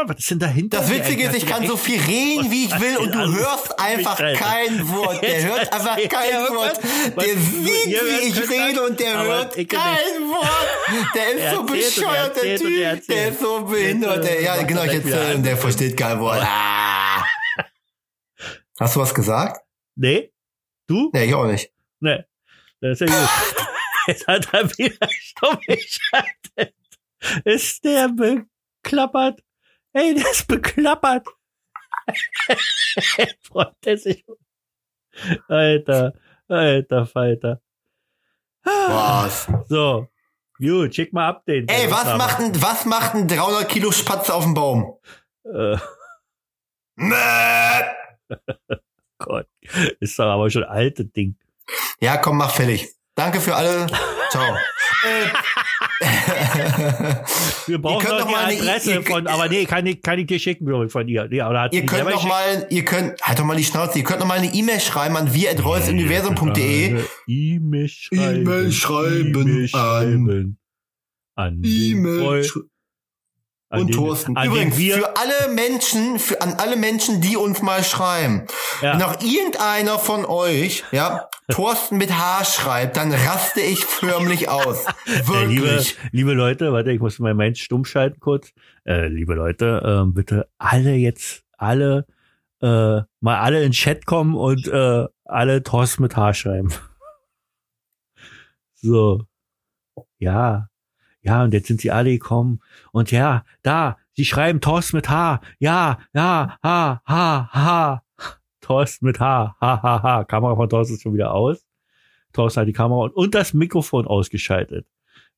Was 0.06 0.18
ist 0.18 0.30
denn 0.30 0.38
dahinter? 0.38 0.78
Das 0.78 0.90
Witzige 0.90 1.24
ist, 1.24 1.36
ich 1.36 1.46
kann 1.46 1.66
so 1.66 1.76
viel 1.76 2.00
reden, 2.00 2.50
wie 2.50 2.64
ich 2.64 2.80
will, 2.80 2.96
und 2.98 3.14
du 3.14 3.18
hörst 3.18 3.78
einfach 3.78 4.16
kein 4.16 4.88
Wort. 4.88 5.22
Der 5.22 5.42
hört 5.48 5.72
einfach 5.72 5.96
kein 5.96 6.48
Wort. 6.54 6.80
Der 7.16 7.36
sieht, 7.36 7.86
wie 7.86 8.28
ich 8.28 8.50
rede, 8.50 8.82
und 8.82 8.98
der 8.98 9.22
hört 9.22 9.54
kein 9.54 10.20
Wort. 10.28 11.14
Der 11.14 11.32
ist 11.32 11.54
so 11.54 11.62
bescheuert, 11.64 12.36
der 12.42 12.56
Typ. 12.58 13.06
Der 13.06 13.28
ist 13.28 13.40
so 13.40 13.64
behindert. 13.64 14.40
Ja, 14.40 14.62
genau, 14.62 14.84
ich 14.84 14.94
erzähle, 14.94 15.38
der 15.40 15.56
versteht 15.56 15.96
kein 15.96 16.18
Wort. 16.20 16.42
Ah. 16.42 17.24
Hast 18.80 18.96
du 18.96 19.00
was 19.00 19.14
gesagt? 19.14 19.60
Nee. 19.94 20.32
Du? 20.86 21.10
Nee, 21.12 21.26
ich 21.26 21.34
auch 21.34 21.46
nicht. 21.46 21.70
Nee. 22.00 22.24
Das 22.80 23.00
ist 23.00 23.08
ja 23.08 23.18
gut. 23.18 23.28
Jetzt 24.06 24.26
hat 24.26 24.52
er 24.52 24.68
wieder 24.76 25.08
stumm 25.10 25.58
geschaltet. 25.66 26.74
Ist 27.44 27.84
der 27.84 28.08
beklappert? 28.08 29.40
Ey, 29.94 30.14
der 30.14 30.30
ist 30.30 30.46
beklappert. 30.48 31.26
Freut 33.42 33.74
er 33.86 33.96
sich. 33.96 34.24
Alter, 35.48 36.12
alter 36.48 37.06
Falter. 37.06 37.62
Was? 38.64 39.48
So. 39.68 40.08
Gut, 40.58 40.94
schick 40.94 41.12
mal 41.12 41.28
ab 41.28 41.44
den. 41.46 41.68
Ey, 41.68 41.90
was 41.90 42.16
macht 42.16 42.40
ein, 42.40 42.62
was 42.62 42.84
macht 42.86 43.14
ein 43.14 43.28
300 43.28 43.68
Kilo 43.68 43.92
Spatz 43.92 44.30
auf 44.30 44.44
dem 44.44 44.54
Baum? 44.54 44.98
Äh. 45.44 45.76
Gott. 49.18 49.46
Ist 50.00 50.18
doch 50.18 50.26
aber 50.26 50.50
schon 50.50 50.64
altes 50.64 51.10
Ding. 51.12 51.36
Ja, 52.00 52.16
komm, 52.16 52.38
mach 52.38 52.50
fertig. 52.50 52.88
Danke 53.14 53.40
für 53.40 53.54
alle. 53.54 53.86
Ciao. 54.30 54.56
Wir 57.66 57.78
brauchen 57.80 58.04
könnt 58.04 58.18
noch 58.20 58.26
die 58.26 58.32
mal 58.32 58.44
eine- 58.46 58.58
Adresse 58.60 58.92
ihr- 58.94 59.02
von, 59.02 59.26
aber 59.26 59.48
nee, 59.48 59.64
kann 59.64 59.86
ich, 59.86 60.02
kann 60.02 60.18
ich 60.18 60.26
dir 60.26 60.38
schicken, 60.38 60.66
glaube 60.66 60.86
ich, 60.86 60.92
von 60.92 61.06
dir. 61.06 61.26
Nee, 61.30 61.42
oder 61.42 61.72
Ihr 61.72 61.86
könnt 61.86 62.10
noch 62.10 62.26
mal, 62.26 62.66
ihr 62.70 62.84
könnt, 62.84 63.20
halt 63.22 63.38
doch 63.38 63.44
mal 63.44 63.56
die 63.56 63.64
Schnauze, 63.64 63.98
ihr 63.98 64.04
könnt 64.04 64.20
noch 64.20 64.26
mal 64.26 64.38
eine 64.38 64.52
E-Mail 64.52 64.80
schreiben 64.80 65.16
an 65.16 65.32
wir@reusuniversum.de. 65.32 67.00
E-Mail 67.26 67.88
schreiben. 67.88 68.42
E-Mail 68.42 68.72
schreiben 68.72 69.26
E-Mail 69.48 69.62
an- 69.62 69.68
schreiben. 69.68 70.58
E-Mail 71.64 72.20
Roy- 72.20 72.40
sch- 72.42 72.60
an 72.60 72.73
und 73.80 73.88
den, 73.88 73.96
Thorsten. 73.96 74.32
Übrigens, 74.32 74.76
für 74.76 75.16
alle 75.16 75.52
Menschen, 75.54 76.18
für, 76.18 76.40
an 76.40 76.54
alle 76.54 76.76
Menschen, 76.76 77.20
die 77.20 77.36
uns 77.36 77.62
mal 77.62 77.82
schreiben. 77.84 78.46
Ja. 78.82 78.94
Wenn 78.94 79.02
auch 79.02 79.20
irgendeiner 79.20 79.98
von 79.98 80.24
euch, 80.24 80.84
ja, 80.92 81.28
Thorsten 81.48 81.98
mit 81.98 82.10
H 82.10 82.44
schreibt, 82.44 82.96
dann 82.96 83.12
raste 83.12 83.60
ich 83.60 83.84
förmlich 83.84 84.48
aus. 84.48 84.86
äh, 85.06 85.44
liebe, 85.44 85.66
Wirklich. 85.66 85.96
liebe 86.12 86.32
Leute, 86.32 86.72
warte, 86.72 86.90
ich 86.90 87.00
muss 87.00 87.18
mal 87.18 87.34
meinen 87.34 87.54
stumm 87.54 87.84
schalten 87.84 88.20
kurz. 88.20 88.52
Äh, 88.84 89.08
liebe 89.08 89.34
Leute, 89.34 89.82
ähm, 89.84 90.14
bitte 90.14 90.48
alle 90.58 90.94
jetzt, 90.94 91.44
alle, 91.58 92.06
äh, 92.60 93.00
mal 93.20 93.40
alle 93.40 93.58
in 93.58 93.70
den 93.70 93.72
Chat 93.72 94.06
kommen 94.06 94.34
und 94.34 94.68
äh, 94.68 95.06
alle 95.24 95.62
Thorsten 95.62 96.02
mit 96.02 96.16
H 96.16 96.34
schreiben. 96.34 96.72
So. 98.86 99.22
Ja. 100.18 100.68
Ja, 101.24 101.42
und 101.42 101.54
jetzt 101.54 101.68
sind 101.68 101.80
sie 101.80 101.90
alle 101.90 102.10
gekommen. 102.10 102.60
Und 102.92 103.10
ja, 103.10 103.44
da, 103.62 103.96
sie 104.12 104.26
schreiben 104.26 104.60
Thorsten 104.60 104.98
mit 104.98 105.08
H. 105.08 105.40
Ja, 105.58 105.98
ja, 106.12 106.58
H, 106.62 107.00
H, 107.06 107.48
H. 107.52 108.02
Thorsten 108.60 109.06
mit 109.06 109.20
H. 109.20 109.56
H, 109.58 109.82
H, 109.82 110.02
H. 110.02 110.24
Kamera 110.24 110.54
von 110.54 110.68
Thorsten 110.68 110.94
ist 110.94 111.02
schon 111.02 111.14
wieder 111.14 111.32
aus. 111.32 111.64
Thorsten 112.34 112.60
hat 112.60 112.68
die 112.68 112.74
Kamera 112.74 113.04
und, 113.04 113.16
und 113.16 113.34
das 113.34 113.54
Mikrofon 113.54 114.06
ausgeschaltet. 114.06 114.86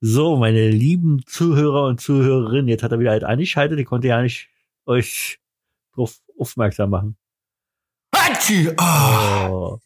So, 0.00 0.36
meine 0.36 0.68
lieben 0.70 1.22
Zuhörer 1.26 1.86
und 1.86 2.00
Zuhörerinnen, 2.00 2.68
jetzt 2.68 2.82
hat 2.82 2.92
er 2.92 2.98
wieder 2.98 3.12
halt 3.12 3.24
angeschaltet. 3.24 3.78
Ich 3.78 3.86
konnte 3.86 4.08
ja 4.08 4.20
nicht 4.20 4.48
euch 4.86 5.38
drauf 5.94 6.18
aufmerksam 6.38 6.90
machen. 6.90 7.16
Hatschi! 8.12 8.70
Oh. 8.78 9.78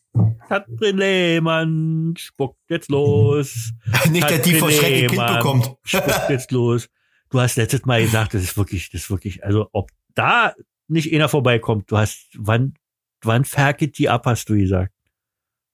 Katrin 0.48 0.96
Lehmann 0.96 2.14
spuckt 2.16 2.58
jetzt 2.68 2.90
los. 2.90 3.72
nicht, 4.10 4.28
dass 4.28 4.42
die 4.42 4.54
vor 4.54 4.70
Schreck 4.70 5.04
ein 5.04 5.08
Kind 5.08 5.26
bekommt. 5.26 5.76
Spuckt 5.84 6.30
jetzt 6.30 6.50
los. 6.50 6.88
Du 7.30 7.40
hast 7.40 7.56
letztes 7.56 7.84
Mal 7.84 8.02
gesagt, 8.02 8.34
das 8.34 8.42
ist 8.42 8.56
wirklich, 8.56 8.90
das 8.90 9.02
ist 9.02 9.10
wirklich, 9.10 9.44
also 9.44 9.68
ob 9.72 9.90
da 10.14 10.54
nicht 10.88 11.12
einer 11.14 11.28
vorbeikommt, 11.28 11.90
du 11.90 11.96
hast, 11.96 12.28
wann, 12.36 12.74
wann 13.22 13.44
ferket 13.44 13.98
die 13.98 14.08
ab, 14.08 14.26
hast 14.26 14.48
du 14.48 14.56
gesagt. 14.56 14.92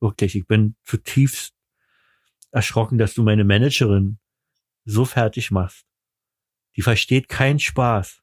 Wirklich, 0.01 0.37
ich 0.37 0.47
bin 0.47 0.77
zutiefst 0.85 1.55
erschrocken, 2.51 2.99
dass 2.99 3.15
du 3.15 3.23
meine 3.23 3.45
Managerin 3.45 4.19
so 4.85 5.07
fertig 5.07 5.51
machst. 5.51 5.87
Die 6.77 6.83
versteht 6.83 7.29
keinen 7.29 7.59
Spaß. 7.59 8.23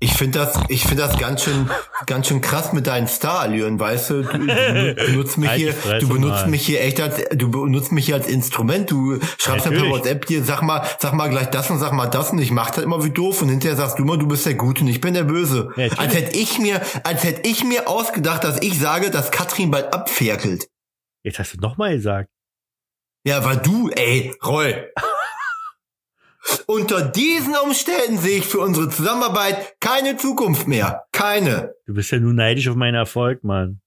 Ich 0.00 0.12
finde 0.12 0.40
das, 0.40 0.58
ich 0.68 0.82
finde 0.82 1.04
das 1.04 1.18
ganz 1.18 1.44
schön, 1.44 1.70
ganz 2.06 2.26
schön 2.26 2.40
krass 2.40 2.72
mit 2.72 2.86
deinen 2.86 3.06
Starallüren, 3.06 3.78
weißt 3.78 4.10
du? 4.10 4.22
Du, 4.22 4.38
du 4.38 4.94
benutzt 5.06 5.38
mich 5.38 5.48
Halt 5.48 5.58
hier, 5.60 5.74
du 6.00 6.08
benutzt 6.08 6.42
mal. 6.42 6.48
mich 6.48 6.66
hier 6.66 6.80
echt 6.82 7.00
als, 7.00 7.22
du 7.30 7.50
benutzt 7.50 7.92
mich 7.92 8.06
hier 8.06 8.16
als 8.16 8.26
Instrument. 8.26 8.90
Du 8.90 9.18
schreibst 9.38 9.70
mir 9.70 9.78
per. 9.78 9.90
WhatsApp 9.90 10.26
dir, 10.26 10.42
sag 10.42 10.62
mal, 10.62 10.84
sag 10.98 11.12
mal 11.14 11.28
gleich 11.30 11.46
das 11.50 11.70
und 11.70 11.78
sag 11.78 11.92
mal 11.92 12.08
das 12.08 12.30
und 12.30 12.40
ich 12.40 12.50
mach 12.50 12.70
das 12.70 12.84
immer 12.84 13.04
wie 13.04 13.10
doof 13.10 13.40
und 13.42 13.48
hinterher 13.48 13.76
sagst 13.76 13.98
du 13.98 14.02
immer, 14.02 14.16
du 14.16 14.26
bist 14.26 14.44
der 14.46 14.54
Gute 14.54 14.82
und 14.82 14.88
ich 14.88 15.00
bin 15.00 15.14
der 15.14 15.24
Böse. 15.24 15.70
Ja, 15.76 15.88
als 15.96 16.14
hätte 16.14 16.36
ich 16.36 16.58
mir, 16.58 16.80
als 17.04 17.22
hätte 17.22 17.48
ich 17.48 17.62
mir 17.64 17.88
ausgedacht, 17.88 18.42
dass 18.44 18.60
ich 18.60 18.78
sage, 18.78 19.10
dass 19.10 19.30
Katrin 19.30 19.70
bald 19.70 19.92
abferkelt. 19.94 20.66
Jetzt 21.22 21.38
hast 21.38 21.54
du 21.54 21.60
nochmal 21.60 21.94
gesagt. 21.94 22.28
Ja, 23.24 23.44
weil 23.44 23.56
du, 23.58 23.90
ey, 23.90 24.34
Roy. 24.44 24.74
Unter 26.66 27.02
diesen 27.02 27.54
Umständen 27.56 28.18
sehe 28.18 28.38
ich 28.38 28.46
für 28.46 28.58
unsere 28.60 28.88
Zusammenarbeit 28.88 29.76
keine 29.80 30.16
Zukunft 30.16 30.66
mehr. 30.68 31.04
Keine. 31.12 31.74
Du 31.86 31.94
bist 31.94 32.10
ja 32.10 32.18
nur 32.18 32.32
neidisch 32.32 32.68
auf 32.68 32.76
meinen 32.76 32.94
Erfolg, 32.94 33.42
Mann. 33.44 33.80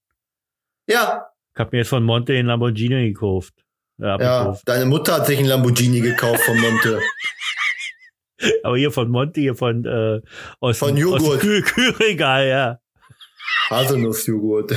Ja, 0.86 1.26
Ich 1.54 1.58
hab 1.60 1.72
mir 1.72 1.78
jetzt 1.78 1.88
von 1.88 2.02
Monte 2.04 2.32
den 2.32 2.46
Lamborghini 2.46 3.08
gekauft. 3.12 3.54
Ja, 3.98 4.06
Ja, 4.06 4.14
abgekauft. 4.14 4.68
deine 4.68 4.86
Mutter 4.86 5.14
hat 5.16 5.26
sich 5.26 5.38
einen 5.38 5.48
Lamborghini 5.48 6.00
gekauft 6.00 6.42
von 6.42 6.58
Monte. 6.58 7.00
Aber 8.62 8.76
hier 8.78 8.90
von 8.90 9.10
Monte, 9.10 9.40
hier 9.40 9.54
von, 9.54 9.84
äh, 9.84 10.20
aus, 10.60 10.78
Von 10.78 10.96
dem- 10.96 11.12
aus 11.12 11.20
Joghurt. 11.22 11.40
Kühl 11.40 11.62
Kühlregal, 11.62 12.46
ja. 12.48 12.78
Haselnussjoghurt. 13.68 14.72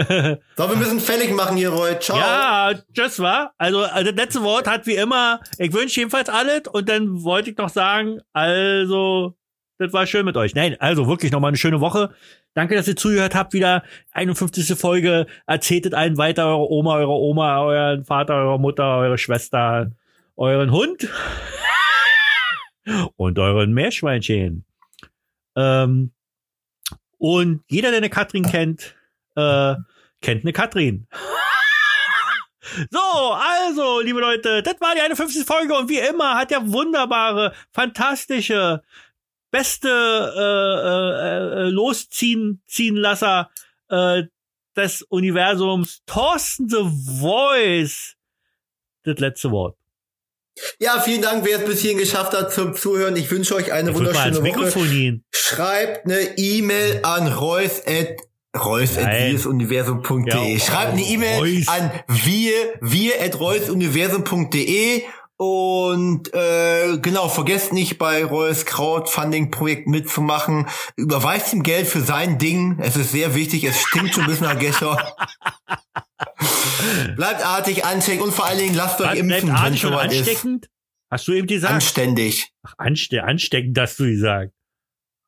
So, 0.56 0.68
wir 0.68 0.76
müssen 0.76 1.00
fällig 1.00 1.32
machen 1.34 1.56
hier, 1.56 1.70
Roy. 1.70 1.98
Ciao. 1.98 2.18
Ja, 2.18 2.72
tschüss, 2.94 3.18
war. 3.18 3.52
Also, 3.58 3.82
also, 3.82 4.10
das 4.10 4.16
letzte 4.16 4.42
Wort 4.42 4.66
hat 4.66 4.86
wie 4.86 4.94
immer, 4.96 5.40
ich 5.58 5.72
wünsche 5.72 6.00
jedenfalls 6.00 6.28
alles 6.28 6.62
und 6.72 6.88
dann 6.88 7.22
wollte 7.22 7.50
ich 7.50 7.56
noch 7.56 7.68
sagen, 7.68 8.20
also, 8.32 9.36
das 9.78 9.92
war 9.92 10.06
schön 10.06 10.24
mit 10.26 10.36
euch. 10.36 10.54
Nein, 10.54 10.76
also 10.78 11.06
wirklich 11.08 11.32
nochmal 11.32 11.48
eine 11.48 11.56
schöne 11.56 11.80
Woche. 11.80 12.14
Danke, 12.54 12.74
dass 12.74 12.88
ihr 12.88 12.96
zugehört 12.96 13.34
habt. 13.34 13.52
Wieder 13.54 13.82
51. 14.12 14.78
Folge. 14.78 15.26
Erzählt 15.46 15.86
es 15.86 15.92
allen 15.94 16.18
weiter, 16.18 16.46
eure 16.46 16.70
Oma, 16.70 16.96
eure 16.96 17.12
Oma, 17.12 17.62
euren 17.62 18.04
Vater, 18.04 18.34
eure 18.34 18.60
Mutter, 18.60 18.98
eure 18.98 19.16
Schwester, 19.18 19.90
euren 20.36 20.70
Hund 20.70 21.08
und 23.16 23.38
euren 23.38 23.72
Meerschweinchen. 23.72 24.64
Ähm, 25.56 26.12
Und 27.18 27.62
jeder, 27.68 27.90
der 27.90 27.98
eine 27.98 28.10
Katrin 28.10 28.44
kennt, 28.44 28.94
äh, 29.36 29.74
kennt 30.20 30.44
eine 30.44 30.52
Katrin. 30.52 31.06
So, 32.90 33.32
also, 33.32 34.00
liebe 34.00 34.20
Leute, 34.20 34.62
das 34.62 34.80
war 34.80 34.94
die 34.94 35.00
51. 35.00 35.44
Folge 35.44 35.74
und 35.74 35.88
wie 35.88 35.98
immer 35.98 36.36
hat 36.36 36.52
der 36.52 36.70
wunderbare, 36.70 37.52
fantastische, 37.72 38.82
beste 39.50 39.88
äh, 39.88 41.62
äh, 41.62 41.66
äh, 41.66 41.70
Losziehen 41.70 42.62
ziehen 42.66 42.96
Lasser 42.96 43.50
äh, 43.88 44.24
des 44.76 45.02
Universums, 45.02 46.02
Thorsten 46.06 46.68
The 46.68 46.88
Voice, 47.20 48.14
das 49.04 49.18
letzte 49.18 49.50
Wort. 49.50 49.76
Ja, 50.78 51.00
vielen 51.00 51.22
Dank, 51.22 51.44
wer 51.44 51.58
es 51.58 51.64
bis 51.64 51.80
hierhin 51.80 51.98
geschafft 51.98 52.34
hat 52.34 52.52
zum 52.52 52.74
Zuhören. 52.74 53.16
Ich 53.16 53.30
wünsche 53.30 53.54
euch 53.54 53.72
eine 53.72 53.94
wunderschöne 53.94 54.42
Woche. 54.42 55.20
Schreibt 55.30 56.04
eine 56.04 56.36
E-Mail 56.36 57.00
an 57.04 57.28
reus 57.28 57.80
reus.wirsuniversum.de. 58.56 60.52
Ja, 60.52 60.60
Schreibt 60.60 60.92
eine 60.92 61.02
E-Mail 61.02 61.64
an 61.68 61.90
wir, 62.08 62.52
wir 62.80 63.22
at 63.22 63.38
reusuniversum.de 63.38 65.02
und 65.36 66.34
äh, 66.34 66.98
genau, 66.98 67.28
vergesst 67.30 67.72
nicht 67.72 67.96
bei 67.96 68.24
Reus 68.24 68.66
Crowdfunding-Projekt 68.66 69.86
mitzumachen. 69.86 70.66
Überweist 70.96 71.54
ihm 71.54 71.62
Geld 71.62 71.86
für 71.86 72.02
sein 72.02 72.36
Ding. 72.36 72.78
Es 72.78 72.96
ist 72.96 73.12
sehr 73.12 73.34
wichtig, 73.34 73.64
es 73.64 73.80
stinkt 73.80 74.12
schon 74.14 74.24
ein 74.24 74.30
bisschen 74.30 74.48
nach 74.48 74.58
Gescher. 74.58 74.98
Bleibt 77.16 77.46
artig, 77.46 77.86
ansteckend 77.86 78.22
und 78.22 78.34
vor 78.34 78.44
allen 78.44 78.58
Dingen 78.58 78.74
lasst 78.74 79.00
euch 79.00 79.18
impfen, 79.18 79.48
wenn 79.48 79.72
es 79.72 79.80
soweit 79.80 80.10
ansteckend? 80.10 80.66
Ist. 80.66 80.72
Hast 81.10 81.26
du 81.28 81.32
eben 81.32 81.46
gesagt? 81.46 81.72
Anständig. 81.72 82.52
Ach, 82.62 82.74
anste 82.76 83.24
ansteckend 83.24 83.78
hast 83.78 83.98
du 83.98 84.04
gesagt. 84.04 84.52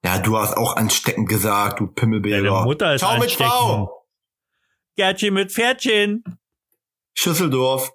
Ja, 0.04 0.18
du 0.18 0.36
hast 0.38 0.56
auch 0.56 0.76
ansteckend 0.76 1.28
gesagt, 1.28 1.80
du 1.80 1.86
Pimmelbär. 1.86 2.42
Deine 2.42 2.64
Mutter 2.64 2.94
ist 2.94 3.00
Ciao 3.00 3.12
ansteckend. 3.12 3.40
mit 3.40 3.48
Frau. 3.48 4.06
Gärtchen 4.96 5.34
mit 5.34 5.52
Pferdchen. 5.52 6.24
Schüsseldorf. 7.14 7.92